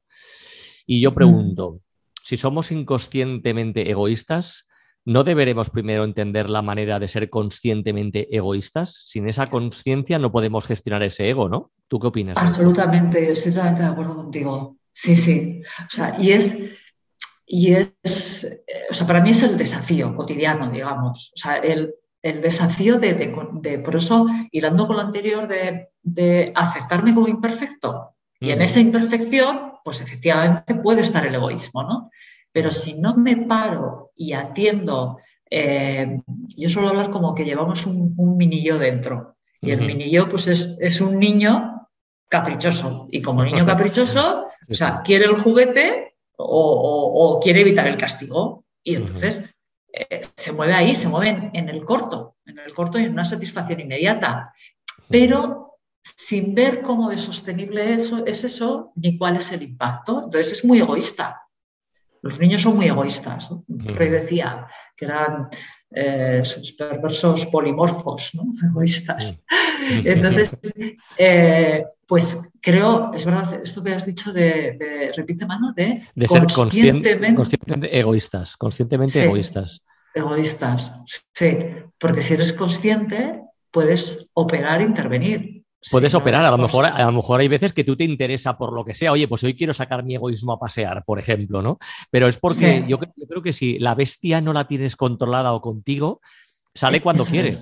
Y 0.87 1.01
yo 1.01 1.13
pregunto, 1.13 1.81
si 2.23 2.37
somos 2.37 2.71
inconscientemente 2.71 3.91
egoístas, 3.91 4.67
¿no 5.05 5.23
deberemos 5.23 5.69
primero 5.69 6.05
entender 6.05 6.49
la 6.49 6.63
manera 6.63 6.97
de 6.97 7.07
ser 7.07 7.29
conscientemente 7.29 8.35
egoístas? 8.35 9.03
Sin 9.05 9.29
esa 9.29 9.51
conciencia 9.51 10.17
no 10.17 10.31
podemos 10.31 10.65
gestionar 10.65 11.03
ese 11.03 11.29
ego, 11.29 11.49
¿no? 11.49 11.71
¿Tú 11.87 11.99
qué 11.99 12.07
opinas? 12.07 12.35
Absolutamente, 12.35 13.31
estoy 13.31 13.51
totalmente 13.51 13.83
de 13.83 13.89
acuerdo 13.89 14.15
contigo. 14.15 14.77
Sí, 14.95 15.13
sí. 15.13 15.61
O 15.79 15.89
sea, 15.89 16.15
y 16.17 16.31
es, 16.31 16.73
y 17.45 17.73
es, 17.73 18.61
o 18.89 18.93
sea, 18.93 19.05
para 19.05 19.19
mí 19.19 19.31
es 19.31 19.43
el 19.43 19.57
desafío 19.57 20.15
cotidiano, 20.15 20.71
digamos. 20.71 21.33
O 21.35 21.37
sea, 21.37 21.57
el, 21.57 21.93
desafío 22.23 22.97
de, 22.97 23.81
por 23.83 23.95
eso, 23.97 24.25
hilando 24.51 24.87
con 24.87 24.95
lo 24.95 25.01
anterior, 25.01 25.49
de, 25.49 26.53
aceptarme 26.55 27.13
como 27.13 27.27
imperfecto. 27.27 28.15
Y 28.39 28.51
en 28.51 28.61
esa 28.61 28.79
imperfección, 28.79 29.73
pues 29.83 29.99
efectivamente 29.99 30.75
puede 30.75 31.01
estar 31.01 31.27
el 31.27 31.35
egoísmo, 31.35 31.83
¿no? 31.83 32.09
Pero 32.53 32.71
si 32.71 32.93
no 32.93 33.17
me 33.17 33.35
paro 33.35 34.11
y 34.15 34.31
atiendo, 34.31 35.19
eh, 35.49 36.21
yo 36.55 36.69
suelo 36.69 36.87
hablar 36.87 37.09
como 37.09 37.35
que 37.35 37.43
llevamos 37.43 37.85
un, 37.85 38.13
un 38.15 38.37
mini 38.37 38.63
yo 38.63 38.79
dentro. 38.79 39.35
Y 39.59 39.71
el 39.71 39.81
mini 39.81 40.09
yo, 40.09 40.29
pues 40.29 40.47
es, 40.47 40.77
es 40.79 41.01
un 41.01 41.19
niño 41.19 41.89
caprichoso. 42.29 43.07
Y 43.11 43.21
como 43.21 43.43
niño 43.43 43.65
caprichoso, 43.67 44.44
o 44.69 44.73
sea, 44.73 45.01
quiere 45.03 45.25
el 45.25 45.35
juguete 45.35 46.15
o, 46.37 47.39
quiere 47.41 47.61
evitar 47.61 47.87
el 47.87 47.97
castigo. 47.97 48.65
Y 48.83 48.95
entonces 48.95 49.43
eh, 49.91 50.21
se 50.35 50.51
mueve 50.51 50.73
ahí, 50.73 50.93
se 50.93 51.07
mueve 51.07 51.51
en, 51.53 51.69
el 51.69 51.83
corto, 51.83 52.35
en 52.45 52.59
el 52.59 52.73
corto 52.73 52.99
y 52.99 53.05
en 53.05 53.13
una 53.13 53.25
satisfacción 53.25 53.79
inmediata. 53.79 54.53
Pero 55.09 55.77
sin 56.01 56.53
ver 56.53 56.81
cómo 56.81 57.09
de 57.09 57.17
sostenible 57.17 57.93
eso, 57.93 58.25
es 58.25 58.43
eso, 58.43 58.91
ni 58.95 59.17
cuál 59.17 59.37
es 59.37 59.51
el 59.51 59.63
impacto. 59.63 60.23
Entonces 60.25 60.53
es 60.53 60.65
muy 60.65 60.79
egoísta. 60.79 61.41
los 62.21 62.39
niños 62.39 62.61
son 62.61 62.75
muy 62.75 62.87
egoístas. 62.87 63.49
Freud 63.67 64.11
decía 64.11 64.67
que 64.95 65.05
eran 65.05 65.47
eh, 65.91 66.43
perversos 66.77 67.45
polimorfos, 67.47 68.31
¿no? 68.35 68.43
egoístas. 68.69 69.37
Entonces, 69.81 70.57
eh, 71.17 71.85
pues 72.05 72.39
creo, 72.61 73.11
es 73.13 73.25
verdad, 73.25 73.61
esto 73.63 73.83
que 73.83 73.93
has 73.93 74.05
dicho 74.05 74.31
de, 74.31 75.11
repite 75.15 75.45
mano, 75.45 75.73
de, 75.75 76.07
de 76.13 76.27
ser 76.27 76.45
conscientemente, 76.53 77.97
egoístas, 77.97 78.57
conscientemente 78.57 79.23
egoístas. 79.23 79.81
Egoístas, 80.13 80.91
sí, 81.33 81.57
porque 81.97 82.21
si 82.21 82.35
eres 82.35 82.53
consciente, 82.53 83.41
puedes 83.71 84.29
operar, 84.33 84.81
intervenir. 84.81 85.63
Puedes 85.91 86.15
operar, 86.15 86.43
a 86.43 86.51
lo, 86.51 86.57
mejor, 86.57 86.85
a 86.85 87.05
lo 87.05 87.11
mejor 87.11 87.41
hay 87.41 87.47
veces 87.47 87.71
que 87.71 87.83
tú 87.83 87.95
te 87.95 88.03
interesa 88.03 88.57
por 88.57 88.73
lo 88.73 88.83
que 88.83 88.95
sea, 88.95 89.11
oye, 89.11 89.27
pues 89.27 89.43
hoy 89.43 89.55
quiero 89.55 89.73
sacar 89.73 90.03
mi 90.03 90.15
egoísmo 90.15 90.53
a 90.53 90.59
pasear, 90.59 91.03
por 91.05 91.19
ejemplo, 91.19 91.61
¿no? 91.61 91.77
Pero 92.09 92.27
es 92.27 92.37
porque 92.37 92.85
yo, 92.87 92.97
creo 92.97 93.43
que 93.43 93.53
si 93.53 93.77
la 93.77 93.93
bestia 93.93 94.41
no 94.41 94.51
la 94.51 94.65
tienes 94.65 94.95
controlada 94.95 95.53
o 95.53 95.61
contigo, 95.61 96.21
sale 96.73 97.01
cuando 97.01 97.23
quiere. 97.25 97.55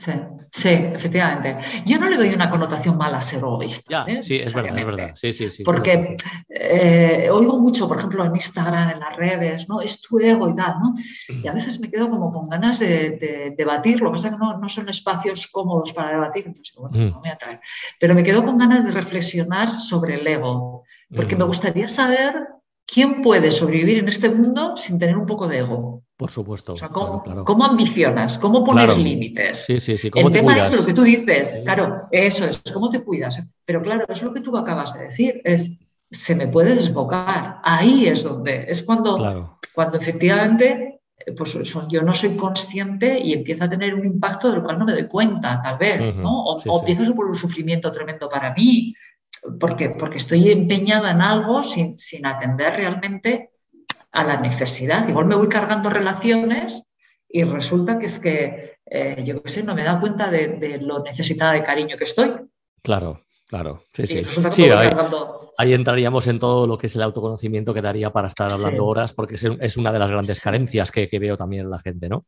Sí, 0.00 0.12
sí, 0.50 0.68
efectivamente. 0.70 1.56
Yo 1.84 1.98
no 1.98 2.08
le 2.08 2.16
doy 2.16 2.30
una 2.30 2.48
connotación 2.48 2.96
mala 2.96 3.18
a 3.18 3.20
ser 3.20 3.40
egoísta. 3.40 4.06
¿eh? 4.08 4.22
Sí, 4.22 4.36
es 4.36 4.54
verdad, 4.54 4.78
es 4.78 4.86
verdad. 4.86 5.10
Sí, 5.14 5.34
sí, 5.34 5.50
sí. 5.50 5.62
Porque 5.62 6.16
eh, 6.48 7.28
oigo 7.30 7.58
mucho, 7.60 7.86
por 7.86 7.98
ejemplo, 7.98 8.24
en 8.24 8.34
Instagram, 8.34 8.92
en 8.92 9.00
las 9.00 9.14
redes, 9.14 9.68
¿no? 9.68 9.82
Es 9.82 10.00
tu 10.00 10.18
ego 10.18 10.48
y 10.48 10.54
tal, 10.54 10.76
¿no? 10.80 10.94
Y 11.28 11.46
a 11.46 11.52
veces 11.52 11.80
me 11.80 11.90
quedo 11.90 12.08
como 12.08 12.32
con 12.32 12.48
ganas 12.48 12.78
de, 12.78 13.54
debatir, 13.58 14.00
lo 14.00 14.10
que 14.10 14.16
pasa 14.16 14.28
es 14.28 14.34
que 14.34 14.38
no, 14.38 14.68
son 14.70 14.88
espacios 14.88 15.46
cómodos 15.48 15.92
para 15.92 16.12
debatir, 16.12 16.46
entonces, 16.46 16.74
bueno, 16.74 16.96
mm. 16.96 17.10
no 17.10 17.20
me 17.20 17.30
atrae. 17.30 17.60
Pero 17.98 18.14
me 18.14 18.24
quedo 18.24 18.42
con 18.42 18.56
ganas 18.56 18.82
de 18.86 18.92
reflexionar 18.92 19.70
sobre 19.70 20.14
el 20.14 20.26
ego, 20.26 20.84
porque 21.14 21.36
me 21.36 21.44
mm. 21.44 21.48
gustaría 21.48 21.88
saber 21.88 22.46
quién 22.92 23.22
puede 23.22 23.50
sobrevivir 23.50 23.98
en 23.98 24.08
este 24.08 24.30
mundo 24.30 24.76
sin 24.76 24.98
tener 24.98 25.16
un 25.16 25.26
poco 25.26 25.46
de 25.46 25.58
ego. 25.58 26.02
Por 26.16 26.30
supuesto. 26.30 26.74
¿cómo, 26.92 27.64
ambicionas? 27.64 28.38
¿Cómo 28.38 28.62
pones 28.64 28.96
límites? 28.96 29.64
Sí, 29.64 29.80
sí, 29.80 29.96
sí. 29.96 30.10
El 30.14 30.30
tema 30.30 30.58
es 30.58 30.76
lo 30.76 30.84
que 30.84 30.92
tú 30.92 31.02
dices. 31.02 31.60
Claro, 31.64 32.08
eso 32.10 32.44
es, 32.44 32.60
¿cómo 32.72 32.90
te 32.90 33.02
cuidas? 33.02 33.42
Pero 33.64 33.82
claro, 33.82 34.04
es 34.08 34.22
lo 34.22 34.32
que 34.32 34.40
tú 34.40 34.56
acabas 34.56 34.92
de 34.94 35.04
decir. 35.04 35.40
Es, 35.44 35.78
se 36.10 36.34
me 36.34 36.48
puede 36.48 36.74
desbocar. 36.74 37.60
Ahí 37.62 38.06
es 38.06 38.22
donde. 38.22 38.66
Es 38.68 38.82
cuando, 38.82 39.58
cuando 39.72 39.98
efectivamente 39.98 41.00
pues 41.36 41.52
yo 41.88 42.02
no 42.02 42.14
soy 42.14 42.36
consciente 42.36 43.20
y 43.20 43.34
empieza 43.34 43.66
a 43.66 43.70
tener 43.70 43.94
un 43.94 44.06
impacto 44.06 44.50
del 44.50 44.62
cual 44.62 44.78
no 44.78 44.86
me 44.86 44.92
doy 44.92 45.06
cuenta, 45.06 45.60
tal 45.62 45.76
vez, 45.78 46.14
¿no? 46.16 46.44
O, 46.44 46.56
o 46.56 46.78
empiezo 46.78 47.02
a 47.02 47.14
un 47.14 47.34
sufrimiento 47.34 47.92
tremendo 47.92 48.28
para 48.28 48.54
mí, 48.54 48.94
porque, 49.58 49.90
porque 49.90 50.18
estoy 50.18 50.50
empeñada 50.50 51.10
en 51.12 51.20
algo 51.20 51.62
sin, 51.62 51.98
sin 51.98 52.26
atender 52.26 52.74
realmente 52.74 53.50
a 54.12 54.24
la 54.24 54.40
necesidad. 54.40 55.08
Igual 55.08 55.26
me 55.26 55.36
voy 55.36 55.48
cargando 55.48 55.90
relaciones 55.90 56.84
y 57.28 57.44
resulta 57.44 57.98
que 57.98 58.06
es 58.06 58.18
que, 58.18 58.78
eh, 58.86 59.22
yo 59.24 59.42
qué 59.42 59.48
sé, 59.48 59.62
no 59.62 59.74
me 59.74 59.84
da 59.84 60.00
cuenta 60.00 60.30
de, 60.30 60.78
lo 60.82 61.02
necesitada 61.02 61.52
de 61.52 61.64
cariño 61.64 61.96
que 61.96 62.04
estoy. 62.04 62.34
Claro, 62.82 63.24
claro. 63.50 63.82
Sí, 63.92 64.06
sí. 64.06 64.22
ahí, 65.58 65.72
entraríamos 65.74 66.26
en 66.28 66.38
todo 66.38 66.66
lo 66.66 66.78
que 66.78 66.86
es 66.86 66.96
el 66.96 67.02
autoconocimiento 67.02 67.74
que 67.74 67.82
daría 67.82 68.10
para 68.10 68.28
estar 68.28 68.50
hablando 68.50 68.86
horas, 68.86 69.12
porque 69.12 69.34
es, 69.34 69.76
una 69.76 69.92
de 69.92 69.98
las 69.98 70.10
grandes 70.10 70.40
carencias 70.40 70.90
que, 70.90 71.08
que 71.08 71.18
veo 71.18 71.36
también 71.36 71.64
en 71.64 71.70
la 71.70 71.80
gente, 71.80 72.08
¿no? 72.08 72.24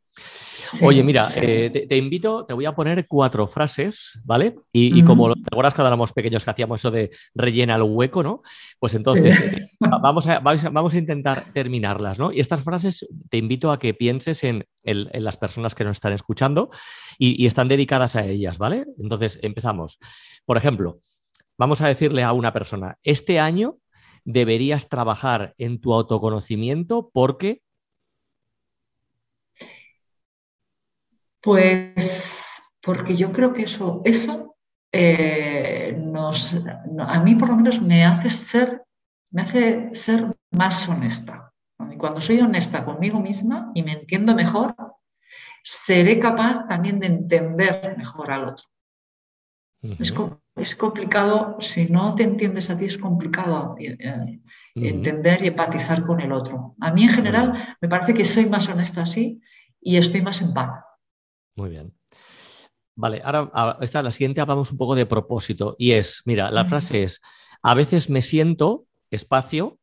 Oye, 0.81 1.03
mira, 1.03 1.29
eh, 1.37 1.87
te, 1.89 1.97
invito, 1.97 2.45
te 2.47 2.55
voy 2.55 2.65
a 2.65 2.75
poner 2.75 3.07
cuatro 3.07 3.47
frases, 3.47 4.23
¿vale? 4.25 4.57
Y, 4.73 5.03
como 5.03 5.33
te 5.35 5.41
acuerdas 5.51 5.75
cuando 5.75 5.89
éramos 5.89 6.13
pequeños 6.13 6.45
que 6.45 6.51
hacíamos 6.51 6.81
eso 6.81 6.91
de 6.91 7.11
rellena 7.35 7.75
el 7.75 7.83
hueco, 7.83 8.23
¿no? 8.23 8.43
Pues 8.79 8.95
entonces 8.95 9.39
eh, 9.41 9.71
vamos, 9.81 10.27
a, 10.27 10.41
vamos, 10.41 10.95
a, 10.95 10.99
intentar 10.99 11.53
terminarlas, 11.53 12.19
¿no? 12.19 12.33
Y 12.33 12.41
estas 12.41 12.63
frases 12.63 13.07
te 13.29 13.37
invito 13.37 13.71
a 13.71 13.79
que 13.79 13.95
pienses 13.95 14.45
en, 14.45 14.65
las 14.85 15.37
personas 15.37 15.75
que 15.75 15.85
nos 15.85 15.99
están 15.99 16.13
escuchando 16.13 16.71
y, 17.19 17.47
están 17.47 17.69
dedicadas 17.69 18.17
a 18.17 18.25
ellas, 18.25 18.59
¿vale? 18.59 18.87
Entonces 18.99 19.39
empezamos. 19.43 19.99
Por 20.45 20.57
ejemplo, 20.57 21.01
vamos 21.63 21.81
a 21.81 21.87
decirle 21.87 22.25
a 22.25 22.33
una 22.33 22.53
persona, 22.53 22.99
este 23.05 23.39
año 23.39 23.79
deberías 24.25 24.89
trabajar 24.89 25.55
en 25.59 25.81
tu 25.81 25.95
autoconocimiento 25.95 27.09
porque 27.13 27.63
Pues 31.41 32.49
porque 32.83 33.15
yo 33.15 33.33
creo 33.33 33.53
que 33.53 33.63
eso, 33.63 34.03
eso 34.05 34.57
eh, 34.91 35.97
nos, 35.97 36.53
a 36.99 37.21
mí 37.21 37.37
por 37.37 37.51
lo 37.51 37.57
menos 37.57 37.81
me 37.81 38.05
hace 38.05 38.29
ser, 38.29 38.83
me 39.31 39.43
hace 39.43 39.95
ser 39.95 40.37
más 40.51 40.89
honesta. 40.89 41.53
Y 41.93 41.97
cuando 41.97 42.21
soy 42.21 42.41
honesta 42.41 42.85
conmigo 42.85 43.21
misma 43.21 43.71
y 43.73 43.85
me 43.85 43.93
entiendo 43.93 44.35
mejor, 44.35 44.75
seré 45.63 46.19
capaz 46.19 46.67
también 46.67 46.99
de 46.99 47.07
entender 47.07 47.95
mejor 47.97 48.33
al 48.33 48.49
otro. 48.49 48.72
Es, 49.83 50.77
complicado, 50.77 51.57
si 51.61 51.87
no 51.87 52.15
te 52.15 52.23
entiendes 52.23 52.71
a 52.71 52.79
ti, 52.79 52.85
es 52.85 52.99
complicado 52.99 53.75
eh, 53.79 53.97
eh, 53.99 54.41
entender 54.77 55.43
y 55.43 55.49
empatizar 55.49 56.07
con 56.07 56.21
el 56.21 56.33
otro. 56.33 56.77
A 56.81 56.93
mí 56.93 57.03
en 57.03 57.11
general 57.11 57.77
me 57.81 57.89
parece 57.89 58.15
que 58.15 58.25
soy 58.25 58.47
más 58.47 58.69
honesta 58.69 59.03
así 59.03 59.41
y 59.81 59.97
estoy 59.97 60.23
más 60.23 60.41
en 60.41 60.55
paz. 60.55 60.85
Muy 61.57 61.71
bien. 61.71 61.93
Vale, 62.95 63.23
ahora 63.25 63.79
esta, 63.81 64.03
la 64.03 64.13
siguiente 64.13 64.41
hablamos 64.41 64.71
un 64.71 64.79
poco 64.79 64.95
de 64.95 65.07
propósito 65.07 65.75
y 65.79 65.93
es, 65.93 66.23
mira, 66.27 66.51
la 66.51 66.67
frase 66.67 67.03
es, 67.03 67.21
a 67.63 67.75
veces 67.75 68.09
me 68.09 68.23
siento 68.23 68.87
espacio 69.11 69.81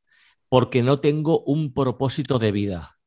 porque 0.47 0.81
no 0.81 0.99
tengo 0.99 1.41
un 1.41 1.73
propósito 1.73 2.39
de 2.39 2.51
vida. 2.51 2.97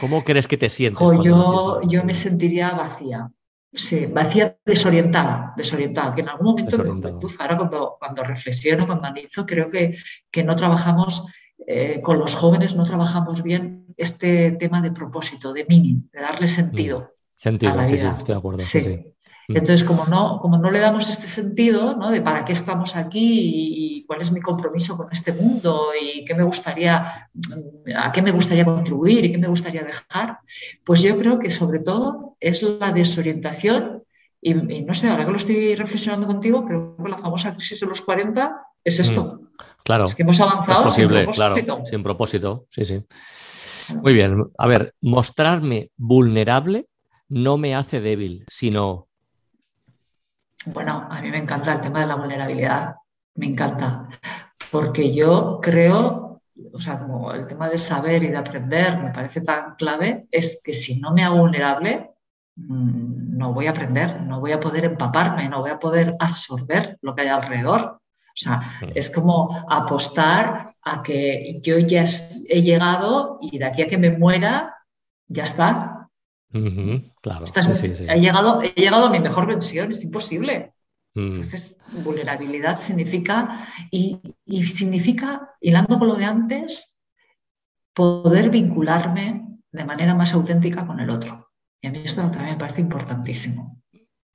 ¿Cómo 0.00 0.24
crees 0.24 0.46
que 0.46 0.58
te 0.58 0.68
sientes? 0.68 1.08
yo, 1.22 1.80
yo 1.88 2.04
me 2.04 2.14
sentiría 2.14 2.72
vacía. 2.72 3.30
Sí, 3.74 4.06
vacía, 4.06 4.56
desorientada, 4.64 5.52
desorientada, 5.56 6.14
que 6.14 6.20
en 6.20 6.28
algún 6.28 6.46
momento 6.46 6.76
ahora 7.38 7.56
cuando, 7.56 7.96
cuando 7.98 8.22
reflexiono, 8.22 8.86
cuando 8.86 9.06
analizo, 9.06 9.44
creo 9.44 9.68
que, 9.68 9.96
que 10.30 10.44
no 10.44 10.54
trabajamos 10.54 11.24
eh, 11.66 12.00
con 12.00 12.18
los 12.18 12.36
jóvenes, 12.36 12.76
no 12.76 12.84
trabajamos 12.84 13.42
bien 13.42 13.86
este 13.96 14.52
tema 14.52 14.80
de 14.80 14.92
propósito, 14.92 15.52
de 15.52 15.66
meaning, 15.68 16.08
de 16.12 16.20
darle 16.20 16.46
sentido. 16.46 17.14
Sentido, 17.34 17.74
sí, 17.88 17.96
sí, 17.96 18.06
estoy 18.06 18.34
de 18.34 18.38
acuerdo. 18.38 18.62
Mm. 18.62 19.13
Entonces, 19.48 19.84
como 19.84 20.06
no, 20.06 20.38
como 20.40 20.58
no 20.58 20.70
le 20.70 20.80
damos 20.80 21.08
este 21.08 21.26
sentido 21.26 21.96
¿no? 21.96 22.10
de 22.10 22.22
para 22.22 22.44
qué 22.44 22.52
estamos 22.52 22.96
aquí 22.96 23.98
y, 24.00 24.04
cuál 24.06 24.20
es 24.20 24.30
mi 24.30 24.40
compromiso 24.40 24.98
con 24.98 25.08
este 25.10 25.32
mundo 25.32 25.88
y 25.98 26.24
qué 26.26 26.34
me 26.34 26.42
gustaría, 26.42 27.30
a 27.96 28.12
qué 28.12 28.20
me 28.20 28.32
gustaría 28.32 28.64
contribuir 28.64 29.24
y 29.24 29.32
qué 29.32 29.38
me 29.38 29.48
gustaría 29.48 29.82
dejar, 29.82 30.38
pues 30.84 31.02
yo 31.02 31.18
creo 31.18 31.38
que 31.38 31.50
sobre 31.50 31.78
todo 31.78 32.36
es 32.38 32.62
la 32.62 32.92
desorientación 32.92 34.02
y, 34.42 34.52
no 34.54 34.92
sé, 34.92 35.08
ahora 35.08 35.24
que 35.24 35.30
lo 35.30 35.38
estoy 35.38 35.74
reflexionando 35.74 36.26
contigo, 36.26 36.66
creo 36.66 36.96
que 37.02 37.08
la 37.08 37.16
famosa 37.16 37.54
crisis 37.54 37.80
de 37.80 37.86
los 37.86 38.02
40 38.02 38.54
es 38.84 39.00
esto. 39.00 39.40
Mm, 39.40 39.46
claro. 39.82 40.04
Es 40.04 40.14
que 40.14 40.22
hemos 40.22 40.38
avanzado. 40.38 40.92
sin 40.92 41.08
propósito. 41.08 41.32
claro, 41.32 41.86
sin 41.86 42.02
propósito, 42.02 42.66
sí, 42.68 42.84
sí. 42.84 43.02
Muy 44.02 44.12
bien. 44.12 44.44
A 44.58 44.66
ver, 44.66 44.94
mostrarme 45.00 45.90
vulnerable 45.96 46.88
no 47.28 47.56
me 47.56 47.74
hace 47.74 48.00
débil, 48.00 48.44
sino... 48.48 49.08
Bueno, 50.66 51.06
a 51.10 51.20
mí 51.20 51.30
me 51.30 51.38
encanta 51.38 51.74
el 51.74 51.80
tema 51.80 52.00
de 52.00 52.06
la 52.06 52.16
vulnerabilidad, 52.16 52.94
me 53.36 53.46
encanta, 53.46 54.08
porque 54.70 55.14
yo 55.14 55.60
creo, 55.60 56.40
o 56.72 56.80
sea, 56.80 56.98
como 56.98 57.32
el 57.32 57.46
tema 57.46 57.68
de 57.68 57.78
saber 57.78 58.22
y 58.22 58.28
de 58.28 58.36
aprender 58.36 59.02
me 59.02 59.10
parece 59.10 59.42
tan 59.42 59.74
clave, 59.74 60.26
es 60.30 60.60
que 60.64 60.72
si 60.72 61.00
no 61.00 61.12
me 61.12 61.22
hago 61.22 61.38
vulnerable, 61.38 62.12
mm, 62.56 63.36
no 63.36 63.52
voy 63.52 63.66
a 63.66 63.70
aprender, 63.70 64.22
no 64.22 64.40
voy 64.40 64.52
a 64.52 64.60
poder 64.60 64.84
empaparme, 64.84 65.48
no 65.48 65.60
voy 65.60 65.70
a 65.70 65.78
poder 65.78 66.16
absorber 66.18 66.98
lo 67.02 67.14
que 67.14 67.22
hay 67.22 67.28
alrededor. 67.28 68.00
O 68.00 68.36
sea, 68.36 68.78
mm. 68.80 68.90
es 68.94 69.10
como 69.10 69.66
apostar 69.68 70.74
a 70.82 71.02
que 71.02 71.60
yo 71.62 71.78
ya 71.78 72.04
he 72.48 72.62
llegado 72.62 73.38
y 73.40 73.58
de 73.58 73.64
aquí 73.64 73.82
a 73.82 73.88
que 73.88 73.98
me 73.98 74.10
muera, 74.10 74.74
ya 75.26 75.44
está, 75.44 75.93
claro. 77.20 77.44
He, 77.46 78.20
llegado, 78.20 78.62
he 78.62 78.68
llegado 78.80 79.06
a 79.06 79.10
mi 79.10 79.18
mejor 79.18 79.46
versión, 79.46 79.90
es 79.90 80.04
imposible. 80.04 80.72
Mm. 81.14 81.26
Entonces, 81.26 81.76
vulnerabilidad 82.04 82.78
significa, 82.78 83.68
y, 83.90 84.20
significa, 84.64 85.50
hilando 85.60 85.98
con 85.98 86.08
lo 86.08 86.14
de 86.14 86.24
antes, 86.24 86.96
poder 87.92 88.50
vincularme 88.50 89.46
de 89.70 89.84
manera 89.84 90.14
más 90.14 90.32
auténtica 90.34 90.86
con 90.86 91.00
el 91.00 91.10
otro. 91.10 91.50
Y 91.80 91.88
a 91.88 91.90
mí 91.90 92.02
esto 92.04 92.22
también 92.22 92.52
me 92.52 92.56
parece 92.56 92.80
importantísimo. 92.80 93.82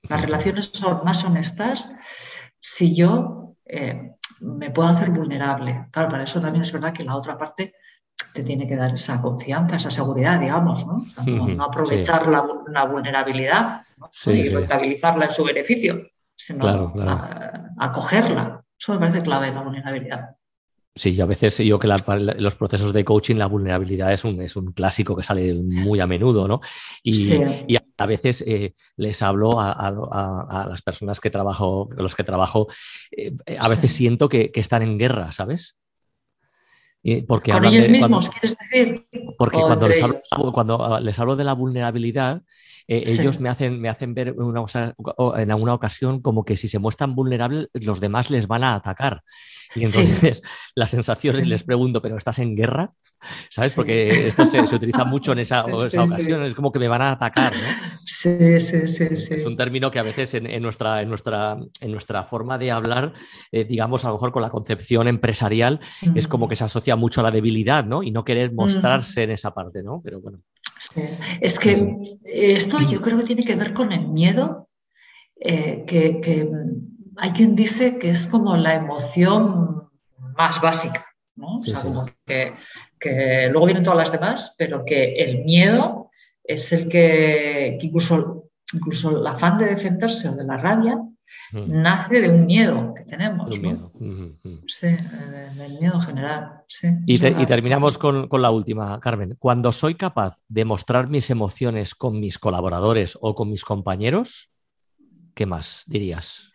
Las 0.04 0.22
relaciones 0.22 0.70
son 0.74 1.04
más 1.04 1.24
honestas 1.24 1.96
si 2.60 2.96
yo 2.96 3.56
eh, 3.66 4.16
me 4.42 4.72
puedo 4.72 4.90
hacer 4.90 5.10
vulnerable. 5.10 5.88
Claro, 5.92 6.10
para 6.10 6.24
eso 6.24 6.42
también 6.42 6.64
es 6.64 6.72
verdad 6.72 6.94
que 6.94 7.04
la 7.04 7.16
otra 7.16 7.38
parte 7.38 7.74
te 8.34 8.44
tiene 8.44 8.68
que 8.68 8.76
dar 8.76 8.94
esa 8.94 9.22
confianza, 9.22 9.78
esa 9.78 9.92
seguridad, 9.92 10.40
digamos, 10.40 10.86
¿no? 10.86 11.06
no, 11.26 11.64
aprovechar 11.64 12.28
la, 12.28 12.86
vulnerabilidad 12.86 13.84
y 14.26 14.50
rentabilizarla 14.50 15.26
en 15.26 15.32
su 15.32 15.44
beneficio, 15.44 16.08
sino 16.36 16.94
acogerla. 17.78 18.64
Eso 18.78 18.94
me 18.94 19.00
parece 19.00 19.22
clave 19.22 19.52
la 19.52 19.62
vulnerabilidad. 19.62 20.30
Sí, 20.96 21.16
yo 21.16 21.24
a 21.24 21.28
veces 21.28 21.58
yo 21.60 21.80
que 21.80 21.88
los 21.88 22.56
procesos 22.56 22.92
de 22.92 23.06
coaching 23.06 23.36
la 23.36 23.46
vulnerabilidad 23.46 24.12
es 24.12 24.26
un, 24.26 24.42
es 24.42 24.58
un 24.58 24.74
clásico 24.74 25.16
que 25.16 25.24
sale 25.24 25.54
muy 25.54 26.02
a 26.02 26.08
menudo, 26.08 26.46
¿no? 26.48 26.60
Y, 27.04 27.78
a 27.98 28.06
veces 28.06 28.44
eh, 28.48 28.76
les 28.96 29.22
hablo 29.22 29.60
a, 29.60 30.66
las 30.70 30.82
personas 30.82 31.20
que 31.20 31.30
trabajo, 31.30 31.90
los 31.96 32.16
que 32.16 32.24
trabajo, 32.24 32.68
eh, 33.12 33.34
a 33.58 33.70
veces 33.70 33.94
siento 33.94 34.28
que, 34.30 34.52
están 34.56 34.82
en 34.82 34.98
guerra, 34.98 35.32
¿sabes? 35.32 35.78
Porque 37.28 37.52
Con 37.52 37.66
ellos 37.66 37.90
mismos, 37.90 38.30
quieres 38.30 38.58
decir. 38.58 38.96
Porque 39.38 39.58
cuando 39.58 39.88
les, 39.88 40.02
hablo, 40.02 40.22
cuando 40.54 41.00
les, 41.00 41.20
hablo, 41.20 41.36
de 41.36 41.44
la 41.44 41.54
vulnerabilidad, 41.54 42.42
eh, 42.92 43.04
ellos 43.06 43.40
me 43.40 43.50
hacen, 43.50 43.80
me 43.80 43.88
hacen 43.88 44.16
ver 44.16 44.30
en 44.30 45.52
alguna 45.52 45.74
ocasión 45.76 46.22
como 46.22 46.44
que 46.44 46.58
si 46.58 46.68
se 46.68 46.80
muestran 46.80 47.14
vulnerables, 47.14 47.68
los 47.74 48.00
demás 48.00 48.32
les 48.32 48.48
van 48.48 48.64
a 48.64 48.74
atacar. 48.74 49.22
Y 49.76 49.86
entonces 49.86 50.42
la 50.76 50.88
sensación 50.88 51.38
es, 51.38 51.48
les 51.48 51.64
pregunto, 51.64 52.02
¿pero 52.02 52.18
estás 52.18 52.40
en 52.40 52.56
guerra? 52.56 52.92
¿Sabes? 53.52 53.76
Porque 53.76 54.28
esto 54.28 54.46
se, 54.48 54.60
utiliza 54.62 55.06
mucho 55.06 55.34
en 55.34 55.40
esa, 55.40 55.66
ocasión, 55.66 56.44
es 56.44 56.56
como 56.56 56.72
que 56.72 56.80
me 56.80 56.88
van 56.88 57.04
a 57.04 57.12
atacar, 57.12 57.54
¿no? 57.54 58.00
Sí, 58.06 58.60
sí, 58.60 58.88
sí. 58.88 59.16
sí. 59.16 59.34
Es 59.36 59.46
un 59.46 59.56
término 59.56 59.92
que 59.92 60.00
a 60.00 60.04
veces 60.04 60.34
en, 60.34 60.64
nuestra, 60.64 61.04
en, 61.04 61.10
nuestra, 61.10 61.58
en 61.82 61.92
nuestra 61.92 62.24
forma 62.24 62.58
de 62.58 62.72
hablar, 62.72 63.14
eh, 63.52 63.66
digamos, 63.66 64.04
a 64.04 64.08
lo 64.08 64.16
mejor 64.16 64.32
con 64.32 64.42
la 64.42 64.50
concepción 64.50 65.08
empresarial, 65.08 65.80
es 66.16 66.28
como 66.28 66.48
que 66.48 66.56
se 66.56 66.64
asocia 66.64 66.96
mucho 66.96 67.20
a 67.20 67.26
la 67.26 67.32
debilidad, 67.32 67.86
¿no? 67.86 68.02
Y 68.02 68.10
no 68.10 68.24
querer 68.24 68.52
mostrarse 68.52 69.24
en 69.24 69.32
esa 69.32 69.54
parte, 69.54 69.84
¿no? 69.84 70.02
Pero 70.04 70.22
bueno. 70.22 70.40
Es 71.42 71.60
que 71.60 71.98
esto 72.26 72.78
yo 72.90 73.02
creo 73.02 73.18
que 73.18 73.26
tiene 73.26 73.46
que 73.46 73.56
ver 73.56 73.74
con 73.74 73.92
el 73.92 74.08
miedo 74.08 74.70
eh, 75.40 75.84
que 75.86 76.50
hay 77.20 77.32
quien 77.32 77.56
dice 77.56 77.98
que 77.98 78.10
es 78.10 78.26
como 78.28 78.56
la 78.56 78.76
emoción 78.76 79.90
más 80.38 80.62
básica, 80.62 81.06
¿no? 81.36 81.60
O 81.60 81.64
sea, 81.64 81.82
como 81.82 82.06
que, 82.26 82.54
luego 83.50 83.66
vienen 83.66 83.84
todas 83.84 83.98
las 83.98 84.12
demás, 84.12 84.56
pero 84.58 84.86
que 84.86 85.16
el 85.16 85.44
miedo 85.44 86.10
es 86.44 86.72
el 86.72 86.88
que, 86.88 87.78
incluso, 87.82 88.50
incluso 88.74 89.20
el 89.20 89.28
afán 89.28 89.58
de 89.58 89.66
defenderse 89.66 90.30
o 90.30 90.36
de 90.36 90.46
la 90.46 90.58
rabia 90.58 90.98
nace 91.52 92.22
de 92.22 92.30
un 92.30 92.46
miedo 92.46 92.94
que 92.94 93.04
tenemos. 93.04 93.54
Sí, 94.68 94.88
del 94.88 95.80
miedo 95.80 96.00
general. 96.00 96.64
y, 97.06 97.20
terminamos 97.20 97.98
con, 97.98 98.28
con, 98.28 98.42
la 98.42 98.52
última, 98.52 99.00
Carmen. 99.00 99.36
Cuando 99.40 99.72
soy 99.72 99.96
capaz 99.96 100.38
de 100.48 100.66
mostrar 100.66 101.08
mis 101.08 101.30
emociones 101.30 101.96
con 101.96 102.20
mis 102.20 102.40
colaboradores 102.40 103.18
o 103.22 103.36
con 103.36 103.50
mis 103.50 103.64
compañeros, 103.64 104.50
¿qué 105.34 105.46
más 105.46 105.84
dirías? 105.88 106.50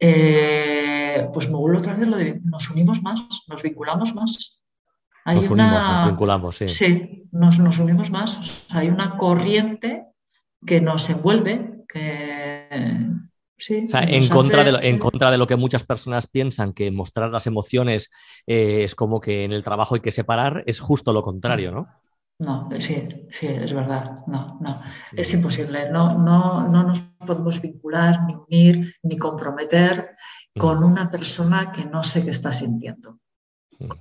Eh, 0.00 1.28
pues 1.32 1.48
me 1.48 1.56
vuelvo 1.56 1.78
otra 1.78 1.94
vez 1.94 2.08
lo 2.08 2.16
de 2.16 2.40
nos 2.44 2.68
unimos 2.70 3.02
más, 3.02 3.20
nos 3.48 3.62
vinculamos 3.62 4.14
más. 4.14 4.60
nos 5.24 5.48
unimos, 5.48 5.90
nos 5.90 6.06
vinculamos, 6.06 6.56
sí. 6.56 6.68
Sí, 6.68 7.28
nos, 7.32 7.58
unimos 7.58 8.10
más. 8.10 8.66
hay 8.70 8.88
una 8.88 9.16
corriente 9.16 10.06
que 10.66 10.80
nos 10.80 11.08
envuelve, 11.08 11.84
que, 11.88 12.68
Sí, 13.56 13.86
en, 13.92 14.28
contra 14.28 14.64
de 14.64 14.72
lo, 14.72 14.80
en 14.82 14.98
contra 14.98 15.30
de 15.30 15.38
lo 15.38 15.46
que 15.46 15.56
muchas 15.56 15.84
personas 15.84 16.26
piensan, 16.26 16.72
que 16.72 16.90
mostrar 16.90 17.30
las 17.30 17.46
emociones 17.46 18.10
eh, 18.46 18.82
es 18.82 18.94
como 18.94 19.20
que 19.20 19.44
en 19.44 19.52
el 19.52 19.62
trabajo 19.62 19.94
hay 19.94 20.00
que 20.00 20.10
separar, 20.10 20.64
es 20.66 20.80
justo 20.80 21.12
lo 21.12 21.22
contrario, 21.22 21.70
¿no? 21.70 21.88
No, 22.40 22.68
sí, 22.80 23.08
sí, 23.30 23.46
es 23.46 23.72
verdad. 23.72 24.18
No, 24.26 24.58
no, 24.60 24.82
es 25.12 25.32
imposible. 25.32 25.90
No, 25.90 26.18
no, 26.18 26.66
no 26.68 26.82
nos 26.82 27.00
podemos 27.00 27.60
vincular, 27.60 28.24
ni 28.24 28.34
unir, 28.34 28.96
ni 29.04 29.16
comprometer 29.16 30.16
con 30.58 30.82
una 30.82 31.10
persona 31.10 31.70
que 31.72 31.84
no 31.84 32.02
sé 32.02 32.24
qué 32.24 32.30
está 32.30 32.52
sintiendo, 32.52 33.18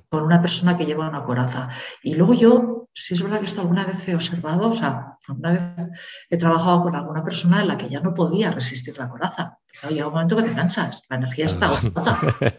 con 0.09 0.23
una 0.23 0.41
persona 0.41 0.77
que 0.77 0.85
lleva 0.85 1.09
una 1.09 1.23
coraza. 1.23 1.69
Y 2.01 2.15
luego 2.15 2.33
yo, 2.33 2.82
si 2.93 3.15
es 3.15 3.23
verdad 3.23 3.39
que 3.39 3.45
esto 3.45 3.61
alguna 3.61 3.85
vez 3.85 4.07
he 4.07 4.15
observado, 4.15 4.69
o 4.69 4.75
sea, 4.75 5.17
alguna 5.27 5.51
vez 5.51 5.89
he 6.29 6.37
trabajado 6.37 6.83
con 6.83 6.95
alguna 6.95 7.23
persona 7.23 7.61
en 7.61 7.67
la 7.67 7.77
que 7.77 7.89
ya 7.89 7.99
no 8.01 8.13
podía 8.13 8.51
resistir 8.51 8.97
la 8.97 9.09
coraza. 9.09 9.57
Pero 9.81 9.93
llega 9.93 10.07
un 10.07 10.13
momento 10.13 10.35
que 10.35 10.43
te 10.43 10.53
cansas, 10.53 11.01
la 11.09 11.17
energía 11.17 11.45
está 11.45 11.67
agota. 11.67 12.19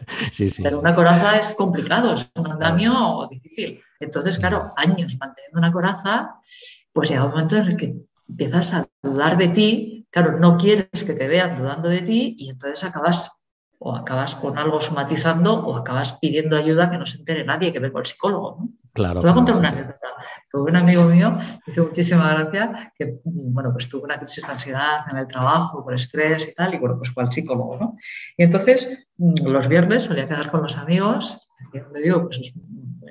Pero 0.63 0.79
una 0.79 0.93
coraza 0.93 1.37
es 1.37 1.55
complicado, 1.55 2.13
es 2.13 2.29
un 2.35 2.51
andamio 2.51 3.27
difícil. 3.29 3.81
Entonces, 3.99 4.37
claro, 4.37 4.73
años 4.75 5.15
manteniendo 5.19 5.57
una 5.57 5.71
coraza, 5.71 6.35
pues 6.91 7.09
llega 7.09 7.23
un 7.23 7.31
momento 7.31 7.55
en 7.55 7.67
el 7.67 7.77
que 7.77 7.95
empiezas 8.27 8.73
a 8.73 8.85
dudar 9.01 9.37
de 9.37 9.47
ti, 9.49 10.07
claro, 10.09 10.37
no 10.37 10.57
quieres 10.57 11.03
que 11.05 11.13
te 11.13 11.27
vean 11.27 11.57
dudando 11.57 11.87
de 11.87 12.01
ti 12.01 12.35
y 12.37 12.49
entonces 12.49 12.83
acabas 12.83 13.41
o 13.79 13.95
acabas 13.95 14.35
con 14.35 14.57
algo 14.57 14.81
somatizando 14.81 15.53
o 15.53 15.75
acabas 15.75 16.13
pidiendo 16.13 16.57
ayuda 16.57 16.89
que 16.89 16.97
no 16.97 17.05
se 17.05 17.17
entere 17.17 17.45
nadie, 17.45 17.71
que 17.71 17.79
venga 17.79 17.99
el 17.99 18.05
psicólogo. 18.05 18.57
¿no? 18.59 18.69
Claro. 18.93 19.19
Te 19.19 19.27
voy 19.27 19.31
a 19.31 19.35
contar 19.35 19.57
una 19.57 19.69
anécdota. 19.69 20.04
Un 20.63 20.75
amigo 20.75 21.03
mío 21.05 21.37
hizo 21.67 21.85
muchísima 21.85 22.33
gracia 22.33 22.93
que, 22.97 23.19
bueno, 23.23 23.71
pues 23.71 23.87
tuvo 23.87 24.03
una 24.03 24.19
crisis 24.19 24.45
de 24.45 24.53
ansiedad 24.53 24.99
en 25.11 25.17
el 25.17 25.27
trabajo, 25.27 25.83
por 25.83 25.93
estrés 25.93 26.47
y 26.47 26.53
tal, 26.53 26.73
y 26.73 26.77
bueno, 26.77 26.97
pues 26.97 27.11
fue 27.11 27.23
al 27.23 27.31
psicólogo, 27.31 27.77
¿no? 27.79 27.97
Y 28.37 28.43
entonces, 28.43 29.07
mm, 29.17 29.47
los 29.47 29.67
viernes 29.67 30.03
solía 30.03 30.27
quedar 30.27 30.51
con 30.51 30.61
los 30.61 30.77
amigos, 30.77 31.49
donde 31.73 32.01
vivo, 32.01 32.23
pues 32.23 32.39
es 32.39 32.53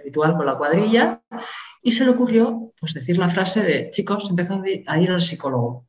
habitual 0.01 0.37
con 0.37 0.47
la 0.47 0.57
cuadrilla, 0.57 1.21
y 1.83 1.93
se 1.93 2.05
le 2.05 2.11
ocurrió, 2.11 2.73
pues, 2.81 2.95
decir 2.95 3.19
la 3.19 3.29
frase 3.29 3.63
de, 3.63 3.91
chicos, 3.91 4.31
empezó 4.31 4.63
a 4.87 4.99
ir 4.99 5.11
al 5.11 5.21
psicólogo. 5.21 5.87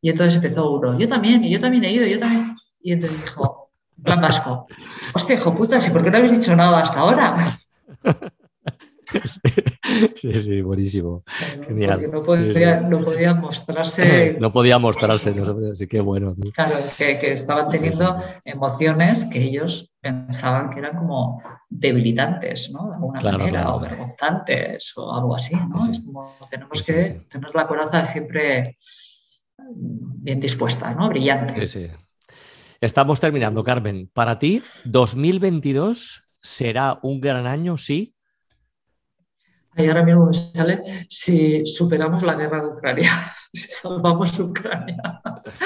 Y 0.00 0.10
entonces 0.10 0.36
empezó 0.36 0.70
uno, 0.70 0.98
yo 0.98 1.08
también, 1.08 1.44
y 1.44 1.50
yo 1.50 1.60
también 1.60 1.84
he 1.84 1.92
ido, 1.92 2.06
yo 2.06 2.20
también. 2.20 2.54
Y 2.80 2.92
entonces 2.92 3.20
dijo, 3.22 3.70
plan 4.02 4.20
vasco, 4.20 4.66
hostia, 5.14 5.34
hijo 5.34 5.54
puta, 5.54 5.78
¿y 5.84 5.90
por 5.90 6.04
qué 6.04 6.10
no 6.10 6.18
habéis 6.18 6.38
dicho 6.38 6.54
nada 6.54 6.78
hasta 6.78 7.00
ahora? 7.00 7.58
Sí, 10.16 10.32
sí, 10.32 10.62
buenísimo. 10.62 11.22
Genial. 11.66 12.10
no 12.10 12.22
podía, 12.22 12.80
no 12.88 13.00
podía, 13.00 13.34
mostrarse. 13.34 14.36
no 14.40 14.52
podía 14.52 14.78
mostrarse, 14.78 15.34
así 15.72 15.86
que 15.86 16.00
bueno. 16.00 16.34
Claro, 16.54 16.76
que, 16.96 17.18
que, 17.18 17.32
estaban 17.32 17.68
teniendo 17.68 18.20
emociones 18.44 19.24
que 19.26 19.42
ellos 19.42 19.92
pensaban 20.00 20.70
que 20.70 20.80
eran 20.80 20.96
como 20.96 21.42
debilitantes, 21.68 22.70
¿no? 22.72 22.88
De 22.88 22.94
alguna 22.94 23.22
manera, 23.22 23.74
o 23.74 23.80
vergonzantes 23.80 24.92
o 24.96 25.14
algo 25.14 25.36
así, 25.36 25.54
¿no? 25.54 25.90
Es 25.90 26.00
como 26.00 26.36
tenemos 26.50 26.82
que 26.82 27.26
tener 27.28 27.54
la 27.54 27.66
coraza 27.66 28.04
siempre 28.04 28.76
bien 29.58 30.40
dispuesta, 30.40 30.94
¿no? 30.94 31.08
Brillante. 31.08 31.66
Sí, 31.66 31.88
sí. 31.88 31.90
Estamos 32.80 33.20
terminando, 33.20 33.64
Carmen. 33.64 34.10
Para 34.12 34.38
ti, 34.38 34.62
2022 34.84 36.24
será 36.38 36.98
un 37.02 37.20
gran 37.20 37.46
año, 37.46 37.76
sí 37.76 38.15
Ahí 39.76 39.88
ahora 39.88 40.04
mismo 40.04 40.26
me 40.26 40.34
sale 40.34 41.06
si 41.08 41.66
superamos 41.66 42.22
la 42.22 42.34
guerra 42.34 42.62
de 42.62 42.68
Ucrania, 42.68 43.10
si 43.52 43.68
salvamos 43.68 44.38
Ucrania. 44.38 45.20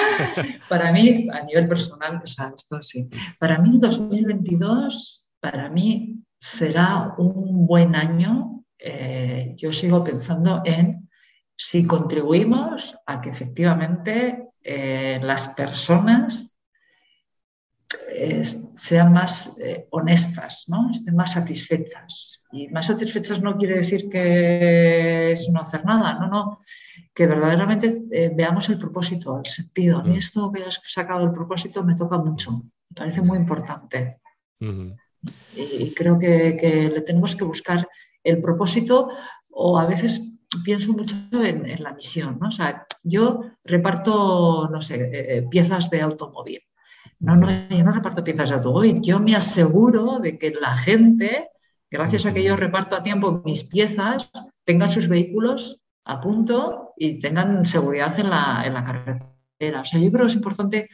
para 0.68 0.90
mí, 0.92 1.28
a 1.32 1.44
nivel 1.44 1.68
personal, 1.68 2.20
o 2.22 2.26
sea, 2.26 2.52
esto 2.54 2.82
sí. 2.82 3.08
Para 3.38 3.58
mí, 3.58 3.78
2022, 3.78 5.30
para 5.40 5.68
mí 5.68 6.24
será 6.40 7.14
un 7.18 7.66
buen 7.66 7.94
año. 7.94 8.64
Eh, 8.78 9.54
yo 9.56 9.72
sigo 9.72 10.02
pensando 10.02 10.62
en 10.64 11.08
si 11.56 11.86
contribuimos 11.86 12.96
a 13.06 13.20
que 13.20 13.28
efectivamente 13.28 14.48
eh, 14.62 15.20
las 15.22 15.48
personas 15.48 16.58
sean 18.76 19.12
más 19.12 19.58
eh, 19.58 19.86
honestas, 19.90 20.64
¿no? 20.68 20.90
estén 20.90 21.16
más 21.16 21.32
satisfechas. 21.32 22.42
Y 22.52 22.68
más 22.68 22.86
satisfechas 22.86 23.42
no 23.42 23.56
quiere 23.56 23.76
decir 23.76 24.08
que 24.08 25.32
es 25.32 25.48
no 25.50 25.60
hacer 25.60 25.84
nada, 25.84 26.14
no, 26.14 26.28
no, 26.28 26.60
que 27.14 27.26
verdaderamente 27.26 28.02
eh, 28.10 28.30
veamos 28.34 28.68
el 28.68 28.78
propósito, 28.78 29.40
el 29.42 29.50
sentido. 29.50 29.98
A 29.98 30.04
mí 30.04 30.16
esto 30.16 30.50
que 30.52 30.64
has 30.64 30.80
sacado 30.84 31.24
el 31.24 31.32
propósito 31.32 31.84
me 31.84 31.94
toca 31.94 32.18
mucho, 32.18 32.52
me 32.52 32.94
parece 32.94 33.22
muy 33.22 33.38
importante. 33.38 34.18
Y 35.54 35.94
creo 35.94 36.18
que, 36.18 36.90
le 36.94 37.00
tenemos 37.00 37.34
que 37.34 37.44
buscar 37.44 37.88
el 38.22 38.40
propósito 38.40 39.08
o 39.50 39.78
a 39.78 39.86
veces 39.86 40.38
pienso 40.64 40.92
mucho 40.92 41.16
en, 41.32 41.82
la 41.82 41.92
misión, 41.92 42.38
¿no? 42.40 42.48
O 42.48 42.50
sea, 42.50 42.86
yo 43.02 43.42
reparto, 43.64 44.68
no 44.70 44.82
sé, 44.82 45.10
eh, 45.12 45.46
piezas 45.48 45.88
de 45.90 46.02
automóvil. 46.02 46.60
No, 47.20 47.36
no, 47.36 47.68
yo 47.68 47.84
no 47.84 47.92
reparto 47.92 48.24
piezas 48.24 48.48
de 48.48 48.56
automóvil. 48.56 49.00
Yo 49.02 49.20
me 49.20 49.36
aseguro 49.36 50.18
de 50.20 50.38
que 50.38 50.50
la 50.50 50.76
gente, 50.76 51.50
gracias 51.90 52.24
a 52.24 52.32
que 52.32 52.42
yo 52.42 52.56
reparto 52.56 52.96
a 52.96 53.02
tiempo 53.02 53.42
mis 53.44 53.64
piezas, 53.64 54.30
tengan 54.64 54.90
sus 54.90 55.06
vehículos 55.06 55.82
a 56.04 56.20
punto 56.20 56.94
y 56.96 57.18
tengan 57.18 57.64
seguridad 57.66 58.18
en 58.18 58.30
la, 58.30 58.84
carretera. 58.84 59.82
O 59.82 59.84
sea, 59.84 60.00
yo 60.00 60.10
creo 60.10 60.24
que 60.24 60.30
es 60.30 60.36
importante 60.36 60.88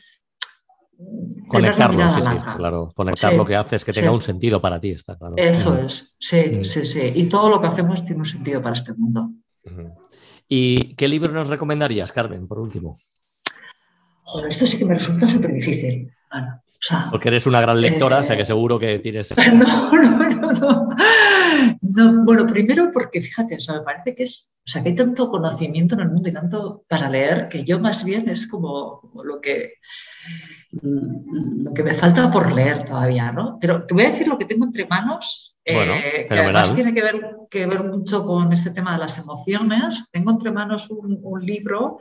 conectarlo, 1.47 2.11
sí, 2.11 2.21
sí, 2.23 2.39
claro. 2.57 2.93
Conectar 2.95 3.35
lo 3.35 3.45
que 3.45 3.55
haces, 3.55 3.85
que 3.85 3.93
tenga 3.93 4.11
un 4.11 4.21
sentido 4.21 4.61
para 4.61 4.81
ti, 4.81 4.91
está 4.91 5.17
claro. 5.17 5.35
Eso 5.37 5.77
es, 5.77 6.17
sí, 6.19 6.65
sí, 6.65 6.85
sí. 6.85 7.13
Y 7.15 7.29
todo 7.29 7.51
lo 7.51 7.61
que 7.61 7.69
hacemos 7.69 8.03
tiene 8.05 8.21
un 8.21 8.27
sentido 8.27 8.61
para 8.61 8.73
este 8.73 8.95
mundo. 8.95 9.31
¿Y 10.49 10.95
qué 10.97 11.07
libro 11.07 11.33
nos 11.33 11.49
recomendarías, 11.49 12.11
Carmen, 12.11 12.49
por 12.49 12.59
último? 12.59 12.99
Joder, 14.23 14.49
esto 14.49 14.67
sí 14.67 14.79
que 14.79 14.85
me 14.85 14.95
resulta 14.95 15.29
súper 15.29 15.53
difícil. 15.53 16.13
Porque 17.11 17.29
eres 17.29 17.47
una 17.47 17.61
gran 17.61 17.81
lectora, 17.81 18.19
o 18.19 18.25
sea 18.25 18.37
que 18.37 18.43
eh, 18.43 18.47
seguro 18.47 18.79
que 18.79 18.99
tienes... 18.99 19.35
No, 19.53 19.93
no, 19.93 20.29
no, 20.29 20.89
no. 21.93 22.25
bueno, 22.25 22.47
primero 22.47 22.91
porque 22.93 23.21
fíjate, 23.21 23.57
o 23.57 23.61
sea, 23.61 23.77
me 23.77 23.81
parece 23.81 24.15
que 24.15 24.25
es, 24.25 24.51
o 24.59 24.71
sea, 24.71 24.83
que 24.83 24.91
hay 24.91 24.95
tanto 24.95 25.31
conocimiento 25.31 25.95
en 25.95 26.03
el 26.03 26.09
mundo 26.09 26.29
y 26.29 26.33
tanto 26.33 26.85
para 26.89 27.09
leer 27.09 27.49
que 27.49 27.65
yo 27.65 27.79
más 27.79 28.05
bien 28.05 28.29
es 28.29 28.47
como, 28.47 29.01
lo 29.25 29.41
que 29.41 29.75
lo 30.83 31.73
que 31.73 31.83
me 31.83 31.95
falta 31.95 32.31
por 32.31 32.53
leer 32.53 32.85
todavía, 32.85 33.33
¿no? 33.33 33.57
Pero 33.61 33.87
te 33.87 33.95
voy 33.95 34.05
a 34.05 34.11
decir 34.11 34.29
lo 34.29 34.37
que 34.37 34.45
tengo 34.45 34.67
entre 34.67 34.87
manos, 34.87 35.57
eh, 35.65 36.27
que 36.29 36.39
además 36.39 36.75
tiene 36.75 36.93
que 36.93 37.03
ver, 37.03 37.37
que 37.49 37.67
ver 37.67 37.85
mucho 37.85 38.27
con 38.27 38.53
este 38.53 38.71
tema 38.71 38.93
de 38.93 38.99
las 38.99 39.17
emociones. 39.17 40.05
Tengo 40.13 40.33
entre 40.33 40.51
manos 40.51 40.91
un 40.91 41.47
libro 41.47 41.99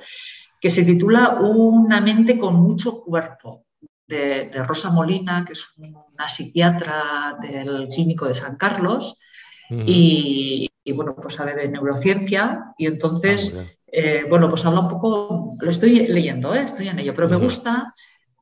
que 0.60 0.70
se 0.70 0.84
titula 0.84 1.38
Una 1.40 2.02
mente 2.02 2.38
con 2.38 2.56
mucho 2.56 3.02
cuerpo 3.02 3.65
de, 4.08 4.52
Rosa 4.64 4.90
Molina, 4.90 5.44
que 5.46 5.54
es 5.54 5.74
una 5.78 6.28
psiquiatra 6.28 7.38
del 7.42 7.88
Clínico 7.90 8.28
de 8.28 8.36
San 8.36 8.58
Carlos, 8.58 9.18
y, 9.70 10.70
bueno, 10.94 11.16
pues 11.16 11.36
sabe 11.36 11.56
de 11.56 11.70
neurociencia, 11.70 12.74
y 12.78 12.86
entonces, 12.86 13.56
ah, 13.58 13.64
eh, 13.88 14.26
bueno, 14.30 14.50
pues 14.50 14.66
habla 14.66 14.82
un 14.82 14.90
poco, 14.90 15.50
lo 15.60 15.70
estoy 15.70 16.08
leyendo, 16.08 16.54
¿eh? 16.54 16.62
estoy 16.62 16.88
en 16.88 17.00
ello, 17.00 17.14
pero 17.16 17.30
me 17.30 17.38
gusta 17.38 17.94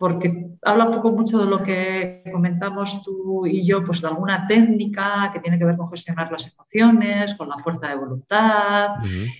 porque 0.03 0.49
habla 0.63 0.87
un 0.87 0.91
poco 0.91 1.11
mucho 1.11 1.37
de 1.37 1.45
lo 1.45 1.63
que 1.63 2.23
comentamos 2.29 3.01
tú 3.05 3.45
y 3.47 3.65
yo, 3.65 3.81
pues 3.85 4.01
de 4.01 4.09
alguna 4.09 4.45
técnica 4.49 5.31
que 5.33 5.39
tiene 5.39 5.57
que 5.57 5.63
ver 5.63 5.77
con 5.77 5.89
gestionar 5.89 6.29
las 6.29 6.51
emociones, 6.51 7.33
con 7.35 7.47
la 7.47 7.57
fuerza 7.59 7.87
de 7.87 7.95
voluntad, 7.95 8.95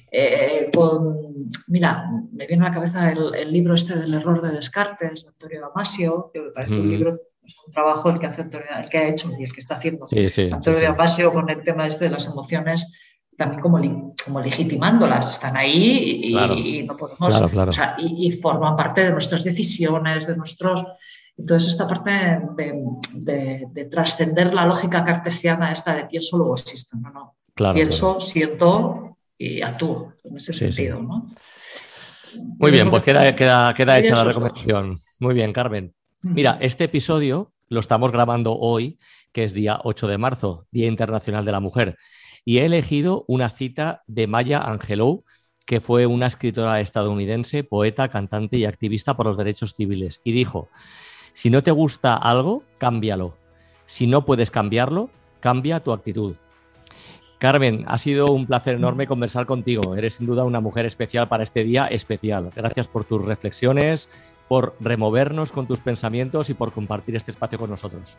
eh, 0.09 0.71
con, 0.73 1.17
mira, 1.67 2.09
me 2.31 2.47
viene 2.47 2.65
a 2.65 2.69
la 2.69 2.75
cabeza 2.75 3.11
el, 3.11 3.51
libro 3.51 3.73
este 3.73 3.99
del 3.99 4.13
error 4.13 4.41
de 4.41 4.53
Descartes, 4.53 5.23
de 5.23 5.27
Antonio 5.27 5.59
Damasio, 5.59 6.31
que 6.33 6.39
me 6.39 6.51
parece 6.51 6.79
un 6.79 6.89
libro, 6.89 7.11
un 7.11 7.73
trabajo 7.73 8.09
el 8.09 8.19
que, 8.19 8.27
hace 8.27 8.43
el 8.43 8.89
que 8.89 8.97
ha 8.99 9.09
hecho 9.09 9.33
y 9.37 9.43
el 9.43 9.51
que 9.51 9.59
está 9.59 9.75
haciendo 9.75 10.07
Antonio 10.53 10.81
Damasio 10.81 11.33
con 11.33 11.49
el 11.49 11.61
tema 11.61 11.87
este 11.87 12.05
de 12.05 12.11
las 12.11 12.25
emociones 12.25 12.89
también 13.37 13.61
como, 13.61 13.79
como 14.23 14.39
legitimándolas, 14.39 15.31
están 15.31 15.57
ahí 15.57 16.21
y, 16.23 16.83
no 16.83 16.95
podemos, 16.95 17.41
o 17.41 17.71
sea, 17.71 17.95
y, 17.97 18.31
forman 18.31 18.75
parte 18.75 19.01
de 19.01 19.11
nuestras 19.11 19.43
decisiones, 19.43 20.27
de 20.27 20.37
nuestros... 20.37 20.83
Entonces, 21.35 21.69
esta 21.69 21.87
parte 21.87 22.11
de, 23.13 23.87
trascender 23.89 24.53
la 24.53 24.65
lógica 24.65 25.03
cartesiana 25.03 25.71
esta 25.71 25.95
de 25.95 26.05
pienso, 26.05 26.37
luego 26.37 26.55
existo, 26.55 26.95
no, 26.97 27.35
no. 27.55 27.73
pienso, 27.73 28.21
siento 28.21 29.17
y 29.37 29.61
actúo 29.61 30.13
en 30.23 30.37
ese 30.37 30.53
sentido, 30.53 31.01
¿no? 31.01 31.27
Muy 32.59 32.71
bien, 32.71 32.89
pues 32.89 33.03
queda, 33.03 33.35
queda, 33.35 33.73
queda 33.73 33.99
hecha 33.99 34.15
la 34.15 34.23
recomendación. 34.25 34.99
Muy 35.19 35.33
bien, 35.33 35.53
Carmen. 35.53 35.93
Mira, 36.21 36.57
este 36.61 36.85
episodio 36.85 37.51
lo 37.67 37.79
estamos 37.79 38.11
grabando 38.11 38.57
hoy, 38.57 38.99
que 39.31 39.43
es 39.43 39.53
día 39.53 39.79
8 39.83 40.07
de 40.07 40.17
marzo, 40.17 40.67
Día 40.71 40.87
Internacional 40.87 41.45
de 41.45 41.51
la 41.51 41.59
Mujer 41.59 41.97
y 42.45 42.57
he 42.57 42.65
elegido 42.65 43.25
una 43.27 43.49
cita 43.49 44.03
de 44.07 44.27
Maya 44.27 44.59
Angelou, 44.59 45.23
que 45.65 45.79
fue 45.79 46.05
una 46.05 46.27
escritora 46.27 46.81
estadounidense, 46.81 47.63
poeta, 47.63 48.09
cantante 48.09 48.57
y 48.57 48.65
activista 48.65 49.15
por 49.15 49.25
los 49.25 49.37
derechos 49.37 49.73
civiles, 49.73 50.21
y 50.23 50.33
dijo, 50.33 50.69
si 51.33 51.49
no 51.49 51.63
te 51.63 51.71
gusta 51.71 52.15
algo, 52.15 52.63
cámbialo. 52.77 53.37
Si 53.85 54.07
no 54.07 54.25
puedes 54.25 54.51
cambiarlo, 54.51 55.09
cambia 55.39 55.81
tu 55.81 55.91
actitud. 55.91 56.35
Carmen, 57.39 57.83
ha 57.87 57.97
sido 57.97 58.31
un 58.31 58.47
placer 58.47 58.75
enorme 58.75 59.07
conversar 59.07 59.45
contigo. 59.45 59.95
Eres 59.95 60.13
sin 60.13 60.27
duda 60.27 60.45
una 60.45 60.61
mujer 60.61 60.85
especial 60.85 61.27
para 61.27 61.43
este 61.43 61.65
día 61.65 61.87
especial. 61.87 62.51
Gracias 62.55 62.87
por 62.87 63.03
tus 63.03 63.25
reflexiones, 63.25 64.07
por 64.47 64.77
removernos 64.79 65.51
con 65.51 65.67
tus 65.67 65.79
pensamientos 65.79 66.49
y 66.49 66.53
por 66.53 66.71
compartir 66.71 67.17
este 67.17 67.31
espacio 67.31 67.59
con 67.59 67.69
nosotros. 67.69 68.17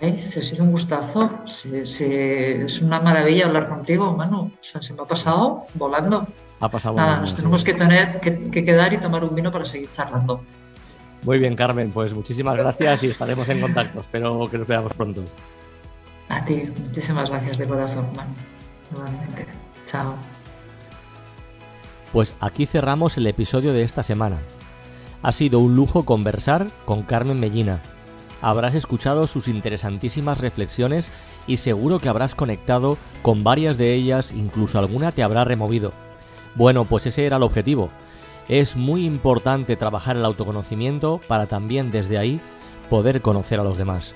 Se 0.00 0.38
ha 0.38 0.42
sido 0.42 0.62
un 0.62 0.70
gustazo. 0.70 1.28
es 1.44 2.80
una 2.80 3.00
maravilla 3.00 3.46
hablar 3.46 3.68
contigo, 3.68 4.12
Manu. 4.12 4.52
se 4.60 4.94
me 4.94 5.02
ha 5.02 5.04
pasado 5.04 5.66
volando. 5.74 6.26
Ha 6.60 6.68
pasado 6.68 6.94
Nada, 6.94 7.20
nos 7.20 7.34
tenemos 7.34 7.64
que, 7.64 7.74
tener, 7.74 8.20
que, 8.20 8.64
quedar 8.64 8.92
y 8.92 8.98
tomar 8.98 9.24
un 9.24 9.34
vino 9.34 9.50
para 9.50 9.64
seguir 9.64 9.90
charlando. 9.90 10.42
Muy 11.24 11.38
bien, 11.38 11.56
Carmen. 11.56 11.90
Pues 11.90 12.14
muchísimas 12.14 12.54
gracias 12.56 13.02
y 13.02 13.06
estaremos 13.08 13.48
en 13.48 13.60
contacto. 13.60 14.00
Espero 14.00 14.48
que 14.48 14.58
nos 14.58 14.68
veamos 14.68 14.92
pronto. 14.92 15.24
A 16.28 16.44
ti, 16.44 16.62
muchísimas 16.84 17.28
gracias 17.28 17.58
de 17.58 17.66
corazón, 17.66 18.06
Manu. 18.14 18.34
Nuevamente. 18.92 19.46
Chao. 19.86 20.14
Pues 22.12 22.34
aquí 22.38 22.66
cerramos 22.66 23.16
el 23.16 23.26
episodio 23.26 23.72
de 23.72 23.82
esta 23.82 24.04
semana. 24.04 24.38
Ha 25.22 25.32
sido 25.32 25.58
un 25.58 25.74
lujo 25.74 26.04
conversar 26.04 26.68
con 26.84 27.02
Carmen 27.02 27.40
Mellina 27.40 27.80
habrás 28.42 28.74
escuchado 28.74 29.26
sus 29.26 29.48
interesantísimas 29.48 30.38
reflexiones 30.38 31.10
y 31.46 31.56
seguro 31.56 31.98
que 31.98 32.08
habrás 32.08 32.34
conectado 32.34 32.98
con 33.22 33.44
varias 33.44 33.78
de 33.78 33.94
ellas, 33.94 34.32
incluso 34.32 34.78
alguna 34.78 35.12
te 35.12 35.22
habrá 35.22 35.44
removido. 35.44 35.92
Bueno, 36.54 36.84
pues 36.84 37.06
ese 37.06 37.26
era 37.26 37.36
el 37.36 37.42
objetivo. 37.42 37.90
Es 38.48 38.76
muy 38.76 39.04
importante 39.04 39.76
trabajar 39.76 40.16
el 40.16 40.24
autoconocimiento 40.24 41.20
para 41.28 41.46
también 41.46 41.90
desde 41.90 42.18
ahí 42.18 42.40
poder 42.88 43.20
conocer 43.20 43.60
a 43.60 43.64
los 43.64 43.78
demás. 43.78 44.14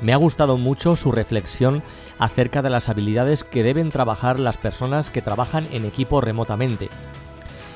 Me 0.00 0.12
ha 0.12 0.16
gustado 0.16 0.56
mucho 0.56 0.96
su 0.96 1.12
reflexión 1.12 1.82
acerca 2.18 2.62
de 2.62 2.70
las 2.70 2.88
habilidades 2.88 3.44
que 3.44 3.62
deben 3.62 3.90
trabajar 3.90 4.38
las 4.38 4.56
personas 4.56 5.10
que 5.10 5.22
trabajan 5.22 5.66
en 5.72 5.84
equipo 5.84 6.20
remotamente. 6.20 6.88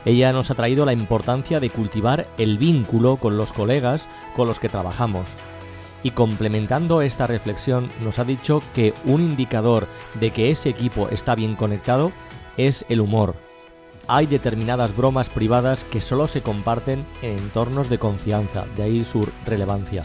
Ella 0.05 0.32
nos 0.32 0.51
ha 0.51 0.55
traído 0.55 0.84
la 0.84 0.93
importancia 0.93 1.61
de 1.61 1.70
cultivar 1.70 2.26
el 2.38 2.59
vínculo 2.59 3.16
con 3.16 3.36
los 3.36 3.53
colegas 3.53 4.05
con 4.36 4.49
los 4.49 4.59
que 4.59 4.68
trabajamos, 4.68 5.28
y 6.03 6.11
complementando 6.11 7.03
esta 7.03 7.27
reflexión 7.27 7.89
nos 8.03 8.19
ha 8.19 8.25
dicho 8.25 8.63
que 8.75 8.95
un 9.05 9.23
indicador 9.23 9.87
de 10.21 10.31
que 10.31 10.51
ese 10.51 10.69
equipo 10.69 11.09
está 11.11 11.35
bien 11.35 11.57
conectado 11.57 12.13
es 12.57 12.85
el 12.89 13.01
humor. 13.01 13.35
Hay 14.09 14.27
determinadas 14.27 14.97
bromas 14.97 15.29
privadas 15.29 15.85
que 15.85 16.01
solo 16.01 16.27
se 16.27 16.43
comparten 16.43 17.05
en 17.23 17.39
entornos 17.39 17.89
de 17.89 17.99
confianza, 17.99 18.65
de 18.77 18.83
ahí 18.83 19.05
su 19.05 19.29
relevancia. 19.47 20.03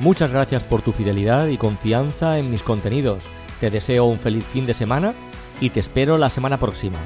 Muchas 0.00 0.32
gracias 0.32 0.64
por 0.64 0.82
tu 0.82 0.92
fidelidad 0.92 1.46
y 1.46 1.56
confianza 1.56 2.38
en 2.38 2.50
mis 2.50 2.62
contenidos. 2.62 3.24
Te 3.60 3.70
deseo 3.70 4.06
un 4.06 4.18
feliz 4.18 4.44
fin 4.44 4.66
de 4.66 4.74
semana 4.74 5.14
y 5.60 5.70
te 5.70 5.80
espero 5.80 6.18
la 6.18 6.30
semana 6.30 6.58
próxima. 6.58 6.98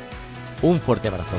Un 0.62 0.80
fuerte 0.80 1.08
abrazo. 1.08 1.36